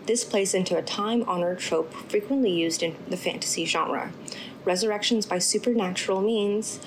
This 0.07 0.23
plays 0.23 0.55
into 0.55 0.75
a 0.75 0.81
time 0.81 1.23
honored 1.27 1.59
trope 1.59 1.93
frequently 1.93 2.51
used 2.51 2.81
in 2.81 2.95
the 3.07 3.17
fantasy 3.17 3.65
genre. 3.65 4.11
Resurrections 4.63 5.27
by 5.27 5.38
supernatural 5.38 6.21
means 6.21 6.79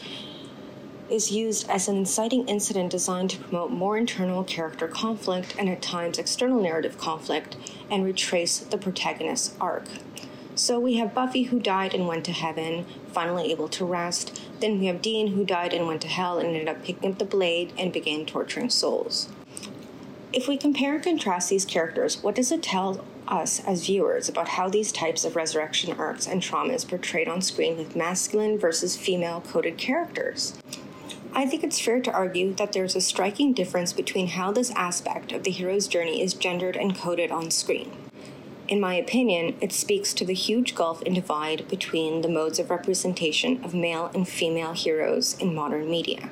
is 1.11 1.33
used 1.33 1.68
as 1.71 1.88
an 1.88 1.97
inciting 1.97 2.47
incident 2.49 2.90
designed 2.90 3.31
to 3.31 3.38
promote 3.38 3.71
more 3.71 3.97
internal 3.97 4.44
character 4.44 4.87
conflict 4.87 5.55
and 5.59 5.68
at 5.68 5.81
times 5.81 6.18
external 6.18 6.61
narrative 6.61 6.99
conflict 6.99 7.57
and 7.90 8.05
retrace 8.05 8.59
the 8.59 8.79
protagonist's 8.79 9.55
arc. 9.61 9.85
So 10.55 10.81
we 10.81 10.97
have 10.97 11.14
Buffy 11.14 11.44
who 11.44 11.61
died 11.61 11.94
and 11.94 12.09
went 12.09 12.25
to 12.25 12.33
heaven, 12.33 12.85
finally 13.12 13.53
able 13.53 13.68
to 13.68 13.85
rest. 13.85 14.42
Then 14.61 14.81
we 14.81 14.87
have 14.87 15.01
Dean 15.01 15.29
who 15.29 15.44
died 15.44 15.73
and 15.73 15.87
went 15.87 16.03
to 16.03 16.09
hell 16.09 16.38
and 16.38 16.49
ended 16.49 16.68
up 16.68 16.83
picking 16.83 17.12
up 17.12 17.18
the 17.18 17.25
blade 17.25 17.73
and 17.79 17.92
began 17.92 18.27
torturing 18.27 18.68
souls. 18.68 19.29
If 20.33 20.49
we 20.49 20.57
compare 20.57 20.94
and 20.94 21.03
contrast 21.03 21.49
these 21.49 21.64
characters, 21.64 22.23
what 22.23 22.35
does 22.35 22.53
it 22.53 22.62
tell 22.62 23.05
us 23.29 23.61
as 23.61 23.87
viewers 23.87 24.29
about 24.29 24.49
how 24.49 24.68
these 24.68 24.90
types 24.90 25.25
of 25.25 25.37
resurrection 25.37 25.92
arcs 25.99 26.27
and 26.27 26.42
trauma 26.42 26.73
is 26.73 26.85
portrayed 26.85 27.29
on 27.29 27.40
screen 27.40 27.77
with 27.77 27.97
masculine 27.97 28.59
versus 28.59 28.97
female 28.97 29.40
coded 29.40 29.79
characters? 29.79 30.59
I 31.35 31.47
think 31.47 31.62
it's 31.62 31.81
fair 31.81 32.01
to 32.01 32.12
argue 32.12 32.55
that 32.55 32.73
there's 32.73 32.97
a 32.97 33.01
striking 33.01 33.53
difference 33.53 33.93
between 33.93 34.29
how 34.29 34.51
this 34.53 34.71
aspect 34.73 35.33
of 35.33 35.45
the 35.45 35.51
hero's 35.51 35.87
journey 35.87 36.23
is 36.23 36.35
gendered 36.35 36.77
and 36.77 36.97
coded 36.97 37.31
on 37.31 37.51
screen. 37.51 37.93
In 38.67 38.81
my 38.81 38.95
opinion, 38.95 39.57
it 39.61 39.73
speaks 39.73 40.12
to 40.14 40.25
the 40.25 40.35
huge 40.35 40.75
gulf 40.75 41.03
and 41.03 41.14
divide 41.14 41.69
between 41.69 42.21
the 42.21 42.29
modes 42.29 42.59
of 42.59 42.71
representation 42.71 43.64
of 43.64 43.73
male 43.73 44.11
and 44.14 44.29
female 44.29 44.73
heroes 44.73 45.38
in 45.38 45.55
modern 45.55 45.91
media. 45.91 46.31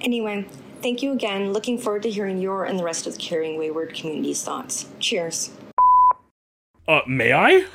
Anyway, 0.00 0.46
thank 0.80 1.02
you 1.02 1.12
again. 1.12 1.52
Looking 1.52 1.78
forward 1.78 2.02
to 2.04 2.10
hearing 2.10 2.40
your 2.40 2.64
and 2.64 2.78
the 2.78 2.84
rest 2.84 3.06
of 3.06 3.14
the 3.14 3.18
Carrying 3.18 3.58
Wayward 3.58 3.94
community's 3.94 4.42
thoughts. 4.42 4.86
Cheers. 5.00 5.50
Uh, 6.86 7.00
may 7.06 7.32
I? 7.32 7.66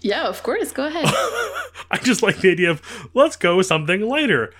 Yeah, 0.00 0.28
of 0.28 0.42
course. 0.42 0.70
Go 0.70 0.86
ahead. 0.86 1.06
I 1.90 1.98
just 2.02 2.22
like 2.22 2.38
the 2.38 2.50
idea 2.50 2.70
of 2.70 3.08
let's 3.14 3.36
go 3.36 3.56
with 3.56 3.66
something 3.66 4.02
lighter. 4.02 4.52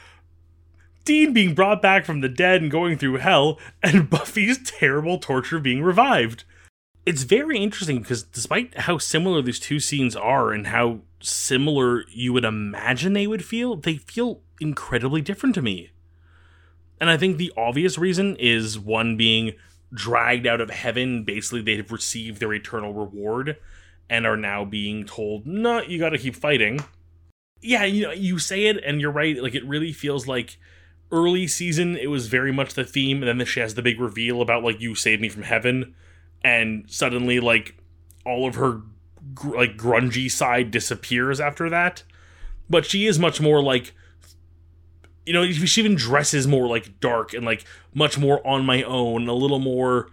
Dean 1.04 1.32
being 1.32 1.54
brought 1.54 1.82
back 1.82 2.04
from 2.04 2.20
the 2.20 2.28
dead 2.28 2.62
and 2.62 2.70
going 2.70 2.96
through 2.96 3.16
hell, 3.16 3.58
and 3.82 4.08
Buffy's 4.10 4.58
terrible 4.58 5.18
torture 5.18 5.58
being 5.58 5.82
revived. 5.82 6.44
It's 7.04 7.24
very 7.24 7.58
interesting 7.58 7.98
because 7.98 8.22
despite 8.22 8.78
how 8.78 8.98
similar 8.98 9.42
these 9.42 9.58
two 9.58 9.80
scenes 9.80 10.14
are 10.14 10.52
and 10.52 10.68
how 10.68 11.00
similar 11.20 12.04
you 12.08 12.32
would 12.32 12.44
imagine 12.44 13.12
they 13.12 13.26
would 13.26 13.44
feel, 13.44 13.76
they 13.76 13.96
feel 13.96 14.40
incredibly 14.60 15.20
different 15.20 15.54
to 15.56 15.62
me. 15.62 15.90
And 17.00 17.10
I 17.10 17.16
think 17.16 17.36
the 17.36 17.52
obvious 17.56 17.98
reason 17.98 18.36
is 18.36 18.78
one 18.78 19.16
being 19.16 19.54
dragged 19.92 20.46
out 20.46 20.60
of 20.60 20.70
heaven, 20.70 21.24
basically 21.24 21.62
they've 21.62 21.90
received 21.90 22.38
their 22.38 22.54
eternal 22.54 22.94
reward 22.94 23.56
and 24.08 24.26
are 24.26 24.36
now 24.36 24.64
being 24.64 25.04
told, 25.04 25.46
"No, 25.46 25.82
you 25.82 25.98
got 25.98 26.10
to 26.10 26.18
keep 26.18 26.36
fighting." 26.36 26.80
Yeah, 27.60 27.84
you 27.84 28.04
know, 28.04 28.12
you 28.12 28.38
say 28.38 28.66
it 28.66 28.82
and 28.84 29.00
you're 29.00 29.10
right, 29.10 29.42
like 29.42 29.54
it 29.54 29.64
really 29.66 29.92
feels 29.92 30.26
like 30.26 30.58
early 31.12 31.46
season 31.46 31.96
it 31.96 32.08
was 32.08 32.26
very 32.26 32.52
much 32.52 32.74
the 32.74 32.84
theme 32.84 33.22
and 33.22 33.38
then 33.38 33.46
she 33.46 33.60
has 33.60 33.74
the 33.74 33.82
big 33.82 34.00
reveal 34.00 34.40
about 34.40 34.64
like 34.64 34.80
you 34.80 34.94
saved 34.94 35.20
me 35.20 35.28
from 35.28 35.42
heaven 35.42 35.94
and 36.42 36.84
suddenly 36.88 37.38
like 37.38 37.76
all 38.24 38.48
of 38.48 38.54
her 38.54 38.80
gr- 39.34 39.56
like 39.56 39.76
grungy 39.76 40.30
side 40.30 40.70
disappears 40.70 41.38
after 41.38 41.68
that 41.68 42.02
but 42.70 42.86
she 42.86 43.06
is 43.06 43.18
much 43.18 43.40
more 43.40 43.62
like 43.62 43.92
you 45.26 45.32
know 45.32 45.50
she 45.52 45.80
even 45.80 45.94
dresses 45.94 46.46
more 46.46 46.66
like 46.66 46.98
dark 46.98 47.34
and 47.34 47.44
like 47.44 47.64
much 47.92 48.18
more 48.18 48.44
on 48.46 48.64
my 48.64 48.82
own 48.82 49.28
a 49.28 49.34
little 49.34 49.58
more 49.58 50.08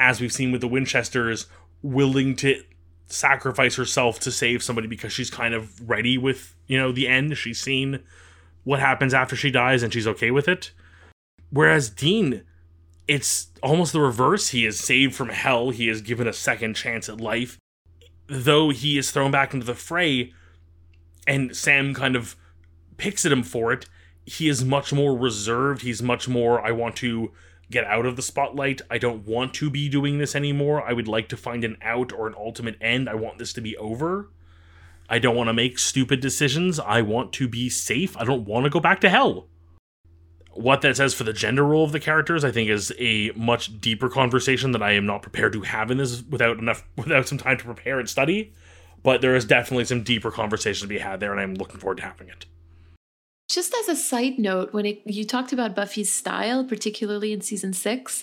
as 0.00 0.18
we've 0.18 0.32
seen 0.32 0.50
with 0.50 0.62
the 0.62 0.66
Winchesters, 0.66 1.46
willing 1.82 2.34
to 2.34 2.62
sacrifice 3.06 3.76
herself 3.76 4.18
to 4.20 4.30
save 4.30 4.62
somebody 4.62 4.88
because 4.88 5.12
she's 5.12 5.30
kind 5.30 5.52
of 5.52 5.88
ready 5.88 6.16
with, 6.16 6.56
you 6.66 6.78
know, 6.78 6.90
the 6.90 7.06
end. 7.06 7.36
She's 7.36 7.60
seen 7.60 8.00
what 8.64 8.80
happens 8.80 9.14
after 9.14 9.36
she 9.36 9.50
dies 9.50 9.82
and 9.82 9.92
she's 9.92 10.06
okay 10.06 10.30
with 10.30 10.48
it. 10.48 10.72
Whereas 11.50 11.90
Dean, 11.90 12.42
it's 13.08 13.48
almost 13.62 13.92
the 13.92 14.00
reverse. 14.00 14.50
He 14.50 14.66
is 14.66 14.78
saved 14.78 15.14
from 15.14 15.30
hell, 15.30 15.70
he 15.70 15.88
is 15.88 16.00
given 16.00 16.26
a 16.26 16.32
second 16.32 16.74
chance 16.74 17.08
at 17.08 17.20
life. 17.20 17.58
Though 18.26 18.70
he 18.70 18.96
is 18.96 19.10
thrown 19.10 19.30
back 19.30 19.52
into 19.52 19.66
the 19.66 19.74
fray, 19.74 20.32
and 21.26 21.56
Sam 21.56 21.94
kind 21.94 22.14
of 22.14 22.36
picks 22.96 23.26
at 23.26 23.32
him 23.32 23.42
for 23.42 23.72
it, 23.72 23.86
he 24.24 24.48
is 24.48 24.64
much 24.64 24.92
more 24.92 25.16
reserved. 25.16 25.82
He's 25.82 26.02
much 26.02 26.28
more, 26.28 26.64
I 26.64 26.70
want 26.70 26.96
to 26.96 27.32
get 27.70 27.84
out 27.84 28.06
of 28.06 28.16
the 28.16 28.22
spotlight. 28.22 28.80
I 28.90 28.98
don't 28.98 29.26
want 29.26 29.54
to 29.54 29.70
be 29.70 29.88
doing 29.88 30.18
this 30.18 30.34
anymore. 30.34 30.82
I 30.82 30.92
would 30.92 31.08
like 31.08 31.28
to 31.28 31.36
find 31.36 31.64
an 31.64 31.76
out 31.82 32.12
or 32.12 32.26
an 32.26 32.34
ultimate 32.36 32.76
end. 32.80 33.08
I 33.08 33.14
want 33.14 33.38
this 33.38 33.52
to 33.54 33.60
be 33.60 33.76
over. 33.76 34.30
I 35.10 35.18
don't 35.18 35.34
want 35.34 35.48
to 35.48 35.52
make 35.52 35.78
stupid 35.80 36.20
decisions. 36.20 36.78
I 36.78 37.02
want 37.02 37.32
to 37.34 37.48
be 37.48 37.68
safe. 37.68 38.16
I 38.16 38.24
don't 38.24 38.44
want 38.44 38.64
to 38.64 38.70
go 38.70 38.78
back 38.78 39.00
to 39.00 39.10
hell. 39.10 39.48
What 40.52 40.82
that 40.82 40.96
says 40.96 41.14
for 41.14 41.24
the 41.24 41.32
gender 41.32 41.64
role 41.64 41.84
of 41.84 41.92
the 41.92 41.98
characters, 41.98 42.44
I 42.44 42.52
think, 42.52 42.70
is 42.70 42.92
a 42.98 43.32
much 43.34 43.80
deeper 43.80 44.08
conversation 44.08 44.70
that 44.72 44.82
I 44.82 44.92
am 44.92 45.06
not 45.06 45.22
prepared 45.22 45.52
to 45.54 45.62
have 45.62 45.90
in 45.90 45.98
this 45.98 46.22
without 46.22 46.58
enough 46.58 46.84
without 46.96 47.26
some 47.26 47.38
time 47.38 47.58
to 47.58 47.64
prepare 47.64 47.98
and 47.98 48.08
study. 48.08 48.54
But 49.02 49.20
there 49.20 49.34
is 49.34 49.44
definitely 49.44 49.86
some 49.86 50.04
deeper 50.04 50.30
conversation 50.30 50.86
to 50.86 50.88
be 50.88 50.98
had 50.98 51.20
there, 51.20 51.32
and 51.32 51.40
I'm 51.40 51.54
looking 51.54 51.80
forward 51.80 51.98
to 51.98 52.04
having 52.04 52.28
it. 52.28 52.46
Just 53.48 53.74
as 53.74 53.88
a 53.88 53.96
side 53.96 54.38
note, 54.38 54.72
when 54.72 54.86
it, 54.86 55.02
you 55.06 55.24
talked 55.24 55.52
about 55.52 55.74
Buffy's 55.74 56.12
style, 56.12 56.62
particularly 56.64 57.32
in 57.32 57.40
season 57.40 57.72
six, 57.72 58.22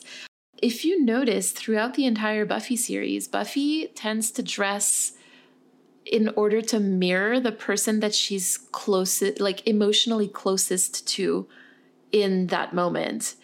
if 0.62 0.86
you 0.86 1.04
notice 1.04 1.52
throughout 1.52 1.96
the 1.96 2.06
entire 2.06 2.46
Buffy 2.46 2.78
series, 2.78 3.28
Buffy 3.28 3.88
tends 3.88 4.32
to 4.32 4.44
dress 4.44 5.14
in 6.12 6.30
order 6.30 6.62
to 6.62 6.80
mirror 6.80 7.40
the 7.40 7.52
person 7.52 8.00
that 8.00 8.14
she's 8.14 8.58
closest, 8.72 9.40
like 9.40 9.66
emotionally 9.68 10.28
closest 10.28 11.08
to 11.08 11.48
in 12.12 12.48
that 12.48 12.74
moment. 12.74 13.36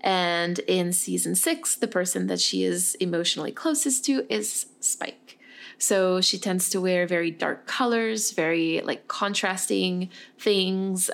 And 0.00 0.58
in 0.60 0.92
season 0.92 1.34
six, 1.34 1.74
the 1.76 1.88
person 1.88 2.26
that 2.28 2.40
she 2.40 2.64
is 2.64 2.94
emotionally 2.96 3.52
closest 3.52 4.04
to 4.06 4.26
is 4.32 4.66
Spike. 4.80 5.38
So 5.78 6.20
she 6.20 6.38
tends 6.38 6.68
to 6.70 6.80
wear 6.80 7.06
very 7.06 7.30
dark 7.30 7.66
colors, 7.66 8.32
very 8.32 8.80
like 8.82 9.08
contrasting 9.08 10.10
things 10.38 11.10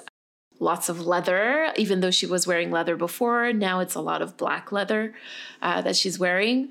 lots 0.59 0.89
of 0.89 1.07
leather, 1.07 1.73
even 1.77 2.01
though 2.01 2.11
she 2.11 2.27
was 2.27 2.47
wearing 2.47 2.71
leather 2.71 2.97
before. 2.97 3.53
Now 3.53 3.81
it's 3.81 3.95
a 3.95 4.01
lot 4.01 4.23
of 4.23 4.37
black 4.37 4.73
leather 4.73 5.15
uh, 5.63 5.83
that 5.83 5.97
she's 5.97 6.19
wearing. 6.19 6.71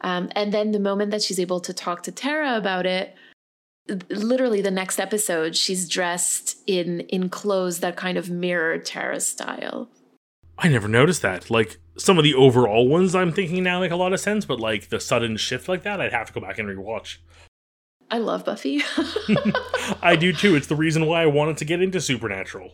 Um, 0.00 0.30
and 0.34 0.52
then 0.52 0.72
the 0.72 0.80
moment 0.80 1.10
that 1.10 1.22
she's 1.22 1.40
able 1.40 1.60
to 1.60 1.72
talk 1.72 2.02
to 2.04 2.12
Tara 2.12 2.56
about 2.56 2.86
it, 2.86 3.14
literally 4.08 4.60
the 4.60 4.70
next 4.70 4.98
episode, 4.98 5.56
she's 5.56 5.88
dressed 5.88 6.56
in 6.66 7.00
in 7.00 7.28
clothes 7.28 7.80
that 7.80 7.96
kind 7.96 8.18
of 8.18 8.30
mirror 8.30 8.78
Tara's 8.78 9.26
style. 9.26 9.88
I 10.58 10.68
never 10.68 10.88
noticed 10.88 11.22
that. 11.22 11.50
Like 11.50 11.78
some 11.96 12.18
of 12.18 12.24
the 12.24 12.34
overall 12.34 12.88
ones, 12.88 13.14
I'm 13.14 13.32
thinking 13.32 13.62
now 13.62 13.80
make 13.80 13.90
a 13.90 13.96
lot 13.96 14.12
of 14.12 14.20
sense, 14.20 14.44
but 14.44 14.60
like 14.60 14.88
the 14.88 15.00
sudden 15.00 15.36
shift 15.36 15.68
like 15.68 15.82
that, 15.82 16.00
I'd 16.00 16.12
have 16.12 16.28
to 16.28 16.32
go 16.32 16.40
back 16.40 16.58
and 16.58 16.68
rewatch. 16.68 17.18
I 18.10 18.18
love 18.18 18.44
Buffy. 18.44 18.82
I 20.02 20.16
do 20.16 20.32
too. 20.32 20.54
It's 20.54 20.68
the 20.68 20.76
reason 20.76 21.06
why 21.06 21.22
I 21.22 21.26
wanted 21.26 21.56
to 21.58 21.64
get 21.64 21.82
into 21.82 22.00
Supernatural 22.00 22.72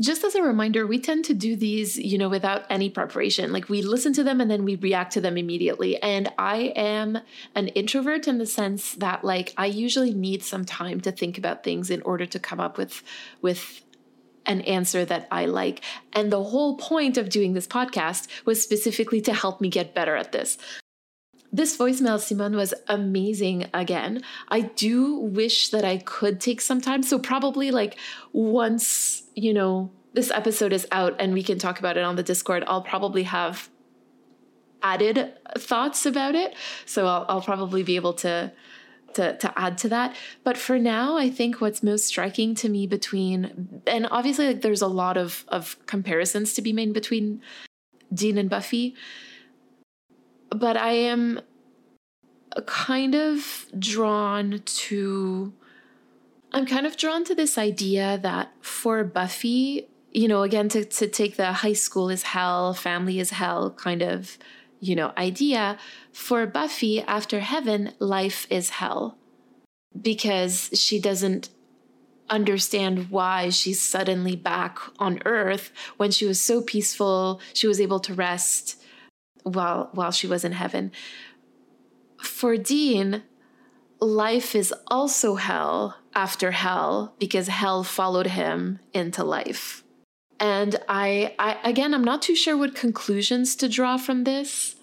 just 0.00 0.24
as 0.24 0.34
a 0.34 0.42
reminder, 0.42 0.86
we 0.86 0.98
tend 0.98 1.24
to 1.26 1.34
do 1.34 1.56
these, 1.56 1.96
you 1.96 2.18
know, 2.18 2.28
without 2.28 2.64
any 2.68 2.90
preparation. 2.90 3.52
Like 3.52 3.68
we 3.68 3.80
listen 3.80 4.12
to 4.14 4.22
them 4.22 4.40
and 4.40 4.50
then 4.50 4.64
we 4.64 4.76
react 4.76 5.12
to 5.14 5.20
them 5.20 5.38
immediately. 5.38 6.00
And 6.02 6.30
I 6.38 6.72
am 6.76 7.18
an 7.54 7.68
introvert 7.68 8.28
in 8.28 8.36
the 8.38 8.46
sense 8.46 8.92
that 8.94 9.24
like 9.24 9.54
I 9.56 9.66
usually 9.66 10.12
need 10.12 10.42
some 10.42 10.64
time 10.66 11.00
to 11.02 11.12
think 11.12 11.38
about 11.38 11.64
things 11.64 11.90
in 11.90 12.02
order 12.02 12.26
to 12.26 12.38
come 12.38 12.60
up 12.60 12.76
with 12.76 13.02
with 13.40 13.82
an 14.44 14.60
answer 14.62 15.04
that 15.04 15.26
I 15.30 15.46
like. 15.46 15.82
And 16.12 16.30
the 16.30 16.44
whole 16.44 16.76
point 16.76 17.16
of 17.16 17.30
doing 17.30 17.54
this 17.54 17.66
podcast 17.66 18.28
was 18.44 18.62
specifically 18.62 19.20
to 19.22 19.32
help 19.32 19.60
me 19.60 19.68
get 19.68 19.94
better 19.94 20.14
at 20.14 20.32
this. 20.32 20.58
This 21.52 21.76
voicemail, 21.76 22.18
Simon, 22.18 22.56
was 22.56 22.74
amazing 22.88 23.68
again. 23.72 24.22
I 24.48 24.62
do 24.62 25.16
wish 25.16 25.68
that 25.70 25.84
I 25.84 25.98
could 25.98 26.40
take 26.40 26.60
some 26.60 26.80
time. 26.80 27.02
So, 27.02 27.18
probably 27.18 27.70
like 27.70 27.96
once, 28.32 29.22
you 29.34 29.54
know, 29.54 29.90
this 30.12 30.30
episode 30.30 30.72
is 30.72 30.86
out 30.90 31.14
and 31.18 31.32
we 31.32 31.42
can 31.42 31.58
talk 31.58 31.78
about 31.78 31.96
it 31.96 32.04
on 32.04 32.16
the 32.16 32.22
Discord, 32.22 32.64
I'll 32.66 32.82
probably 32.82 33.24
have 33.24 33.68
added 34.82 35.34
thoughts 35.56 36.06
about 36.06 36.34
it. 36.34 36.54
So, 36.84 37.06
I'll, 37.06 37.26
I'll 37.28 37.42
probably 37.42 37.82
be 37.82 37.96
able 37.96 38.14
to. 38.14 38.52
To, 39.14 39.34
to 39.38 39.58
add 39.58 39.78
to 39.78 39.88
that 39.88 40.14
but 40.44 40.58
for 40.58 40.78
now 40.78 41.16
i 41.16 41.30
think 41.30 41.58
what's 41.58 41.82
most 41.82 42.04
striking 42.04 42.54
to 42.56 42.68
me 42.68 42.86
between 42.86 43.80
and 43.86 44.06
obviously 44.10 44.48
like 44.48 44.60
there's 44.60 44.82
a 44.82 44.86
lot 44.86 45.16
of 45.16 45.46
of 45.48 45.78
comparisons 45.86 46.52
to 46.52 46.60
be 46.60 46.74
made 46.74 46.92
between 46.92 47.40
dean 48.12 48.36
and 48.36 48.50
buffy 48.50 48.94
but 50.56 50.76
I 50.76 50.92
am 50.92 51.40
kind 52.66 53.14
of 53.14 53.66
drawn 53.78 54.62
to 54.64 55.52
I'm 56.52 56.64
kind 56.64 56.86
of 56.86 56.96
drawn 56.96 57.24
to 57.24 57.34
this 57.34 57.58
idea 57.58 58.18
that 58.22 58.52
for 58.60 59.04
Buffy, 59.04 59.88
you 60.12 60.26
know, 60.28 60.42
again 60.42 60.68
to 60.70 60.84
to 60.84 61.08
take 61.08 61.36
the 61.36 61.52
high 61.52 61.74
school 61.74 62.08
is 62.08 62.22
hell, 62.22 62.72
family 62.72 63.18
is 63.20 63.30
hell 63.30 63.70
kind 63.72 64.02
of, 64.02 64.38
you 64.80 64.96
know, 64.96 65.12
idea, 65.18 65.78
for 66.12 66.46
Buffy 66.46 67.02
after 67.02 67.40
heaven, 67.40 67.92
life 67.98 68.46
is 68.48 68.70
hell. 68.70 69.18
Because 70.00 70.70
she 70.74 71.00
doesn't 71.00 71.50
understand 72.28 73.10
why 73.10 73.50
she's 73.50 73.80
suddenly 73.80 74.36
back 74.36 74.78
on 74.98 75.20
earth 75.24 75.70
when 75.96 76.10
she 76.10 76.26
was 76.26 76.40
so 76.40 76.60
peaceful, 76.60 77.40
she 77.54 77.68
was 77.68 77.80
able 77.80 78.00
to 78.00 78.14
rest 78.14 78.82
while 79.46 79.90
while 79.92 80.10
she 80.10 80.26
was 80.26 80.44
in 80.44 80.52
heaven. 80.52 80.90
For 82.20 82.56
Dean, 82.56 83.22
life 84.00 84.54
is 84.54 84.74
also 84.88 85.36
hell 85.36 85.96
after 86.14 86.50
hell 86.50 87.14
because 87.18 87.48
hell 87.48 87.84
followed 87.84 88.26
him 88.26 88.80
into 88.92 89.22
life. 89.22 89.84
And 90.40 90.76
I, 90.88 91.34
I 91.38 91.58
again, 91.62 91.94
I'm 91.94 92.04
not 92.04 92.22
too 92.22 92.34
sure 92.34 92.56
what 92.56 92.74
conclusions 92.74 93.54
to 93.56 93.68
draw 93.68 93.96
from 93.96 94.24
this. 94.24 94.74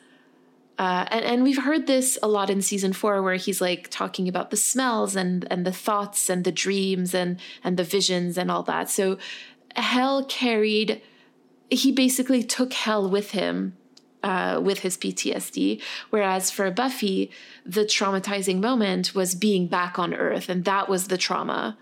Uh, 0.80 1.05
and, 1.11 1.24
and 1.24 1.43
we've 1.43 1.64
heard 1.64 1.86
this 1.86 2.18
a 2.24 2.28
lot 2.28 2.49
in 2.49 2.61
season 2.61 2.93
four, 2.93 3.22
where 3.22 3.36
he's 3.36 3.61
like 3.61 3.89
talking 3.89 4.28
about 4.28 4.49
the 4.49 4.57
smells 4.57 5.16
and 5.16 5.45
and 5.51 5.66
the 5.68 5.72
thoughts 5.72 6.30
and 6.30 6.45
the 6.45 6.51
dreams 6.51 7.14
and 7.14 7.39
and 7.64 7.78
the 7.78 7.84
visions 7.84 8.38
and 8.38 8.49
all 8.49 8.64
that. 8.64 8.89
So 8.89 9.18
hell 9.76 10.26
carried. 10.26 11.01
He 11.70 11.91
basically 11.91 12.43
took 12.43 12.74
hell 12.74 13.09
with 13.09 13.32
him 13.32 13.78
uh, 14.24 14.59
with 14.63 14.80
his 14.80 14.97
PTSD. 14.97 15.82
Whereas 16.09 16.49
for 16.49 16.71
Buffy, 16.71 17.32
the 17.65 17.82
traumatizing 17.82 18.59
moment 18.59 19.13
was 19.13 19.36
being 19.36 19.67
back 19.67 19.99
on 19.99 20.13
Earth, 20.13 20.49
and 20.49 20.65
that 20.65 20.89
was 20.89 21.07
the 21.07 21.17
trauma. 21.17 21.78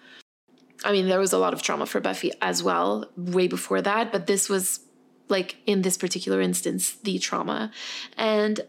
I 0.83 0.91
mean, 0.91 1.07
there 1.07 1.19
was 1.19 1.33
a 1.33 1.37
lot 1.37 1.53
of 1.53 1.61
trauma 1.61 1.85
for 1.85 2.01
Buffy 2.01 2.31
as 2.41 2.63
well, 2.63 3.05
way 3.15 3.47
before 3.47 3.81
that, 3.81 4.11
but 4.11 4.27
this 4.27 4.49
was 4.49 4.81
like 5.29 5.57
in 5.65 5.83
this 5.83 5.97
particular 5.97 6.41
instance, 6.41 6.91
the 7.03 7.19
trauma. 7.19 7.71
And 8.17 8.59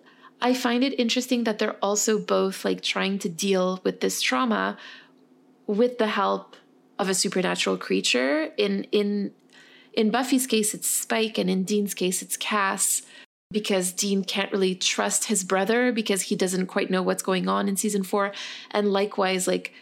I 0.40 0.54
find 0.54 0.84
it 0.84 0.98
interesting 0.98 1.44
that 1.44 1.58
they're 1.58 1.76
also 1.82 2.18
both 2.18 2.64
like 2.64 2.82
trying 2.82 3.18
to 3.20 3.28
deal 3.28 3.80
with 3.84 4.00
this 4.00 4.20
trauma 4.20 4.76
with 5.66 5.98
the 5.98 6.08
help 6.08 6.56
of 6.98 7.08
a 7.08 7.14
supernatural 7.14 7.78
creature. 7.78 8.52
In 8.56 8.84
in 8.92 9.32
in 9.94 10.10
Buffy's 10.10 10.46
case, 10.46 10.72
it's 10.74 10.88
Spike, 10.88 11.38
and 11.38 11.50
in 11.50 11.64
Dean's 11.64 11.94
case, 11.94 12.22
it's 12.22 12.36
Cass 12.36 13.02
because 13.52 13.92
Dean 13.92 14.24
can't 14.24 14.50
really 14.50 14.74
trust 14.74 15.26
his 15.26 15.44
brother 15.44 15.92
because 15.92 16.22
he 16.22 16.36
doesn't 16.36 16.66
quite 16.66 16.90
know 16.90 17.02
what's 17.02 17.22
going 17.22 17.48
on 17.48 17.68
in 17.68 17.76
season 17.76 18.02
four. 18.02 18.32
And 18.70 18.92
likewise, 18.92 19.46
like 19.46 19.72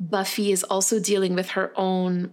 Buffy 0.00 0.50
is 0.50 0.64
also 0.64 0.98
dealing 0.98 1.34
with 1.34 1.50
her 1.50 1.72
own 1.76 2.32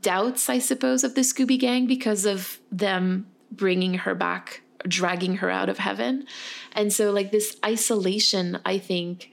doubts, 0.00 0.48
I 0.48 0.58
suppose, 0.58 1.04
of 1.04 1.14
the 1.14 1.22
Scooby 1.22 1.58
Gang 1.58 1.86
because 1.86 2.24
of 2.24 2.60
them 2.70 3.26
bringing 3.50 3.94
her 3.94 4.14
back, 4.14 4.62
dragging 4.86 5.36
her 5.36 5.50
out 5.50 5.68
of 5.68 5.78
heaven. 5.78 6.26
And 6.72 6.92
so, 6.92 7.10
like, 7.10 7.30
this 7.32 7.56
isolation, 7.64 8.58
I 8.64 8.78
think, 8.78 9.30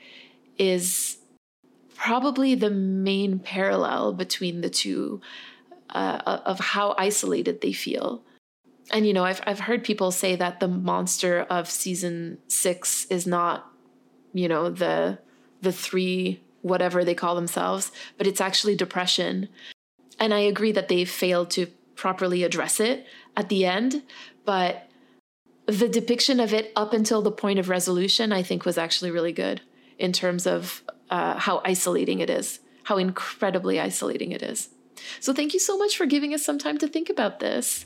is 0.58 1.18
probably 1.96 2.56
the 2.56 2.70
main 2.70 3.40
parallel 3.40 4.14
between 4.14 4.62
the 4.62 4.70
two 4.70 5.22
uh, 5.90 6.40
of 6.46 6.60
how 6.60 6.96
isolated 6.98 7.62
they 7.62 7.74
feel 7.74 8.24
and 8.92 9.06
you 9.08 9.14
know 9.14 9.26
I've 9.26 9.42
I've 9.46 9.62
heard 9.62 9.84
people 9.84 10.12
say 10.12 10.36
that 10.36 10.60
the 10.60 10.68
monster 10.68 11.42
of 11.50 11.70
season 11.70 12.38
6 12.48 13.06
is 13.06 13.28
not 13.28 13.72
you 14.34 14.48
know 14.48 14.70
the 14.70 15.20
the 15.62 15.72
three 15.72 16.42
whatever 16.62 17.04
they 17.04 17.16
call 17.16 17.36
themselves 17.36 17.92
but 18.18 18.28
it's 18.28 18.42
actually 18.42 18.76
depression 18.76 19.50
and 20.20 20.34
I 20.34 20.40
agree 20.40 20.72
that 20.74 20.90
they 20.90 21.06
failed 21.06 21.50
to 21.52 21.68
properly 21.96 22.44
address 22.44 22.80
it 22.80 23.06
at 23.36 23.50
the 23.50 23.66
end 23.66 24.04
but 24.46 24.90
the 25.70 25.88
depiction 25.88 26.40
of 26.40 26.54
it 26.54 26.72
up 26.76 26.94
until 26.94 27.22
the 27.22 27.32
point 27.32 27.60
of 27.60 27.70
resolution, 27.70 28.34
I 28.34 28.42
think, 28.42 28.66
was 28.66 28.78
actually 28.78 29.12
really 29.12 29.32
good 29.32 29.62
in 30.00 30.12
terms 30.12 30.48
of 30.48 30.84
uh, 31.12 31.38
how 31.38 31.62
isolating 31.64 32.20
it 32.20 32.30
is, 32.30 32.60
how 32.84 32.98
incredibly 32.98 33.80
isolating 33.80 34.32
it 34.32 34.42
is. 34.42 34.70
So, 35.20 35.32
thank 35.32 35.54
you 35.54 35.60
so 35.60 35.78
much 35.78 35.96
for 35.96 36.06
giving 36.06 36.34
us 36.34 36.44
some 36.44 36.58
time 36.58 36.78
to 36.80 36.88
think 36.88 37.10
about 37.10 37.40
this. 37.40 37.86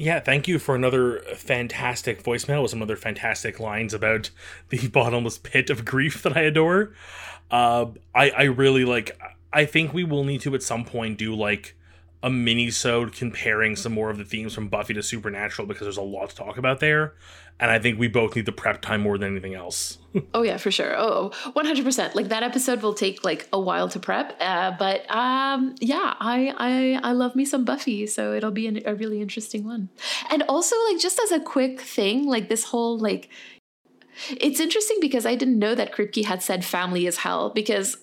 Yeah, 0.00 0.18
thank 0.18 0.48
you 0.48 0.58
for 0.58 0.74
another 0.74 1.18
fantastic 1.36 2.22
voicemail 2.22 2.62
with 2.62 2.70
some 2.70 2.80
other 2.80 2.96
fantastic 2.96 3.60
lines 3.60 3.92
about 3.92 4.30
the 4.70 4.88
bottomless 4.92 5.36
pit 5.36 5.68
of 5.68 5.84
grief 5.84 6.22
that 6.22 6.34
I 6.34 6.40
adore. 6.40 6.94
Uh, 7.50 7.88
I 8.14 8.30
I 8.30 8.42
really 8.44 8.86
like. 8.86 9.20
I 9.52 9.66
think 9.66 9.92
we 9.92 10.04
will 10.04 10.24
need 10.24 10.40
to 10.40 10.54
at 10.54 10.62
some 10.62 10.86
point 10.86 11.18
do 11.18 11.34
like 11.34 11.76
a 12.22 12.30
mini-sode 12.30 13.12
comparing 13.12 13.76
some 13.76 13.92
more 13.92 14.10
of 14.10 14.18
the 14.18 14.24
themes 14.24 14.54
from 14.54 14.68
Buffy 14.68 14.92
to 14.94 15.02
Supernatural 15.02 15.66
because 15.66 15.86
there's 15.86 15.96
a 15.96 16.02
lot 16.02 16.30
to 16.30 16.36
talk 16.36 16.58
about 16.58 16.80
there. 16.80 17.14
And 17.58 17.70
I 17.70 17.78
think 17.78 17.98
we 17.98 18.08
both 18.08 18.36
need 18.36 18.46
the 18.46 18.52
prep 18.52 18.80
time 18.80 19.02
more 19.02 19.18
than 19.18 19.32
anything 19.32 19.54
else. 19.54 19.98
oh 20.34 20.42
yeah, 20.42 20.56
for 20.56 20.70
sure. 20.70 20.94
Oh, 20.96 21.30
100%. 21.54 22.14
Like 22.14 22.28
that 22.28 22.42
episode 22.42 22.82
will 22.82 22.94
take 22.94 23.22
like 23.22 23.48
a 23.52 23.60
while 23.60 23.88
to 23.90 23.98
prep. 23.98 24.34
Uh, 24.40 24.72
but 24.78 25.10
um, 25.10 25.74
yeah, 25.78 26.14
I, 26.20 26.54
I, 26.56 27.10
I 27.10 27.12
love 27.12 27.36
me 27.36 27.44
some 27.44 27.64
Buffy. 27.64 28.06
So 28.06 28.32
it'll 28.32 28.50
be 28.50 28.66
an, 28.66 28.80
a 28.86 28.94
really 28.94 29.20
interesting 29.20 29.64
one. 29.64 29.90
And 30.30 30.42
also 30.48 30.74
like 30.90 31.00
just 31.00 31.20
as 31.20 31.32
a 31.32 31.40
quick 31.40 31.80
thing, 31.80 32.26
like 32.26 32.48
this 32.48 32.64
whole 32.64 32.98
like, 32.98 33.28
it's 34.30 34.60
interesting 34.60 34.98
because 35.00 35.24
I 35.24 35.34
didn't 35.34 35.58
know 35.58 35.74
that 35.74 35.92
Kripke 35.92 36.24
had 36.24 36.42
said 36.42 36.64
family 36.64 37.06
is 37.06 37.18
hell 37.18 37.50
because... 37.50 37.96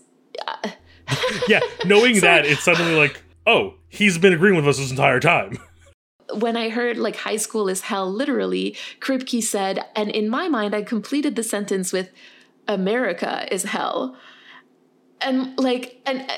Uh, 0.47 0.71
yeah, 1.47 1.61
knowing 1.85 2.15
so, 2.15 2.21
that, 2.21 2.45
it's 2.45 2.63
suddenly 2.63 2.95
like, 2.95 3.23
oh, 3.47 3.75
he's 3.87 4.17
been 4.19 4.33
agreeing 4.33 4.55
with 4.55 4.67
us 4.67 4.77
this 4.77 4.91
entire 4.91 5.19
time. 5.19 5.57
When 6.33 6.57
I 6.57 6.67
heard 6.67 6.97
like 6.97 7.15
high 7.15 7.37
school 7.37 7.69
is 7.69 7.79
hell, 7.79 8.11
literally, 8.11 8.75
Kripke 8.99 9.41
said, 9.41 9.79
and 9.95 10.11
in 10.11 10.27
my 10.27 10.49
mind, 10.49 10.75
I 10.75 10.81
completed 10.81 11.37
the 11.37 11.41
sentence 11.41 11.93
with 11.93 12.11
America 12.67 13.47
is 13.49 13.63
hell. 13.63 14.17
And 15.21 15.57
like, 15.57 16.01
and 16.05 16.29
uh, 16.29 16.33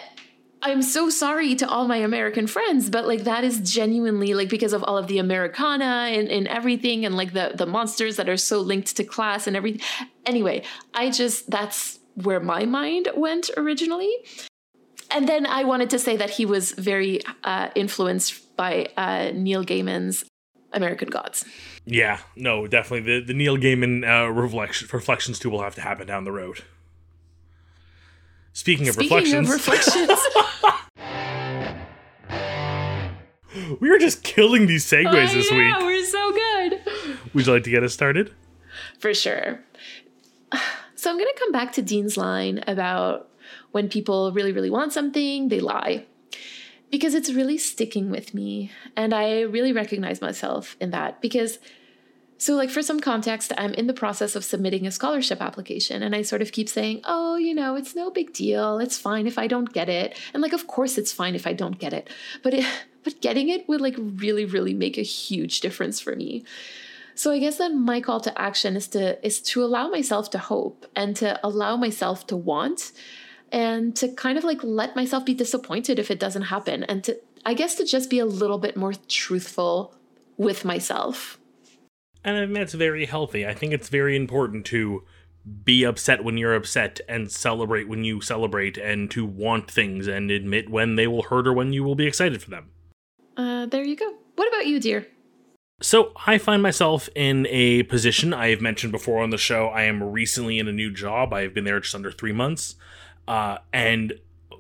I'm 0.62 0.84
so 0.84 1.10
sorry 1.10 1.55
to 1.55 1.68
all 1.68 1.88
my 1.88 1.97
American 1.97 2.45
friends, 2.45 2.91
but 2.91 3.07
like 3.07 3.24
that 3.24 3.43
is 3.43 3.60
genuinely 3.62 4.36
like 4.36 4.49
because 4.49 4.74
of 4.74 4.84
all 4.84 4.95
of 4.95 5.07
the 5.07 5.18
Americana 5.18 6.10
and, 6.12 6.28
and 6.28 6.47
everything 6.47 7.03
and 7.03 7.18
like 7.18 7.34
the 7.34 7.53
the 7.55 7.66
monsters 7.66 8.18
that 8.18 8.30
are 8.30 8.38
so 8.38 8.60
linked 8.60 8.95
to 8.97 9.03
class 9.03 9.47
and 9.47 9.57
everything. 9.57 9.82
Anyway, 10.24 10.62
I 10.93 11.10
just 11.10 11.49
that's 11.49 11.99
where 12.14 12.39
my 12.39 12.66
mind 12.66 13.10
went 13.16 13.49
originally 13.57 14.14
and 15.12 15.28
then 15.28 15.45
I 15.45 15.64
wanted 15.64 15.89
to 15.91 15.99
say 15.99 16.18
that 16.18 16.30
he 16.30 16.45
was 16.45 16.72
very 16.72 17.22
uh, 17.43 17.70
influenced 17.76 18.55
by 18.55 18.88
uh, 18.97 19.32
Neil 19.34 19.64
Gaiman's 19.64 20.26
American 20.74 21.10
Gods. 21.10 21.45
Yeah, 21.86 22.20
no, 22.36 22.68
definitely 22.68 23.20
the 23.20 23.26
the 23.26 23.34
Neil 23.34 23.57
Gaiman 23.57 24.03
uh, 24.07 24.30
reflection, 24.32 24.88
reflections 24.91 25.39
too 25.39 25.49
will 25.49 25.62
have 25.62 25.76
to 25.76 25.82
happen 25.82 26.07
down 26.07 26.24
the 26.24 26.32
road. 26.32 26.64
Speaking 28.53 28.88
of 28.88 28.95
Speaking 28.95 29.18
reflections, 29.18 29.49
of 29.49 29.55
reflections. 29.55 30.20
we 33.80 33.89
are 33.89 33.97
just 33.97 34.24
killing 34.24 34.68
these 34.68 34.86
segues 34.86 35.34
this 35.34 35.51
week. 35.51 35.74
We're 35.80 36.05
so 36.05 36.32
good. 36.32 36.82
Would 37.34 37.45
you 37.47 37.53
like 37.53 37.64
to 37.64 37.70
get 37.70 37.84
us 37.84 37.93
started? 37.93 38.34
For 38.99 39.14
sure. 39.14 39.62
So 40.95 41.10
I'm 41.10 41.16
going 41.16 41.30
to 41.34 41.39
come 41.39 41.53
back 41.53 41.72
to 41.76 41.82
Dean's 41.82 42.18
line 42.18 42.62
about 42.68 43.30
when 43.72 43.89
people 43.89 44.32
really, 44.32 44.52
really 44.52 44.70
want 44.70 44.93
something, 44.93 45.50
they 45.50 45.60
lie. 45.60 46.06
Because 46.91 47.14
it's 47.14 47.32
really 47.32 47.58
sticking 47.58 48.10
with 48.10 48.34
me. 48.34 48.72
And 48.95 49.14
I 49.14 49.41
really 49.41 49.72
recognize 49.72 50.22
myself 50.22 50.76
in 50.80 50.89
that. 50.91 51.22
Because, 51.22 51.60
so, 52.39 52.56
like, 52.56 52.70
for 52.70 52.82
some 52.82 53.00
context, 53.00 53.54
I'm 53.58 53.74
in 53.76 53.86
the 53.86 53.93
process 53.93 54.36
of 54.36 54.43
submitting 54.43 54.88
a 54.88 54.91
scholarship 54.91 55.41
application. 55.41 56.02
And 56.02 56.16
I 56.16 56.24
sort 56.24 56.41
of 56.41 56.52
keep 56.52 56.68
saying, 56.68 57.02
oh, 57.04 57.36
you 57.36 57.54
know, 57.54 57.76
it's 57.76 57.95
no 57.95 58.10
big 58.10 58.34
deal. 58.34 58.80
It's 58.80 58.97
fine 58.97 59.28
if 59.28 59.38
I 59.38 59.45
don't 59.45 59.72
get 59.72 59.88
it. 59.88 60.18
And, 60.34 60.41
like, 60.41 60.54
of 60.54 60.66
course, 60.66 60.97
it's 60.97 61.12
fine 61.12 61.36
if 61.36 61.45
I 61.45 61.54
don't 61.54 61.78
get 61.78 61.93
it. 61.93 62.10
But, 62.41 62.56
it, 62.56 62.66
but 63.04 63.22
getting 63.22 63.50
it 63.50 63.68
would, 63.70 63.82
like, 63.82 63.95
really, 63.97 64.45
really 64.45 64.74
make 64.74 64.97
a 64.97 65.04
huge 65.04 65.60
difference 65.60 66.00
for 66.00 66.16
me. 66.16 66.43
So 67.20 67.34
I 67.34 67.39
guess 67.39 67.58
that 67.58 67.74
my 67.74 68.00
call 68.00 68.22
to 68.22 68.41
action 68.41 68.78
is 68.78 68.88
to 68.95 69.20
is 69.26 69.41
to 69.52 69.62
allow 69.62 69.89
myself 69.89 70.30
to 70.30 70.38
hope 70.38 70.86
and 70.95 71.18
to 71.18 71.38
allow 71.45 71.76
myself 71.76 72.26
to 72.28 72.38
want 72.38 72.93
and 73.52 73.95
to 73.95 74.08
kind 74.10 74.38
of 74.38 74.43
like 74.43 74.64
let 74.64 74.95
myself 74.95 75.26
be 75.26 75.34
disappointed 75.34 76.00
if 76.00 76.12
it 76.12 76.20
doesn't 76.20 76.43
happen 76.43 76.84
and 76.84 77.04
to 77.04 77.20
I 77.45 77.54
guess 77.54 77.76
to 77.76 77.86
just 77.86 78.10
be 78.10 78.20
a 78.20 78.26
little 78.26 78.58
bit 78.58 78.76
more 78.76 78.93
truthful 79.08 79.95
with 80.38 80.66
myself. 80.66 81.39
And 82.24 82.38
I 82.38 82.41
think 82.41 82.54
that's 82.54 82.74
very 82.74 83.06
healthy. 83.06 83.47
I 83.47 83.54
think 83.54 83.74
it's 83.74 83.89
very 83.89 84.16
important 84.16 84.66
to 84.68 85.04
be 85.64 85.84
upset 85.84 86.24
when 86.24 86.38
you're 86.38 86.56
upset 86.56 87.00
and 87.08 87.32
celebrate 87.32 87.88
when 87.88 88.04
you 88.04 88.22
celebrate 88.22 88.78
and 88.78 89.10
to 89.12 89.26
want 89.26 89.72
things 89.72 90.08
and 90.08 90.30
admit 90.30 90.70
when 90.70 90.95
they 90.95 91.08
will 91.08 91.24
hurt 91.24 91.47
or 91.47 91.54
when 91.54 91.74
you 91.74 91.84
will 91.84 91.95
be 91.95 92.06
excited 92.06 92.41
for 92.41 92.50
them. 92.50 92.70
Uh, 93.38 93.66
there 93.66 93.84
you 93.84 93.95
go. 93.95 94.14
What 94.36 94.50
about 94.50 94.68
you, 94.68 94.80
dear? 94.80 95.08
So, 95.82 96.12
I 96.26 96.38
find 96.38 96.62
myself 96.62 97.08
in 97.16 97.47
a 97.50 97.84
position 97.84 98.34
I 98.34 98.50
have 98.50 98.60
mentioned 98.60 98.91
before 98.91 99.24
on 99.24 99.30
the 99.30 99.38
show. 99.38 99.68
I 99.68 99.84
am 99.84 100.04
recently 100.04 100.60
in 100.60 100.68
a 100.68 100.74
new 100.74 100.91
job. 100.91 101.32
I 101.32 101.43
have 101.43 101.54
been 101.54 101.64
there 101.64 101.80
just 101.80 101.95
under 101.95 102.12
three 102.12 102.34
months. 102.34 102.76
Uh, 103.30 103.59
and 103.71 104.13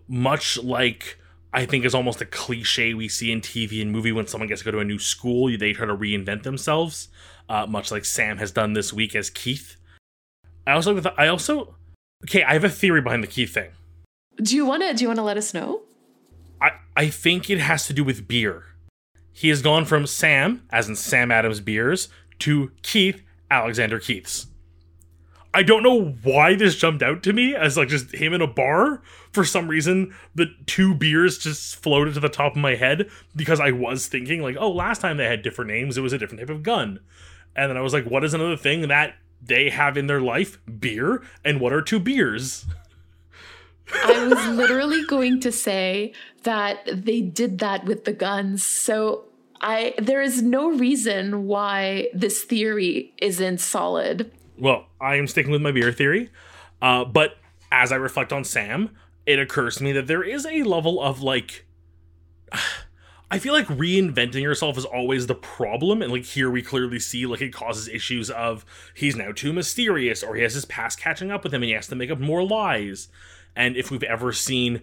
much 0.07 0.59
like 0.59 1.17
I 1.51 1.65
think 1.65 1.85
is 1.85 1.95
almost 1.95 2.21
a 2.21 2.25
cliche 2.25 2.93
we 2.93 3.07
see 3.07 3.31
in 3.31 3.41
TV 3.41 3.81
and 3.81 3.91
movie 3.91 4.11
when 4.11 4.27
someone 4.27 4.47
gets 4.47 4.61
to 4.61 4.65
go 4.65 4.71
to 4.71 4.79
a 4.79 4.85
new 4.85 4.99
school, 4.99 5.49
they 5.57 5.73
try 5.73 5.87
to 5.87 5.95
reinvent 5.95 6.43
themselves, 6.43 7.09
uh, 7.49 7.65
much 7.65 7.91
like 7.91 8.05
Sam 8.05 8.37
has 8.37 8.51
done 8.51 8.73
this 8.73 8.93
week 8.93 9.15
as 9.15 9.31
Keith. 9.31 9.75
I 10.67 10.73
also, 10.73 11.01
I 11.17 11.27
also, 11.27 11.75
okay, 12.25 12.43
I 12.43 12.53
have 12.53 12.63
a 12.63 12.69
theory 12.69 13.01
behind 13.01 13.23
the 13.23 13.27
Keith 13.27 13.55
thing. 13.55 13.71
Do 14.37 14.55
you 14.55 14.67
want 14.67 14.83
to? 14.83 14.93
Do 14.93 15.03
you 15.03 15.07
want 15.07 15.17
to 15.17 15.23
let 15.23 15.37
us 15.37 15.51
know? 15.53 15.81
I 16.61 16.71
I 16.95 17.07
think 17.09 17.49
it 17.49 17.59
has 17.59 17.87
to 17.87 17.93
do 17.93 18.03
with 18.03 18.27
beer. 18.27 18.65
He 19.33 19.49
has 19.49 19.63
gone 19.63 19.85
from 19.85 20.05
Sam, 20.05 20.63
as 20.69 20.87
in 20.87 20.95
Sam 20.95 21.31
Adams 21.31 21.59
beers, 21.59 22.09
to 22.39 22.71
Keith 22.83 23.23
Alexander 23.49 23.99
Keiths. 23.99 24.45
I 25.53 25.63
don't 25.63 25.83
know 25.83 26.15
why 26.23 26.55
this 26.55 26.75
jumped 26.75 27.01
out 27.01 27.23
to 27.23 27.33
me 27.33 27.55
as 27.55 27.75
like 27.75 27.87
just 27.87 28.13
him 28.13 28.33
in 28.33 28.41
a 28.41 28.47
bar. 28.47 29.01
For 29.31 29.43
some 29.43 29.67
reason, 29.67 30.13
the 30.35 30.47
two 30.67 30.93
beers 30.93 31.39
just 31.39 31.75
floated 31.75 32.13
to 32.13 32.19
the 32.19 32.29
top 32.29 32.53
of 32.53 32.61
my 32.61 32.75
head 32.75 33.09
because 33.35 33.59
I 33.59 33.71
was 33.71 34.07
thinking 34.07 34.41
like, 34.41 34.57
oh, 34.59 34.71
last 34.71 35.01
time 35.01 35.17
they 35.17 35.25
had 35.25 35.41
different 35.41 35.71
names, 35.71 35.97
it 35.97 36.01
was 36.01 36.13
a 36.13 36.17
different 36.17 36.41
type 36.41 36.49
of 36.49 36.63
gun. 36.63 36.99
And 37.55 37.69
then 37.69 37.77
I 37.77 37.81
was 37.81 37.93
like, 37.93 38.05
what 38.05 38.23
is 38.23 38.33
another 38.33 38.57
thing 38.57 38.87
that 38.87 39.15
they 39.41 39.69
have 39.69 39.97
in 39.97 40.07
their 40.07 40.21
life? 40.21 40.59
Beer. 40.79 41.23
And 41.43 41.59
what 41.59 41.73
are 41.73 41.81
two 41.81 41.99
beers? 41.99 42.65
I 43.91 44.27
was 44.27 44.47
literally 44.49 45.03
going 45.05 45.39
to 45.41 45.51
say 45.51 46.13
that 46.43 46.87
they 46.93 47.21
did 47.21 47.57
that 47.59 47.85
with 47.85 48.05
the 48.05 48.13
guns. 48.13 48.63
So 48.63 49.25
I 49.61 49.95
there 49.97 50.21
is 50.21 50.43
no 50.43 50.69
reason 50.69 51.47
why 51.47 52.09
this 52.13 52.43
theory 52.43 53.13
isn't 53.17 53.59
solid 53.59 54.31
well, 54.59 54.87
I 54.99 55.15
am 55.15 55.27
sticking 55.27 55.51
with 55.51 55.61
my 55.61 55.71
beer 55.71 55.91
theory. 55.91 56.29
Uh, 56.81 57.05
but 57.05 57.37
as 57.71 57.91
I 57.91 57.95
reflect 57.95 58.33
on 58.33 58.43
Sam, 58.43 58.95
it 59.25 59.39
occurs 59.39 59.77
to 59.77 59.83
me 59.83 59.91
that 59.93 60.07
there 60.07 60.23
is 60.23 60.45
a 60.45 60.63
level 60.63 61.01
of 61.01 61.21
like. 61.21 61.65
I 63.31 63.37
feel 63.37 63.53
like 63.53 63.67
reinventing 63.67 64.41
yourself 64.41 64.75
is 64.75 64.85
always 64.85 65.27
the 65.27 65.35
problem, 65.35 66.01
and 66.01 66.11
like 66.11 66.25
here 66.25 66.49
we 66.49 66.63
clearly 66.63 66.97
see 66.97 67.27
like 67.27 67.41
it 67.41 67.53
causes 67.53 67.87
issues 67.87 68.31
of 68.31 68.65
he's 68.95 69.15
now 69.15 69.31
too 69.31 69.53
mysterious, 69.53 70.23
or 70.23 70.35
he 70.35 70.41
has 70.41 70.55
his 70.55 70.65
past 70.65 70.99
catching 70.99 71.29
up 71.29 71.43
with 71.43 71.53
him, 71.53 71.61
and 71.61 71.69
he 71.69 71.75
has 71.75 71.85
to 71.87 71.95
make 71.95 72.09
up 72.09 72.19
more 72.19 72.43
lies. 72.43 73.07
And 73.55 73.77
if 73.77 73.91
we've 73.91 74.01
ever 74.01 74.33
seen 74.33 74.81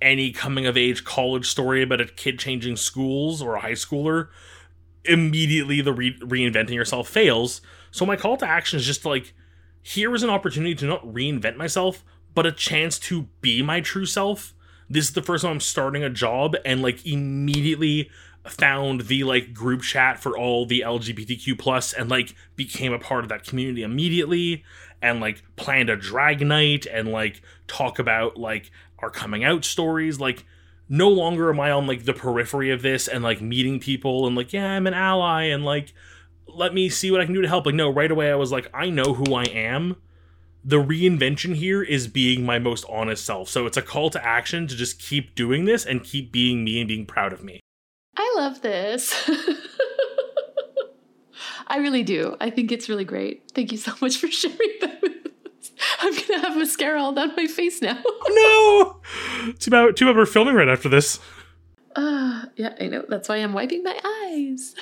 any 0.00 0.32
coming 0.32 0.64
of 0.64 0.78
age 0.78 1.04
college 1.04 1.50
story 1.50 1.82
about 1.82 2.00
a 2.00 2.06
kid 2.06 2.38
changing 2.38 2.76
schools 2.76 3.42
or 3.42 3.56
a 3.56 3.60
high 3.60 3.72
schooler, 3.72 4.28
immediately 5.04 5.80
the 5.80 5.92
re- 5.92 6.18
reinventing 6.20 6.74
yourself 6.74 7.08
fails. 7.08 7.60
So 7.90 8.06
my 8.06 8.16
call 8.16 8.36
to 8.38 8.48
action 8.48 8.78
is 8.78 8.86
just 8.86 9.04
like, 9.04 9.32
here 9.82 10.14
is 10.14 10.22
an 10.22 10.30
opportunity 10.30 10.74
to 10.76 10.86
not 10.86 11.04
reinvent 11.04 11.56
myself, 11.56 12.04
but 12.34 12.46
a 12.46 12.52
chance 12.52 12.98
to 12.98 13.28
be 13.40 13.62
my 13.62 13.80
true 13.80 14.06
self. 14.06 14.54
This 14.88 15.06
is 15.06 15.12
the 15.12 15.22
first 15.22 15.42
time 15.42 15.52
I'm 15.52 15.60
starting 15.60 16.02
a 16.02 16.10
job 16.10 16.56
and 16.64 16.82
like 16.82 17.06
immediately 17.06 18.10
found 18.46 19.02
the 19.02 19.24
like 19.24 19.52
group 19.52 19.82
chat 19.82 20.18
for 20.18 20.36
all 20.36 20.66
the 20.66 20.80
LGBTQ 20.80 21.58
plus 21.58 21.92
and 21.92 22.08
like 22.08 22.34
became 22.56 22.92
a 22.92 22.98
part 22.98 23.24
of 23.24 23.28
that 23.28 23.44
community 23.44 23.82
immediately 23.82 24.64
and 25.02 25.20
like 25.20 25.42
planned 25.56 25.90
a 25.90 25.96
drag 25.96 26.40
night 26.40 26.86
and 26.86 27.12
like 27.12 27.42
talk 27.66 27.98
about 27.98 28.38
like 28.38 28.70
our 29.00 29.10
coming 29.10 29.44
out 29.44 29.64
stories 29.64 30.18
like 30.18 30.44
no 30.88 31.08
longer 31.08 31.50
am 31.50 31.60
I 31.60 31.70
on 31.70 31.86
like 31.86 32.04
the 32.04 32.14
periphery 32.14 32.70
of 32.70 32.82
this 32.82 33.08
and 33.08 33.22
like 33.22 33.40
meeting 33.40 33.78
people 33.78 34.26
and 34.26 34.34
like 34.34 34.52
yeah 34.52 34.70
I'm 34.70 34.86
an 34.86 34.94
ally 34.94 35.44
and 35.44 35.64
like 35.64 35.92
let 36.54 36.74
me 36.74 36.88
see 36.88 37.10
what 37.10 37.20
I 37.20 37.24
can 37.24 37.34
do 37.34 37.42
to 37.42 37.48
help. 37.48 37.66
Like, 37.66 37.74
no, 37.74 37.90
right 37.90 38.10
away 38.10 38.30
I 38.30 38.36
was 38.36 38.52
like, 38.52 38.70
I 38.74 38.90
know 38.90 39.14
who 39.14 39.34
I 39.34 39.44
am. 39.44 39.96
The 40.62 40.82
reinvention 40.82 41.54
here 41.54 41.82
is 41.82 42.06
being 42.06 42.44
my 42.44 42.58
most 42.58 42.84
honest 42.88 43.24
self. 43.24 43.48
So 43.48 43.66
it's 43.66 43.76
a 43.76 43.82
call 43.82 44.10
to 44.10 44.24
action 44.24 44.66
to 44.66 44.76
just 44.76 45.00
keep 45.00 45.34
doing 45.34 45.64
this 45.64 45.86
and 45.86 46.04
keep 46.04 46.32
being 46.32 46.64
me 46.64 46.80
and 46.80 46.88
being 46.88 47.06
proud 47.06 47.32
of 47.32 47.42
me. 47.42 47.60
I 48.16 48.34
love 48.36 48.60
this. 48.60 49.14
I 51.66 51.78
really 51.78 52.02
do. 52.02 52.36
I 52.40 52.50
think 52.50 52.72
it's 52.72 52.88
really 52.88 53.04
great. 53.04 53.44
Thank 53.54 53.70
you 53.70 53.78
so 53.78 53.92
much 54.02 54.16
for 54.18 54.26
sharing 54.30 54.58
that 54.80 55.00
with 55.00 55.12
us. 55.22 55.70
I'm 56.00 56.12
gonna 56.12 56.40
have 56.40 56.56
mascara 56.58 57.00
all 57.00 57.12
down 57.12 57.34
my 57.36 57.46
face 57.46 57.80
now. 57.80 57.98
Oh 58.32 59.00
no! 59.46 59.52
Too 59.54 59.70
bad, 59.70 59.96
too 59.96 60.06
bad 60.06 60.16
we're 60.16 60.26
filming 60.26 60.54
right 60.54 60.68
after 60.68 60.88
this. 60.88 61.18
Uh, 61.96 62.44
yeah, 62.56 62.74
I 62.80 62.86
know. 62.86 63.04
That's 63.08 63.28
why 63.28 63.36
I'm 63.36 63.52
wiping 63.52 63.82
my 63.82 63.98
eyes. 64.04 64.74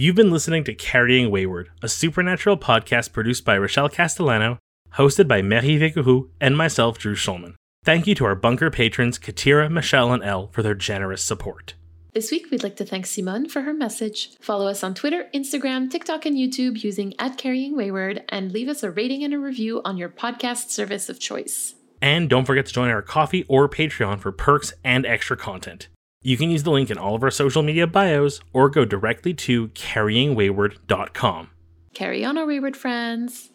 You've 0.00 0.16
been 0.16 0.30
listening 0.30 0.64
to 0.64 0.72
Carrying 0.72 1.30
Wayward, 1.30 1.68
a 1.82 1.86
supernatural 1.86 2.56
podcast 2.56 3.12
produced 3.12 3.44
by 3.44 3.58
Rochelle 3.58 3.90
Castellano, 3.90 4.56
hosted 4.94 5.28
by 5.28 5.42
Mary 5.42 5.78
Vécourou, 5.78 6.30
and 6.40 6.56
myself, 6.56 6.96
Drew 6.96 7.14
Schulman. 7.14 7.52
Thank 7.84 8.06
you 8.06 8.14
to 8.14 8.24
our 8.24 8.34
bunker 8.34 8.70
patrons, 8.70 9.18
Katira, 9.18 9.70
Michelle, 9.70 10.10
and 10.14 10.24
Elle, 10.24 10.48
for 10.52 10.62
their 10.62 10.74
generous 10.74 11.22
support. 11.22 11.74
This 12.14 12.30
week, 12.30 12.50
we'd 12.50 12.62
like 12.62 12.76
to 12.76 12.84
thank 12.86 13.04
Simone 13.04 13.46
for 13.50 13.60
her 13.60 13.74
message. 13.74 14.30
Follow 14.40 14.68
us 14.68 14.82
on 14.82 14.94
Twitter, 14.94 15.28
Instagram, 15.34 15.90
TikTok, 15.90 16.24
and 16.24 16.34
YouTube 16.34 16.82
using 16.82 17.12
at 17.18 17.36
Carrying 17.36 17.76
Wayward, 17.76 18.24
and 18.30 18.52
leave 18.52 18.70
us 18.70 18.82
a 18.82 18.90
rating 18.90 19.22
and 19.22 19.34
a 19.34 19.38
review 19.38 19.82
on 19.84 19.98
your 19.98 20.08
podcast 20.08 20.70
service 20.70 21.10
of 21.10 21.20
choice. 21.20 21.74
And 22.00 22.30
don't 22.30 22.46
forget 22.46 22.64
to 22.64 22.72
join 22.72 22.88
our 22.88 23.02
Ko-fi 23.02 23.44
or 23.48 23.68
Patreon 23.68 24.20
for 24.20 24.32
perks 24.32 24.72
and 24.82 25.04
extra 25.04 25.36
content. 25.36 25.88
You 26.22 26.36
can 26.36 26.50
use 26.50 26.64
the 26.64 26.70
link 26.70 26.90
in 26.90 26.98
all 26.98 27.14
of 27.14 27.22
our 27.22 27.30
social 27.30 27.62
media 27.62 27.86
bios 27.86 28.40
or 28.52 28.68
go 28.68 28.84
directly 28.84 29.32
to 29.34 29.68
carryingwayward.com. 29.68 31.48
Carry 31.94 32.24
on, 32.24 32.36
our 32.36 32.46
wayward 32.46 32.76
friends. 32.76 33.50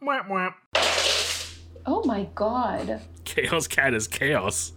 Mwah, 0.00 0.28
mwah. 0.28 0.54
Oh 1.84 2.04
my 2.04 2.28
god. 2.36 3.00
Chaos 3.24 3.66
Cat 3.66 3.92
is 3.92 4.06
chaos. 4.06 4.72